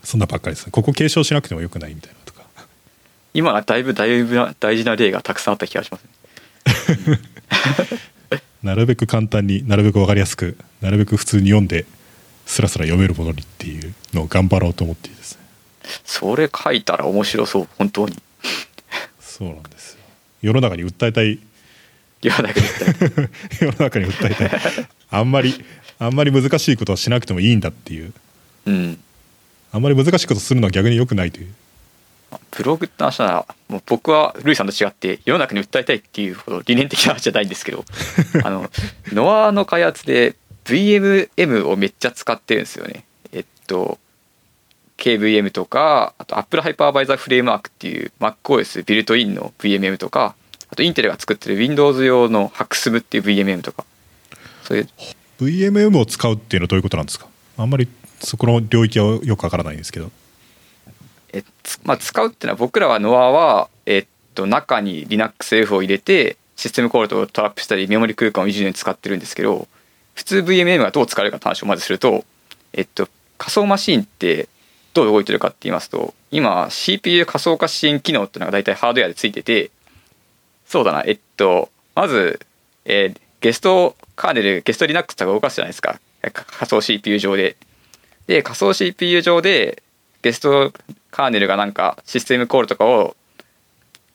[0.02, 2.42] そんなばっかりです継承しなくてもよくないみたいなとか。
[3.34, 6.04] 今はだいぶだいぶな大事な例がたくさんあった気がします
[7.10, 7.18] ね。
[8.62, 11.86] なるべく簡単になるべく分かりやすくなるべく普通に読んで
[12.46, 15.42] スラスラ読めるものにっていうのを頑張ろうと思っていいですね。
[16.04, 17.68] それ書いたら面白そう。
[17.78, 18.16] 本当に
[19.38, 20.00] そうなんですよ。
[20.42, 21.34] 世の中に訴えたい。
[21.34, 21.40] い
[22.22, 22.66] やだけど
[23.60, 24.50] 世の中に訴えたい。
[25.10, 25.54] あんまり
[26.00, 28.12] あんまり難しいことはしなくてもいいんだっていう。
[28.66, 28.98] うん。
[29.70, 31.54] あんまり難しいことするのは逆に良くないという。
[32.50, 37.84] ブログって話ならもう僕はルイさんと違って世の中に訴えたいっていうほど理念的な話じゃないんですけど
[38.44, 38.68] あの
[39.12, 40.34] ノアの開発で
[40.64, 43.04] VMM をめっちゃ使ってるんですよね。
[43.32, 43.98] えっと
[44.98, 50.34] KVM とかあと Apple Hypervisor Framework っていう MacOS ビルトインの VMM とか
[50.70, 53.84] あとインテルが作ってる Windows 用の HAXM っていう VMM とか。
[54.64, 54.88] そういう。
[55.40, 57.26] VMM を使うっていうのはどういうことなんですか？
[57.56, 57.88] あんまり
[58.20, 60.10] そこの領域はよくわからないんですけど。
[61.32, 69.68] えつまあ、使うっていうのは僕らは NOAA は、えっと、中に LinuxF を入れてシステムコールとトラップしたりメモリ空間をいじるのに使ってるんですけど
[70.14, 72.24] 普通 VMM がどう使われるかって話をまずすると、
[72.72, 74.48] えっと、仮想マシンって
[74.94, 79.70] どう動いてるかって言いますと今 CPU 仮想化支援機能っていうのが大体ハードウェアでついてて
[80.66, 82.40] そうだなえっとまず、
[82.84, 86.00] えーゲストカーネルゲスト Linux とか動かすじゃないですか。
[86.20, 87.56] 仮想 CPU 上で。
[88.26, 89.80] で仮想 CPU 上で
[90.22, 90.72] ゲスト
[91.12, 93.14] カーネルがなんかシステムコールとかを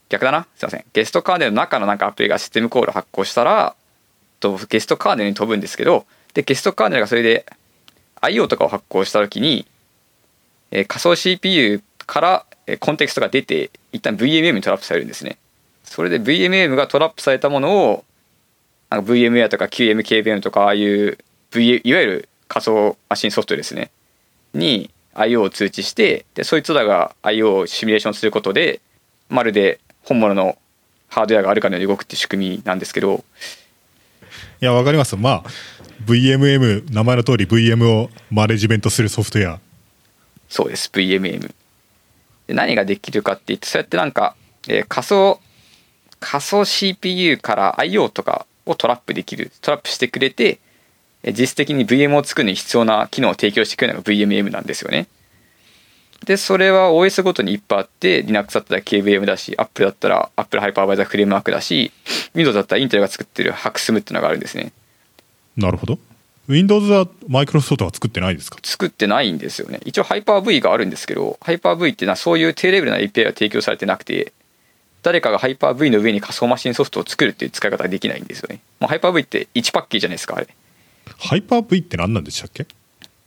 [0.10, 0.46] 逆だな？
[0.58, 0.84] すいません。
[0.92, 3.76] ゲストカーネルの中のなんかアプリがシステムコールを発行したら
[4.42, 7.46] とゲストカーネルに飛ぶんですけどでゲストカーネルがそれで
[8.20, 9.66] IO とかを発行した時に、
[10.74, 15.38] え仮想 CPU からえコンテクストが出て一旦 VMM にトラップされるんですね。
[15.84, 18.04] それで VMM がトラップされたものを
[18.90, 21.20] VMware とか QMKVM とかああいう
[21.52, 23.92] v いわゆる仮想マシンソフトですね。
[24.54, 28.82] に IO を通知してでそいつらが IO をシミュレーションすることで
[29.30, 30.58] まるで本物の
[31.08, 33.24] ハードウェアがあるかのように動くっていう仕組みなんですけど。
[34.60, 35.16] いやわかります。
[35.16, 35.44] まあ
[36.06, 39.60] VMM 名前の通り VM をマネジメントするソフトウェア
[40.54, 41.52] そうです VMM
[42.46, 44.36] で何ができるかって言ってそうやってなんか、
[44.70, 45.40] えー仮想
[46.20, 50.60] 仮想 CPU から IO とかをトラップできるトラップしてくれて
[51.24, 55.08] え実質的に VM を作るのに必要な機能を提供してくれるのが VMM なんですよね。
[56.26, 61.92] でそれは OS ごとにいっぱいあって Linux だったら KVM だし Apple だったら Apple Hypervisor Framework だし
[62.36, 64.72] Windows だったら Intel が作ってる HAXM っていうのがあるんですね。
[65.58, 66.00] なるほど。
[66.48, 68.58] Windows はマイクロソフトは作ってないですか？
[68.64, 69.80] 作ってないんですよね。
[69.86, 74.34] 一応 Hyper-V があるんですけど Hyper-V っていうのはそういう低レベルな API が提供されてなくて
[75.04, 78.60] 誰かが Hyper-V の上に仮想マシンソフトを作るっていう使い方ができないんですよね。
[78.80, 80.48] もう Hyper-V って1パッケージじゃないですかあれ。
[81.20, 82.66] ハイパー V って何なんでしたっけ？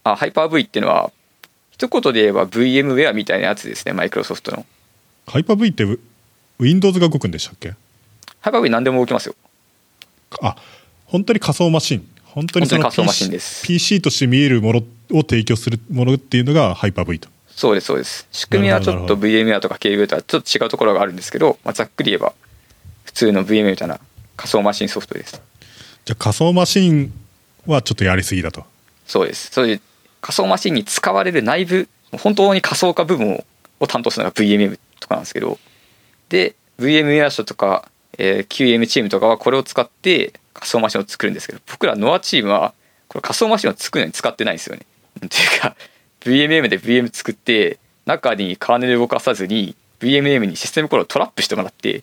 [0.04, 1.10] あ Hyper-V っていうのは
[1.70, 4.64] 一言で言えば VMware みたいなやつですねマイクロソフトの。
[5.26, 5.98] ハイパー V って Wi-
[6.58, 7.74] Windows が動くんでしたっけ
[8.42, 9.34] ？Hyper-V 何でも動きますよ。
[10.42, 10.56] あ
[11.06, 13.66] 本当に仮想マシン本当にその本当に仮想マシン PC, です。
[13.66, 14.78] PC として見えるもの
[15.18, 17.30] を提供するものっていうのがハイパー V と。
[17.48, 18.28] そうですそうです。
[18.30, 22.34] 仕組みはちょっとなるほど VMware とか KVM とはちょっと違うところがあるんですけど、まあ、ざっくり言えば
[23.04, 23.98] 普通の VMware みたいな
[24.36, 25.40] 仮想マシンソフトです。
[26.04, 27.10] じゃあ仮想マシン
[27.64, 28.64] はちょっとやりすぎだと。
[29.06, 29.50] そうです。
[29.50, 29.80] そういう
[30.20, 33.44] 仮想マシンに使われる内部本当に仮想化部分を
[33.80, 35.58] を担当するのが VMM とかなんですけど
[36.28, 42.72] で VMware 社とか、えー QM チームとかはこれを使って仮想マシンを作るんですけど僕ら NOAA チームは
[43.08, 44.82] これ仮想マシンを作るのに使ってないんですよね。
[45.24, 45.76] っていうか
[46.20, 52.02] VMM で VM 作って中にカーネル動かさずに VMM にシステムコールをトラップしてもらって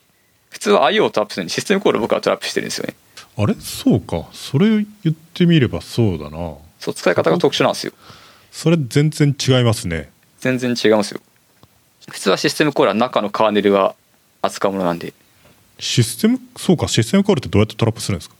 [0.49, 2.95] 普通は IO をトラップするのにシステムコールを僕はトラップしてるんですよね。
[3.37, 3.55] あれ？
[3.59, 7.93] そうかそれ言ってみればそうだなそう使い方が特殊なんですよ。
[8.51, 11.21] それ全然違いますね全然違いますよ。
[12.09, 13.95] 普通はシステムコールは中のカーネルが
[14.41, 15.13] 扱うものなんで。
[15.79, 16.39] システム？
[16.57, 18.35] そうかシステムコールってどうやってトラップするんですか？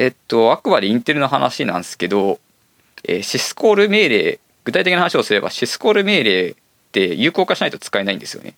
[0.00, 2.40] えっと、あくまでインテルの話なんですけど、
[3.04, 6.54] えーシスコール命令、具体的な話をすれば、シスコール命令っ
[6.90, 8.54] て有効化しないと使えないんですよね。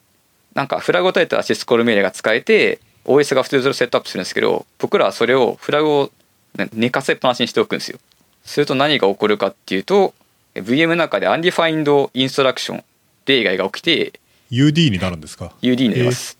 [0.54, 6.12] なんか、フラグを立てたらシスコール命令が使えて、OS が普通にそれをセットアップするんですけど、僕らはそれを、フラグを
[6.56, 7.98] ね寝かせっぱなしにしておくんですよ。
[8.44, 10.14] すると何が起こるかっていうと、
[10.54, 12.84] え VM の中で Undefined Instruction
[13.26, 14.12] 例外が起きて、
[14.52, 16.38] UD になるんですか？UD になります。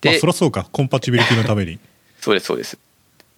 [0.00, 1.78] でそりゃそうかコンパチビリティのために
[2.20, 2.76] そうですそうです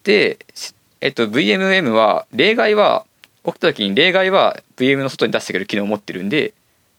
[0.05, 0.75] で、し
[1.05, 3.05] えっと、VMM は例外は
[3.45, 6.55] 起きた時に例外は VM の外に出してくれる機能を持ってるんで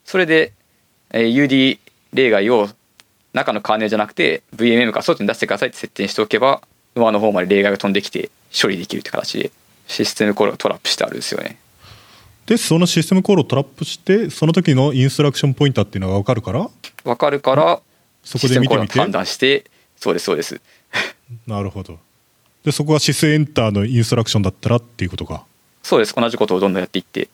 [0.06, 0.54] それで、
[1.10, 1.80] えー UD
[2.14, 2.70] 例外を
[3.34, 6.62] 中のカーネルじゃなくて VMM から外に出してくださいって設定にしておけば
[6.96, 8.30] ノアの方まで例外が飛んできて
[8.62, 9.52] 処理できるって形で
[9.88, 11.58] システムコールがトラップしてあるんですよね。
[12.46, 16.70] でそのシステムコールをトラップしてその時のインストラクションポインターっていうのが分かるから？
[17.04, 17.82] わかるから
[18.24, 19.00] そこで見てみて。
[19.00, 19.66] 判断して
[19.98, 20.62] そうですそうです。
[21.48, 22.00] なるほど
[22.66, 25.46] でそこがシスエンターのインストラクションだったらっていうことか。
[25.84, 26.16] そうです。
[26.16, 27.30] 同じことをどんどんやっていって。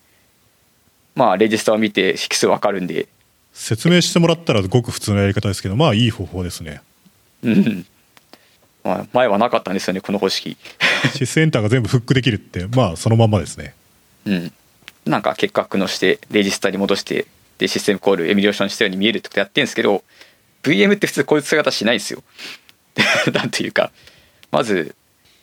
[1.15, 3.07] まあレジスタを見て引数わかるんで。
[3.53, 6.81] 説明してもらったらごく普通のやり方ですけどまあいい方法ですね。
[7.43, 7.85] うん。
[8.83, 10.57] まあ前はなかったんですよねこの方式。
[11.15, 13.73] シスエンターが全部フックできるってまあそのまんまですね。
[14.25, 14.53] うん。
[15.05, 17.25] なんか結果のしてレジスタに戻して
[17.57, 20.03] でシステムコールエミュレーションしたように見えるってことやってるんですけど
[20.63, 22.21] VM って普通こういう使い方しないんですよ。
[23.33, 23.91] なんていうか
[24.51, 24.95] まず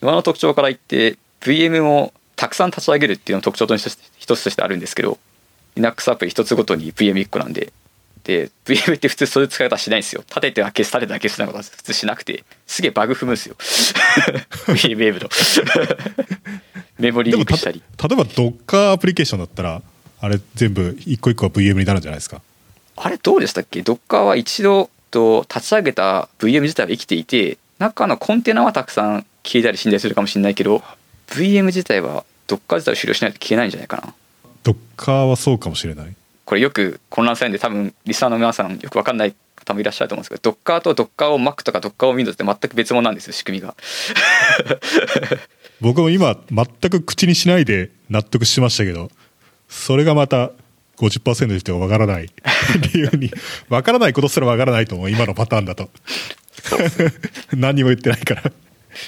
[0.02, 5.18] ノアの特徴から言って VM をたくさん立ち上げるっていうのが特徴の一つ一つとしてあるんですけど
[5.76, 7.72] Linux アプリ一つごとに VM1 個なんで
[8.24, 10.22] で VM って普通そういう使い方しないんですよ。
[10.28, 13.56] 立てては消す立てては消すなんかことは普通しなくてすげえバグ踏むんですよ。
[14.68, 15.30] VM の。
[16.98, 17.82] メモリリークしたり。
[17.96, 19.82] 例えば Docker アプリケーションだったら
[20.20, 22.42] あれ全部一個一個は VM になるんじゃないですか。
[22.96, 30.82] あれどうでしたっけ？Docker は一度と立ち上げた VM 自体は生きていて中のコンテナはたくさん消えたり死んだりするかもしれないけど
[31.28, 34.14] VM 自体は Docker 自体を終了しないと消えないんじゃないかな。
[34.62, 36.14] Docker はそうかもしれない。
[36.44, 43.74] これよく混乱されるんで多分リスナーの皆さんよく分かんない方もいらっしゃると思うんですけど Docker と Docker を Mac とか Docker を Windows って全く別物なんですよ仕組みが。
[45.80, 49.10] 僕も今全く口にしないで納得しましたけど
[49.68, 50.50] それがまた
[50.98, 52.30] 50%の人がわからない。
[52.92, 53.30] 理由に。
[53.68, 55.90] わからないことすらわからないと思う今のパターンだと。
[57.54, 58.52] 何にも言ってないから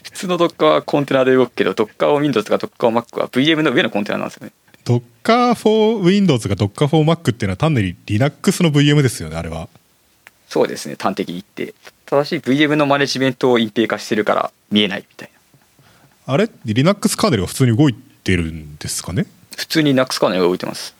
[0.05, 4.53] 普通の Docker はコンテナで動くけど Docker を Windows とか Docker を Mac は VM の上のコンテナなんですよね。
[4.85, 9.69] Docker for Windows が Docker for Mac っていうのは単なる Linux の VM ですよねあれは。
[10.49, 11.75] そうですね端的に言って。
[12.07, 15.31] ただし VM のマネジメントを隠蔽化してるから見えないみたい
[16.27, 16.35] な。
[16.35, 19.27] あれ？Linux カーネルが普通に動いてるんですかね？
[19.57, 20.95] 普通に Linux カーネルが動いてます、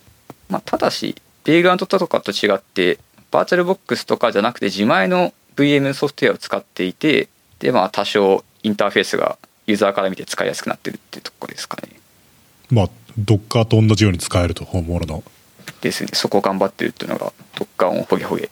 [0.49, 2.99] まあ、ただしベーガントとかと違って
[3.31, 11.89] バーチャルボックスとかじゃなくて自前の VM ソフトウェアを使っていてでまあ多少インターフェースがユーザーから見て使いやすくなってるっていうところですかね。
[12.71, 12.89] まあ
[13.19, 15.23] Docker と同じように使えると本物の。
[15.81, 16.11] ですね。
[16.13, 18.51] そこを頑張ってるっていうのがドッカーンホゲホゲ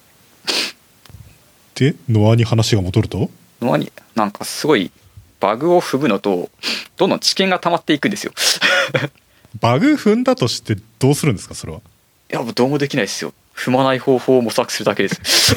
[1.74, 3.30] でノアに話が戻ると？
[3.60, 4.90] のになんかすごい
[5.40, 6.50] バグを踏むのと
[6.96, 8.32] どんどん知見が溜まっていくんですよ。
[9.60, 11.78] バグ踏んだとしてどうするんですかそれは？
[11.78, 11.82] い
[12.30, 13.32] やもうどうもできないですよ。
[13.54, 15.54] 踏まない方法を模索するだけです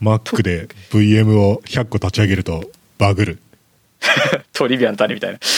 [0.00, 3.38] Mac で VM を100個立ち上げるとバグる。
[4.52, 5.38] トリビアの種みたいな。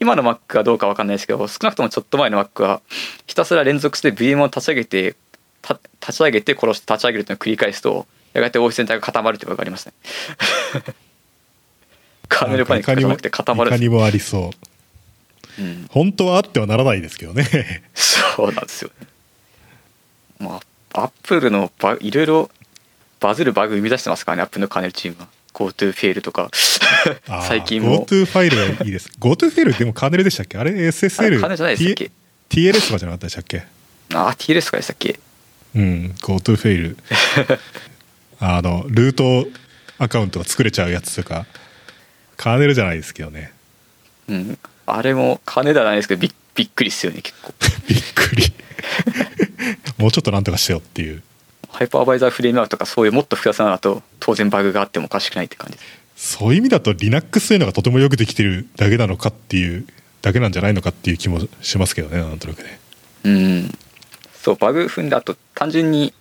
[0.00, 2.80] 今の Mac はどうかわかんないですけど少なくともちょっと前の Mac は
[3.26, 5.16] ひたすら連続して VM を立ち上げて
[5.60, 9.92] た立ち上げて殺して立ち上げるというのを繰り返すとやがて OS 全体が固まるというのがありますね。
[12.28, 14.50] カーネルパニックじゃなくて固まるいかにもありそ
[15.58, 15.62] う。
[15.62, 17.82] うん、本当はあってはならないですけどね。
[17.94, 19.06] そうなんですよね。
[20.38, 20.64] まあアッ
[21.22, 22.50] プルのバいろいろ
[23.20, 25.28] バズるバグ生み出してますからねアップルのカーネルチームは。
[25.54, 26.50] GoTo フェールとか。
[27.28, 28.04] あー 最近も。
[28.06, 29.10] GoTo ファイルがいいです。
[29.18, 30.58] GoTo ファイルでもカーネルでしたっけ？
[30.58, 32.10] あれ SSL カーネルじゃないでしたっけ
[32.50, 33.62] ？TLS とかじゃなかったでしたっけ？
[34.14, 35.18] あ TLS とかでしたっけ？
[35.74, 36.96] うん GoTo フェイル。
[38.40, 39.48] あのルート
[39.98, 41.46] アカウントが作れちゃうやつとか。
[42.36, 43.52] カーネルじゃないですけどね。
[44.28, 44.58] うん。
[44.86, 46.20] あれも金ではないですけど
[46.54, 47.52] びっくりっすよね結構。
[47.88, 48.44] びっくり
[49.98, 51.22] もうちょっとなんとかしてよっていう。
[51.68, 55.76] ハイパーバイザーフレームワークとかそういうもっと複雑なのだと当然バグがあってもおかしくないって感じ。
[55.76, 55.84] で
[56.16, 59.86] すそういう意味だと Linux というのがとてもよくできてるだけなのかっていう
[60.22, 62.80] だけなんじゃないのかっていう気もしますけどねなんとなくね。
[63.24, 63.78] うん。
[64.34, 66.14] そうバグ踏んだ後単純に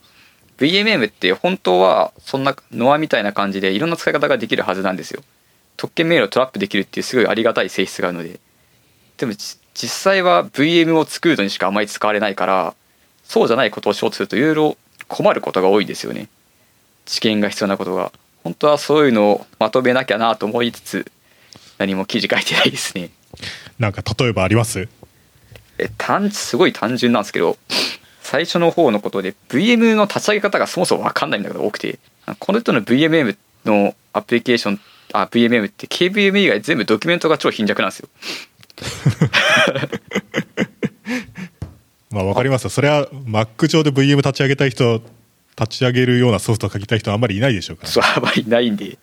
[0.58, 5.22] VMM って本当はそんなノアみたいな感じでいろんな使い方ができるはずなんですよ。
[5.78, 8.40] 特権メールをトラップできるっていうすごいありがたい性質があるので。
[9.18, 12.74] でもじ実際は VM を作るのにしかあまり使われないから
[13.28, 14.78] そうじゃないことをしようとするといろいろ
[15.08, 16.30] 困ることが多いですよね。
[17.06, 18.12] 知見が必要なことが。
[18.44, 21.12] 本当はそういうのをまとめなきゃなと思いつつ
[21.78, 23.10] 何も記事書いてないですね。
[23.78, 24.88] なんか例えばあります？
[25.78, 27.58] え単すごい単純なんですけど
[28.22, 32.00] 最初の方のことで VM の立ち上げ方がそもそも分かんないんだけど多くて
[32.40, 34.80] この人の VMM のアプリケーション
[35.14, 38.10] あ VMM って KVM 以外全部ドキュメントが超貧弱なんですよ
[42.18, 42.72] まあわかりますよ。
[42.72, 45.04] それは Mac 上で VM 立ち上げたい人
[45.56, 47.90] 立ち上げるようなソフトを書きたい人はあんまりいないでしょうから。
[47.90, 48.98] そうあまりないんで。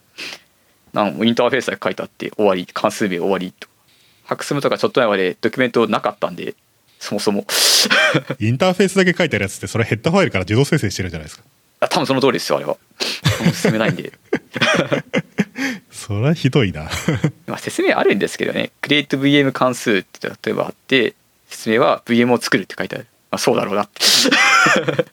[0.92, 3.68] なんインターフェースだけ書いてあって終わり関数名終わりと。
[4.24, 6.56] ハクスムとかちょっと前までドキュメントなかったんで
[6.98, 7.46] そもそも。
[8.40, 11.44] インターフェースだけ書いてあるやつってそれヘッダーファイルから自動生成してるじゃないですか。
[11.80, 12.76] あ多分その通りですよあれは。
[13.52, 14.12] 進めないんで。
[15.92, 16.88] それはひどいな。
[17.46, 18.70] まあ説明あるんですけどね。
[18.82, 21.14] CreateVM 関数って例えばあって
[21.54, 24.00] 説明は VM を作るって書いてある、まあ、そうだろうなって。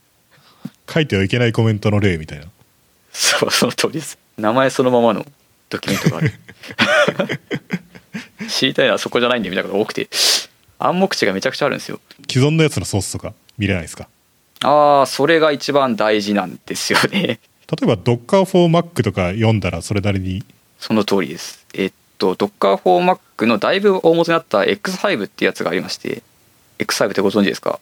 [0.93, 2.45] 書いてはいけないコメントの例みたいな。
[3.13, 4.17] そうその通りです。
[4.37, 5.25] 名前そのままの
[5.69, 6.33] ドキュメントがある。
[8.49, 10.09] 知りたいのはそこじゃないんでみたいなことが多くて。
[10.79, 11.99] 暗黙知がめちゃくちゃあるんですよ。
[12.29, 14.07] 既存のやつのソースとか見れないですか？
[14.63, 17.21] ああそれが一番大事なんですよね。
[17.21, 17.39] 例
[17.83, 20.43] えば Docker for Mac とか読んだらそれなりに。
[20.79, 21.65] その通りです。
[21.75, 26.23] えっと Docker for Mac のだいぶ大元になった X5 ってやつがありまして
[26.81, 27.79] X5 ってご存知ですか？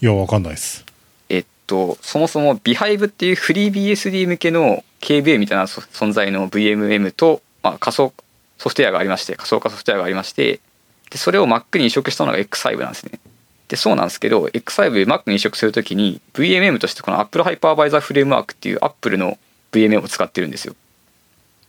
[0.00, 0.84] いやわかんないです。
[1.28, 8.12] えっとそもそも Behive っていうフリー BSD 向けの KVM みたいなそ存在の VMM と、まあ、仮想
[8.58, 10.60] ソフトウェアがありまして仮想化ソフトウェアがありまして
[11.10, 13.18] でそれを Mac に移植したのが X5 なんですね。
[13.68, 19.38] でそうなんですけど X5 Mac に移植するときに VMM としてこの Apple Hypervisor Framework っていう Apple の
[19.72, 20.74] VMM を使ってるんですよ。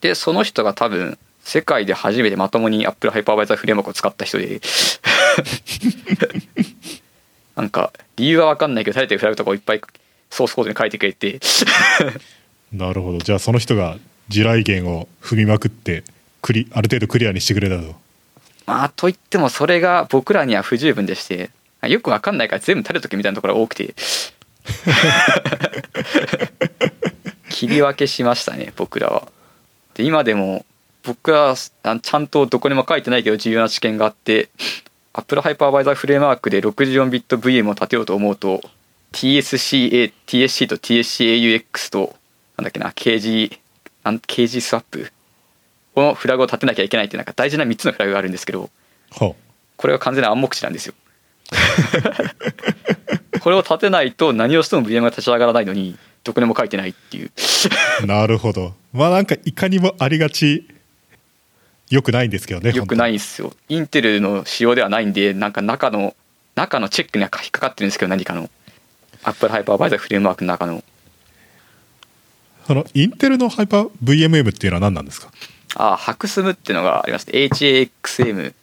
[0.02, 4.62] でその人が多分世界で初めてまともに Apple Hypervisor Framework を使った人で。
[7.56, 9.82] なんか理由は分かんないけど大抵フラグとかをいっぱい
[10.30, 11.40] ソースコードに書いてくれて。
[12.72, 13.18] なるほど。
[13.20, 13.98] じゃあその人が
[14.30, 16.04] 地雷原を踏みまくって
[16.42, 17.96] クリある程度クリアにしてくれたと。
[18.66, 21.50] まあといってもそれが僕らには不十分でして
[21.84, 23.94] よく分かんないから全部垂れとけみたいなところが多くて。
[27.50, 29.28] 切り分けしましたね僕らは。
[29.94, 30.66] で今でも
[31.04, 34.50] 僕はあちゃんとどこにも書いてないけど重要な知見があって
[35.14, 38.62] Apple Hypervisor フレームワークで64ビット VM を立てようと思うと
[39.12, 42.16] TSCA、TSC と TSCAUX と
[42.58, 43.58] なんだっけな KG、
[44.04, 45.12] KG スワップ
[45.96, 48.70] このフラグを立てなきゃいけないっていうなんか大事な3つのフラグがあるんですけど
[49.12, 49.36] は
[49.76, 50.94] これは完全な暗黙知なんですよ。
[53.42, 57.32] これを立てないと何をしても VM が立ち上がらないのにどこにも書いてないっていう。
[58.04, 58.76] あ なるほど。
[58.94, 60.68] まあなんかいかにもありがち
[61.92, 63.54] よくないんですけどねよくないんですよ。
[63.70, 66.16] インテルの仕様ではないんでなんか中の
[66.56, 68.50] 中のチェックには引っかかってるんですけど何かの。
[69.24, 70.84] Apple Hypervisor フレームワークの中の。
[72.66, 75.32] そのインテルのハイパー VMM っていうのは何なんですか？
[75.76, 78.54] あハクスムっていうのがありまして HAXM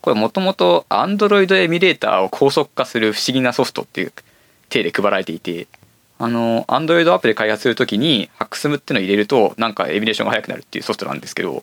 [0.00, 4.12] これもともと Android エミュレーターを高速化する不思議なソフトっていう
[4.68, 5.68] 体で配られていて
[6.24, 11.60] あの Android アプリ開発するときにハクスムっていうのを入れるとなんかエミュレーションが速くなるっていうソフトなんですけど。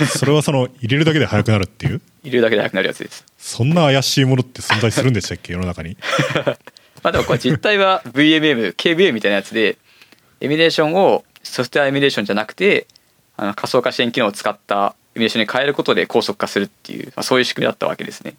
[0.00, 2.00] えそれはその入れるだけで速くなるっていう？
[2.24, 3.24] 入れるだけで速くなるやつです。
[3.36, 5.52] そんな怪しいものって存在するんでしたっけ？
[5.52, 5.98] 世の中に。
[7.02, 9.76] まあでもこれ実態は VMM、KVM みたいなやつで、
[10.40, 12.86] エミュレーションをソフトウェアエミュレーションじゃなくて、
[13.36, 18.34] あの仮想化支援機能を使ったエミュレーションに変えることで高速化するっていう、まあ、そういう仕組みだったわけですね。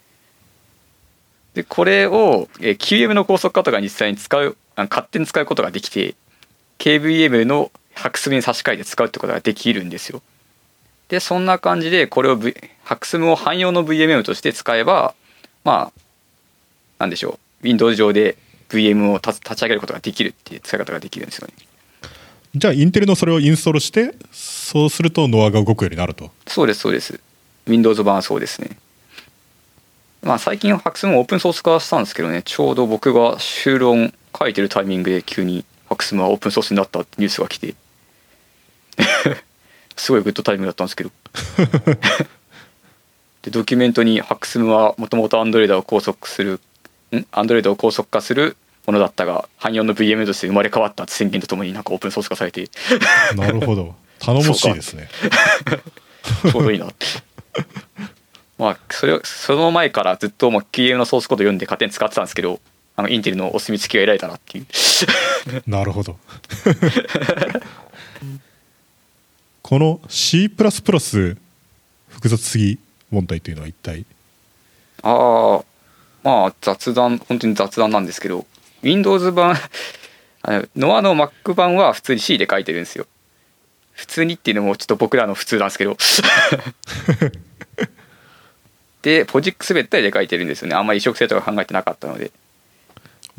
[1.54, 6.16] で、これをえー QM の高速化とかに実際に使う、勝手に使うことができて、
[6.78, 10.22] KVM のハクスムに差し替えて使うってことができるんですよ。
[11.10, 15.14] で、そんな感じで、これを、v、ハクスムを汎用の VMM として使えば、
[15.64, 16.02] まあ、
[17.00, 18.38] なんでしょう、Windows 上で
[18.70, 21.54] VM を立ち上げることができるっていう使い方ができるんですよね。
[22.56, 27.20] じゃあインテルのそれをインストールしてそうするとノアが動くようになるとそうです、そうです。
[27.68, 28.78] Windows 版はそうですね。
[30.24, 37.76] まあ最近ハクスムオープンソース化したんですけどね、ちょうど僕が修論書いてるタイミングで急にハクスムはオープンソースになったってニュースが来て、
[39.96, 41.12] すごいグッドタイミングだったんですけど。
[43.42, 46.60] で、ドキュメントにハクスムはもともと Android を高速する、
[47.12, 52.70] ん ?Android を高速化するものだったが、汎用の VM として生まれ変わったって宣言とともになんかオープンソース化されて、
[53.36, 55.10] なるほど頼もしいですね
[56.44, 57.06] ちょうどいいなって。
[58.58, 62.60] まあそれその前からずっともう QM のソースコード読んで勝手に使ってたんですけど
[63.00, 64.66] あのインテルのお墨付きが得られたなっていう。
[65.72, 66.20] なるほど。
[69.62, 72.78] この C++ 複雑すぎ
[73.10, 74.06] 問題というのは一体？
[75.02, 75.64] ああ
[76.24, 78.46] まあ雑談本当に雑談なんですけど
[78.82, 79.56] Windows 版
[80.44, 83.08] あのノアの Mac 版は普通に C で書いてるんですよ。
[83.94, 85.96] 普通にっていうのもちょっと僕らの普通なんですけど。
[89.04, 90.76] でポジックスべったりで書いてるんですよね。
[90.76, 92.32] あんまり移植性とか考えてなかったので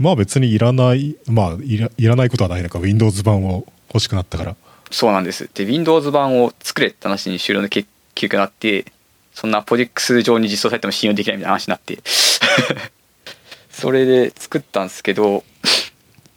[0.01, 2.63] まあ別にいらないまあいらいらないことはない。
[2.63, 4.57] のか Windows 版を欲しくなったから。
[4.91, 5.49] そうなんです。
[5.53, 8.87] で Windows 版を作れって話に終了の結局なって
[9.35, 11.99] そんなポジックス上に実装されても信用できないみたいな話になって。
[13.71, 15.45] それで作ったんですけど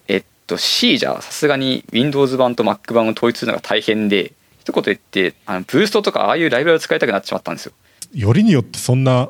[0.10, 7.72] えっと C じゃさすがに Windows 版と Mac 版を統一するのが大変で一言言ってあのブーストとかああいうライブラリを使いたくなってしまったんですよ。
[8.14, 9.30] よりによってそんな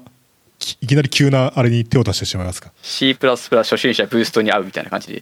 [0.82, 5.22] いいきなり急なあれに手を出してしまいますか？C++ 初心者ブーストに合うみたいな感じで。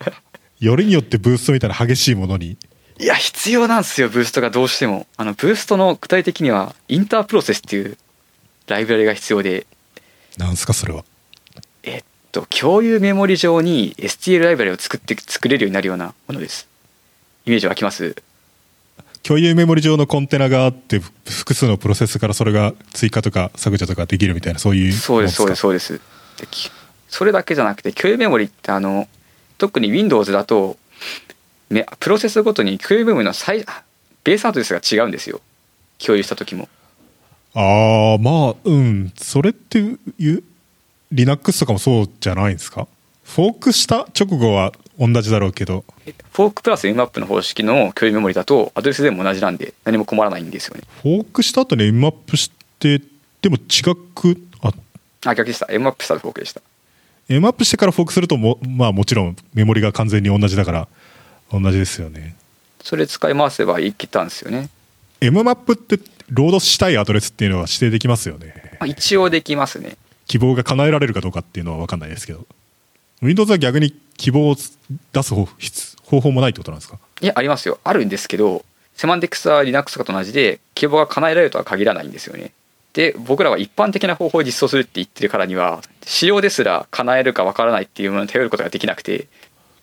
[0.60, 2.56] よりによってブーストみたいな激しいものに。
[2.98, 5.06] いや必要なんですよブーストがどうしても。
[5.16, 7.96] あのブーストの具体的にはインタープロセスっていう
[8.66, 9.66] ライブラリが必要で。
[10.38, 11.04] なんすかそれは？
[11.82, 16.66] えっと共有メモリ上に STL ライブラリを作って作れるようになるようなものです。
[17.44, 18.16] イメージ湧きます？
[19.26, 26.00] 共有メモリ上のコンテナがあってふ複数のプロセスからそれが追加とか削除とかできるみたいなそういうそうですそうですうそうです。
[27.08, 29.08] それだけじゃなくて共有メモリってあの
[29.58, 30.76] 特に Windows だと
[31.70, 33.64] めプロセスごとに共有メモリの最
[34.22, 35.40] ベースアドレスが違うんですよ。
[35.98, 36.68] 共有した時も。
[37.54, 39.12] ああまあうん。
[39.16, 39.80] それって
[40.18, 40.44] いう
[41.10, 42.86] Linux とかもそうじゃないんですか？
[43.24, 45.84] フォークした直後は同じだろうけど。
[46.32, 50.82] フォークプラス mmap の方式の共有メモリだとアドレスでも同じなんで何も困らないんですよね。
[51.02, 53.00] フォークした後に mmap して
[53.42, 54.72] でも違くあ
[55.24, 55.66] あ逆でした。
[55.66, 56.60] mmap したらフォークでした。
[57.28, 60.88] mmap してからフォークするともまあもちろんメモリが完全に同じだから
[61.52, 62.36] 同じですよね。
[62.82, 64.68] それ使い回せばいけたんですよね、
[65.20, 65.98] mmap って
[66.30, 68.54] ロードしたいアドレスっていうのは指定できますよね。
[68.78, 69.96] まあ、一応できますね。
[70.26, 72.46] 希望が叶えられるかどうかっていうのは分かんないですけど
[73.22, 74.56] Windows は逆に希望を
[75.12, 75.46] 出す方
[76.02, 76.98] 方法もないってことなんですか？
[77.20, 77.78] いやありますよ。
[77.82, 78.64] あるんですけど
[78.94, 82.52] セマンティクスは Linux とかと同じで希望が叶えられるとは限らないんですよね。
[82.92, 89.26] で僕らは一般的な方法を実装するって言ってるからには仕様ですら叶えるかわからないっていうものに頼ることができなくて。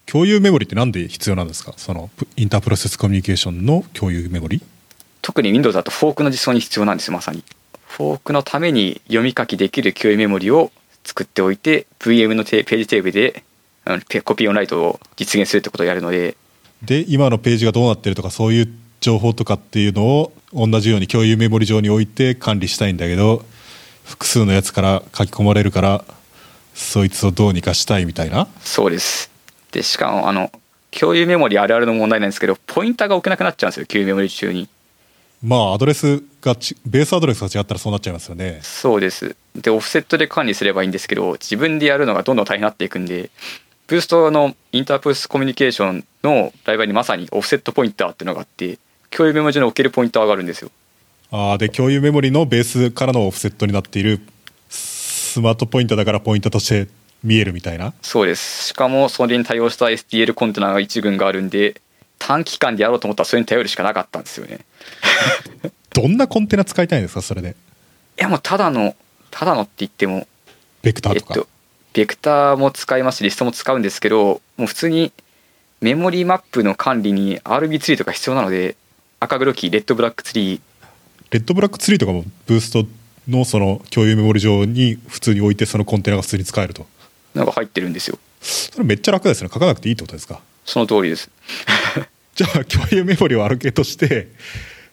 [0.05, 1.73] 共有メモリってなんで必要なんですか？
[1.77, 4.61] そのプインタープロセスコミュニケーションの共有メモリ
[5.22, 7.43] 特に Windows だとフォークの実装に必要なんですよまさに。
[7.88, 10.72] フォークのために読み書きできる共有メモリを
[11.03, 13.43] 作っておいて VM のテページテーブルで
[13.85, 16.38] あのペコピーオンライトを実現するってことをやるので。
[16.81, 23.45] で今のページがどうなってるとかそういう情報とかっていうのを同じように共有メモリ上に置いて管理したいんだけど
[24.03, 26.03] 複数のやつから書き込まれるから
[26.73, 28.47] そいつをどうにかしたいみたいな。
[28.61, 29.31] そうです。
[29.71, 30.51] でしかもあの
[30.91, 34.67] 共有メモリあるあるの問題なんですけどポインターが置けなくなっちゃうんですよ共有メモリ中に。
[35.41, 38.59] まあアドレスがちベースアドレスが違ったらそうなっちゃいますよね。
[38.61, 39.35] そうです。
[39.55, 43.29] でオフセットで管理すればいいんですけど自分でやるのがどんどん大変になっていくんで
[43.87, 48.77] ブーストのインタープロセスコミュニケーションのライブラリにまさにオフセットポインターっていうのがあって
[49.09, 50.71] 共有メモリ上に置けるポインターがあるんですよ。
[51.31, 54.19] あーで共有メモリのベースからのオフセットになっている
[54.69, 56.87] スマートポインターだからポインターとして
[57.23, 57.93] 見えるみたいな。
[58.01, 58.67] そうです。
[58.67, 61.81] しかもそれに対応した STL コンテナが1群があるんで
[62.19, 64.59] 短期間でやろうと思ったらそれに頼るしかなかったんですよね
[65.93, 67.49] どんなコンテナ使いたいんですかそれで？
[67.51, 67.53] い
[68.21, 68.95] やもうただの
[69.31, 70.27] ただのって言っても
[70.81, 71.47] ベクターとか、えっと、
[71.93, 75.11] ベクターも使いますしリストも使うんですけどもう普通に
[75.81, 78.75] メモリーマップの管理に RB ツリーとか必要なので
[79.19, 80.61] 赤黒キーレッドブラックツリー。
[81.31, 82.85] レッドブラックツリーとかもブースト
[83.27, 86.85] のその共有メモリ上に普通に置いてそのコンテナが普通に使えると。
[87.33, 88.19] のが入ってるんですよ。
[88.41, 89.49] それめっちゃ楽ですね。
[89.51, 90.41] 書かなくていいってことですか？
[90.65, 91.29] その通りです。
[92.35, 94.27] じゃあ共有メモリをアロケートして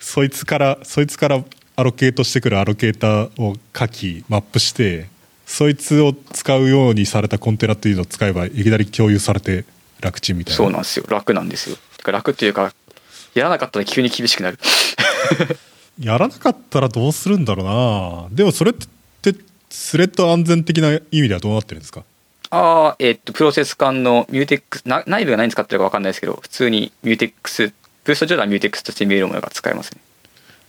[0.01, 1.45] そいつからそいつから
[1.77, 5.07] アロケートしてくるアロケーターを書きマップして
[5.47, 9.65] そいつを使うようにされたコンテナっていうのを使えばいきなり共有されて
[10.01, 10.57] 楽ちんみたいな。
[10.57, 11.05] そうなんですよ。
[11.09, 11.77] 楽なんですよ。
[12.07, 12.73] 楽っていうか
[13.35, 14.59] やらなかったら急に厳しくなる。
[16.01, 17.67] やらなかったらどうするんだろう
[18.31, 18.37] な。
[18.37, 19.35] でもそれって
[19.69, 22.05] スレッド安全的な意味ではどうなってるんですか？
[22.53, 27.73] ああえっとプロセス間のミューテックスな内部が何使ってるか分かんないですけど普通にミューテックス
[28.11, 30.01] Boost 上ではミューテックスとして見えるものが使えますね。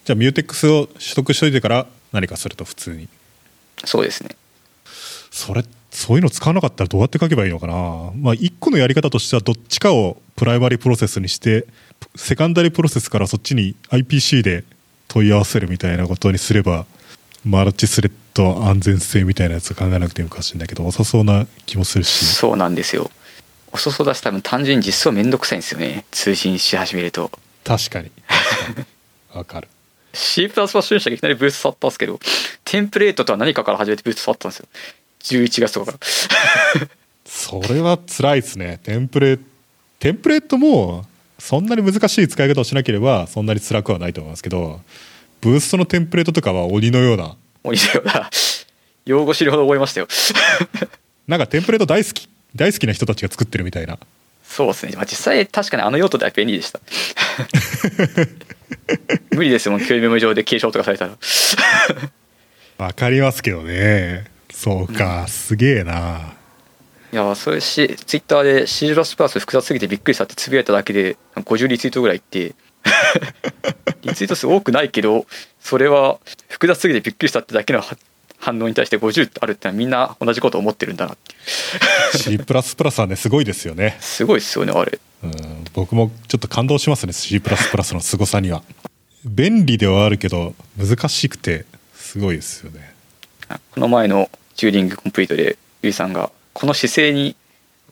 [0.06, 3.08] じゃあミューテックスを取得しといてから何かすると普通に
[3.84, 4.36] そうですね。
[5.32, 11.66] それそういうの使わなかったらどうやって書けばいいのかなまあ一個のやり方としてはどっちかをプライマリプロセスにして
[12.16, 14.64] セカンダリプロセスからそっちに IPC で
[15.08, 16.86] 問い合わせるみたいなことにすれば
[17.44, 23.10] マルチスレッド安全性みたいなやつ考えなくてもおかしいんだけど遅そうな気もするしそうなんですよ
[23.72, 26.06] 遅そうだし多分単純に実装めんどくさいんですよね。
[26.12, 27.32] 通信し始めると。
[27.64, 28.12] 確かに。
[29.34, 29.68] わかる。
[30.14, 32.20] C++ 初心者がいきなりブースト触ったんですけど
[32.66, 34.68] テンプレートとは何かから始めてブースト触ったんですよ。
[35.24, 36.88] 11月とかから。
[37.26, 38.80] それは辛いですね。
[38.84, 39.40] テンプレ
[40.00, 41.06] テンプレートも
[41.40, 44.82] そんなに難しい使い方をしなければそんなに辛くはないと思いますけど
[45.42, 47.36] ブーストのテンプレートとかは鬼のような。
[47.64, 48.30] 鬼のような。
[49.06, 50.08] 用語知るほど覚えましたよ。
[51.28, 53.98] なんかテンプレート大好き大好きな人たちが作ってるみたいな。
[54.44, 56.80] そうですね、まあ、実際確かにあの用途では便利でした。
[59.32, 61.18] 無理ですもん共有メモリ上で継承とかされたら。
[62.78, 64.26] わかりますけどね。
[64.52, 66.34] そうか、すげえな。
[67.14, 72.56] いやそれしツイッターで C++ 複雑すぎてびっくりしたってつぶやいただけで50リツイートぐらいいって。
[74.02, 75.28] リツイート数多くないけど
[75.60, 76.20] それは
[76.50, 77.84] 複雑すぎてびっくりしたってだけの
[78.42, 82.40] 反応に対して50あるってのはみんな同じこと思ってるんだなっていう。
[82.40, 83.98] C++ はねすごいですよね。
[84.02, 85.00] すごいですよねあれ。
[85.24, 85.32] うん。
[85.74, 87.40] 僕もちょっと感動しますね C++
[87.94, 88.64] の凄さには。
[89.24, 92.96] 便利ではあるけど難しくてすごいですよね。
[93.72, 97.36] この前のチューリングコンプリートでゆいさんがこの姿勢に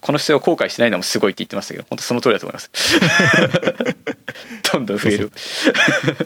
[0.01, 2.71] この姿勢を後悔しないのもすごいって言ってましたけど本当その通りだと思います。
[4.71, 5.31] どんどん増える。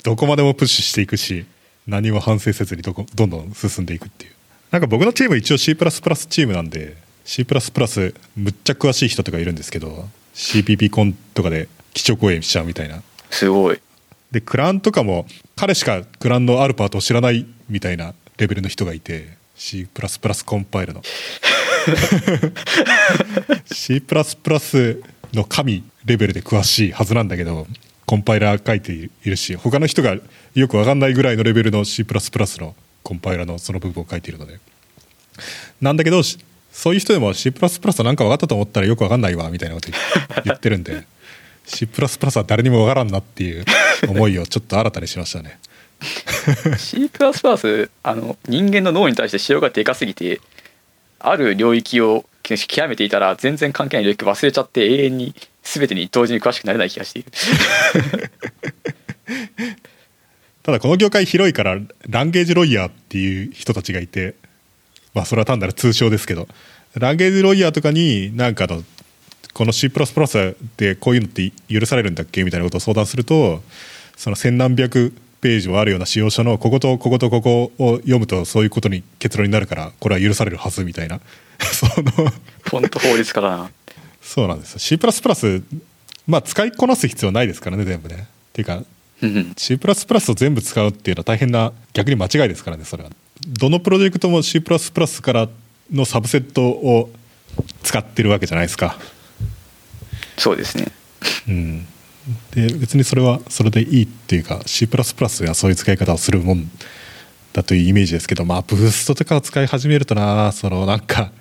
[0.03, 1.45] どこまでもプッシュしていくし
[1.87, 4.31] 何も反省せずにどこどんどん進んでいくっていう。
[4.71, 7.45] なんか僕のチーム一応 C++ チームなんで C++
[8.35, 13.03] むっちゃ詳しい人とかいるんですけど CPP コンとかで基調講演しちゃうみたいな。
[13.29, 13.79] すごい。
[14.31, 19.87] でクランとかも彼しかクランのあるパートを知らないみたいなレベルの人がいて C++
[20.45, 21.01] コンパイルの。
[23.71, 24.01] C++
[25.33, 27.67] の神レベルで詳しいはずなんだけど
[28.05, 30.15] コンパイラー書いているし他の人が
[30.55, 34.59] よく分かんないぐらいのレベルの C++ のコンパイラのその部分を書いているので。
[35.81, 36.21] なんだけど
[36.71, 39.89] そういう人でも C++ は何か分かったと思ったらよく分かんないわみたいなこと
[40.43, 41.05] 言 ってるんで
[41.65, 43.65] C++ は誰にも分からんなっていう
[44.07, 45.59] 思いをちょっと新たにしましたね。
[46.77, 47.09] C++
[48.03, 50.41] あの人間の脳に対して仕様がでかすぎて
[51.19, 52.59] ある領域を極
[52.89, 57.31] めていたら全然関係ない領域忘れちゃって永遠に全てに同時に詳しくなれない気がしている。
[60.63, 61.77] ただこの業界広いから
[62.09, 64.35] ランゲージロイヤーっていう人たちがいて
[65.13, 66.47] まあそれは単なる通称ですけど
[66.95, 68.83] ランゲージロイヤーとかになんかの
[69.53, 69.89] この C++
[70.77, 73.61] でこういうのって許されるんだっけみたいなことを相談すると
[74.15, 81.19] その千何百ページはあるような使用書のこことこことここを読むとそういうことに結論になるからこれは許されるはずみたいな。
[81.59, 82.31] その
[82.71, 83.71] 本当法律からな。
[84.21, 84.79] そうなんです。
[84.79, 84.97] C++
[86.25, 88.15] まあ使いこなす必要ないですからね全部ね。
[88.15, 88.83] っていうか
[89.57, 89.79] C++
[90.31, 93.09] を全部使うっていうのは大変な逆に間違いですからねそれは。
[93.47, 95.49] どのプロジェクトも C++ から
[95.91, 97.09] のサブセットを
[97.83, 98.97] 使ってるわけじゃないですか。
[100.37, 100.87] そうですね。
[101.47, 101.87] うん。
[102.51, 106.69] で別にそれはそれでいいっていうか C++ はそういう使い方をするもん
[107.51, 111.31] だというイメージですけどまあブーストとかを使い始めるとなそのなんか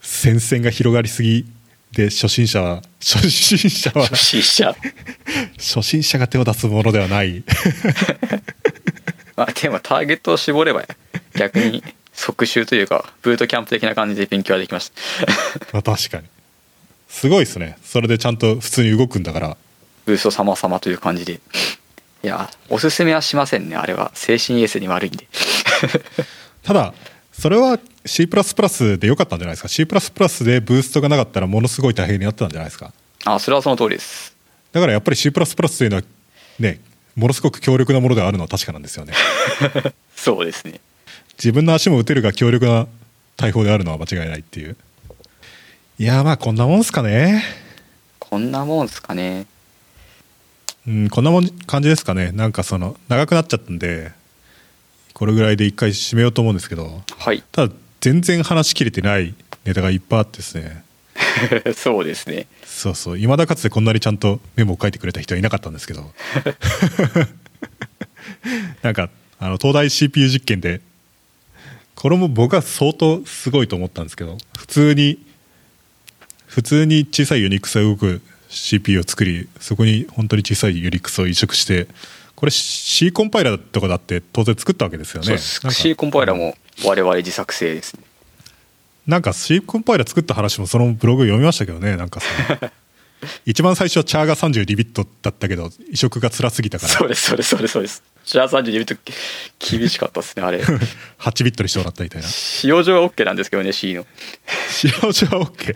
[0.00, 1.46] 戦線が広がりすぎ
[1.92, 4.76] で初心者は初心者は初心者。
[5.56, 7.42] 初心者が手を出すものではない。
[9.36, 10.84] まあでもターゲットを絞れば
[11.34, 15.26] 逆に即習というかブートキャンプ的な感じで勉強はできました
[15.72, 16.26] まあ確かに。
[17.08, 17.76] すごいですね。
[17.82, 19.56] それでちゃんと普通に動くんだから。
[20.06, 21.40] ブースト様様という感じで。
[22.22, 23.76] いやおすすめはしませんね。
[23.76, 24.12] あれは。
[24.14, 25.26] 精神衛生に悪いんで。
[26.62, 26.94] ただ
[27.32, 28.26] それは C++
[28.98, 29.84] で良かったんじゃないですか？C++
[30.44, 32.92] でブーストがなかったらものすごい大変になってたんじゃないですか？
[33.24, 34.34] あそれはその通りです。
[34.72, 36.02] だからやっぱり C++ というのは
[36.58, 36.80] ね
[37.16, 39.12] ものすごく強力なものであるのは確かなんですよね。
[40.16, 40.80] そうですね。
[41.36, 42.86] 自分の足も打てるが強力な
[43.36, 44.76] 大砲であるのは間違いないっていう。
[45.98, 47.42] いやまあこんなもんすかね。
[48.18, 49.46] こんなもんすかね。
[50.86, 52.32] うんこんなもん感じですかね。
[52.32, 54.12] なんかその長くなっちゃったんで
[55.12, 57.02] これぐらいで一回締めようと思うんですけど。
[57.18, 57.42] はい。
[57.52, 60.82] ただ全然話しきれてないネタがいっぱいあってですね。
[61.76, 62.46] そうですね。
[62.64, 63.18] そうそう。
[63.18, 66.12] いまだかつてこんなにちゃんとメモを書いてくれた人はいなかったんですけど。
[68.82, 70.80] なんかあの東大 CPU 実験で
[71.94, 75.18] これも僕は相当すごいと思ったんですけど普通に
[76.46, 81.86] 普通に小さいユニックスが動く CPU を作りそこに本当に小さいユニックスを移植して
[82.34, 85.36] これ C コンパイラーとかだって当然作ったわけですよね。
[85.36, 88.02] C コンパイラーも我々自作成ですね。
[89.06, 91.96] なんか C コンパイラー作った話もそのブログ読みましたけどね。
[91.96, 92.26] なんかそ
[92.66, 92.70] の
[93.44, 96.92] 一番最初はチャーが32ビットだったけど移植が辛すぎたから。
[96.92, 98.02] そうですそうですそうですそうです。
[98.24, 98.94] チャー32ビット
[99.58, 100.60] 厳しかったですねあれ。
[101.18, 102.28] 8ビットにしてもらったみたいな。
[102.28, 104.06] 使用上は OK なんですけどね C の。
[104.70, 105.74] 使用上は OK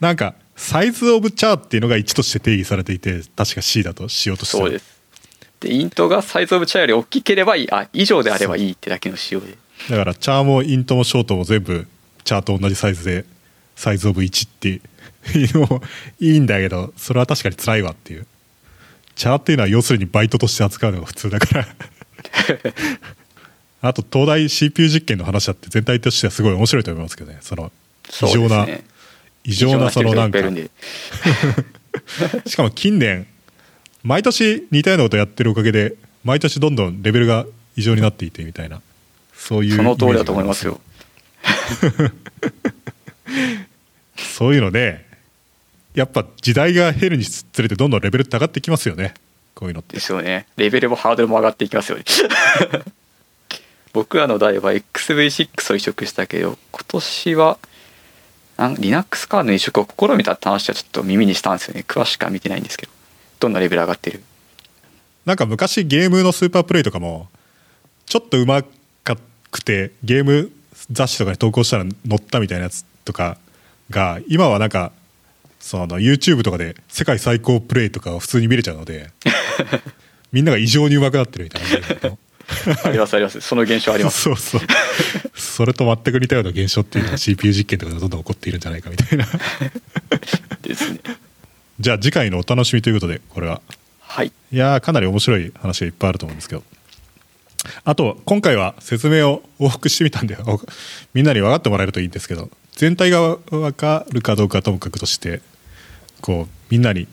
[0.00, 4.98] なんかサイズオブチャーっていうのが1として定義されていて確か C だとしようとしてそうです。
[5.60, 9.56] でイントがサイズオブチャーより大きければいいあ以上であればいいってだけの仕様で
[9.88, 11.86] だからチャーもイントもショートも全部
[12.24, 13.24] チャーと同じサイズで
[13.74, 14.80] サイズオブ1ってい
[15.50, 15.82] うのも
[16.20, 18.26] いいんだけどそれは確かに辛いわっていう。
[19.14, 21.68] チャーっていうのは要するにバイトとして扱うのが普通だから。
[23.80, 27.38] あと東大 CPU 実験の話だって全体としてはすごい面白いと思いますけどね。
[27.40, 27.72] その
[28.22, 28.84] 異常な、ね、
[29.44, 30.40] 異常なそのなんか。
[30.42, 30.70] で。
[32.46, 33.26] しかも近年
[34.02, 35.94] 毎年似たようなことやってるおかげで
[36.24, 37.46] 毎年どんどんレベルが
[37.76, 38.80] 異常になっていてみたいな
[39.38, 40.80] そういうその通りだと思いますよ。
[44.16, 45.06] そういうので
[45.94, 49.14] やっぱ時代が減るにつれてどんどんレベルって上がってきますよね。
[49.54, 49.94] こういうのって。
[49.94, 50.46] ですよね。
[50.56, 52.04] レベルもハードルも上がっていきますよね。
[53.94, 57.58] 僕らの代は XV6 を移植したけど今年は
[58.56, 61.84] なん Linux カードの移植を試みたって話はちょっと耳にしたんですよね。
[61.86, 62.92] 詳しくは見てないんですけど。
[63.40, 64.22] どんなレベル上がってる？
[65.24, 67.28] なんか昔ゲームのスーパープレイとかも
[68.06, 68.62] ちょっとうま
[69.50, 70.50] くてゲーム
[70.90, 73.36] 雑誌とかに投稿したら載ったみたいなやつとか
[73.90, 74.92] が今はなんか
[75.60, 79.10] その YouTube とかで世界最高プレイとかを普通に見れちゃうので
[80.32, 81.62] みんなが異常にうまくなってるみたい
[82.10, 82.16] な。
[82.84, 83.40] ありますあります。
[83.40, 84.22] その現象あります。
[84.24, 84.60] そうそう。
[85.34, 89.26] それと全く似たような現象っていうのが CPU 実験とかでどんどん起こっているんじゃないかみたいな。
[90.62, 91.00] ですね。
[91.80, 93.60] じゃあ次回のお楽しみということでこれは。
[94.00, 94.32] はい。
[94.50, 96.64] いやーかなり面白い話がいっぱいあると思うんですけど
[97.84, 100.36] あと今回は説明を往復してみたんで
[101.14, 105.42] みんなに分かってもらえるといいんですけど全体が分かるかどうかともかくとして
[106.20, 107.08] こうみんなに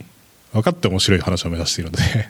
[0.54, 2.30] 分かって面白い話を目指しているので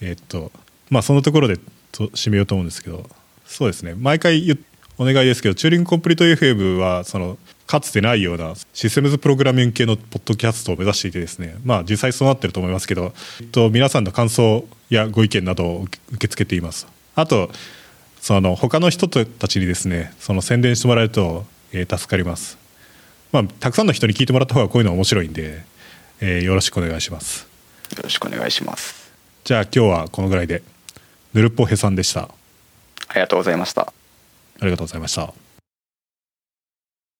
[0.00, 0.52] えっと
[0.90, 1.58] まあそのところで
[1.90, 3.08] と締めようと思うんですけど
[3.46, 3.94] そうですね。
[3.94, 4.58] 毎回
[4.96, 16.86] お願いですけどチューリングコンプリート FM はそのかつてないようなシステムズプログラミング系のポッドキャストを目指していてですねまあ実際そうなってると思いますけど、えっと、皆さんの感想やご意見などを受け付けています。
[17.14, 17.50] あと
[18.20, 22.58] その他の人たちにですねその宣伝してもらえると、えー助かります。
[23.32, 25.64] まあたくさんの人に聞いてもらった方がこういうのは面白いんで、
[26.20, 27.46] えーよろしくお願いします。
[27.96, 29.12] よろしくお願いします。
[29.44, 30.62] じゃあ今日はこのぐらいで。
[31.34, 32.28] ぬるっぽへさんでした。
[33.08, 33.92] ありがとうございました。
[34.62, 35.41] ありがとうございました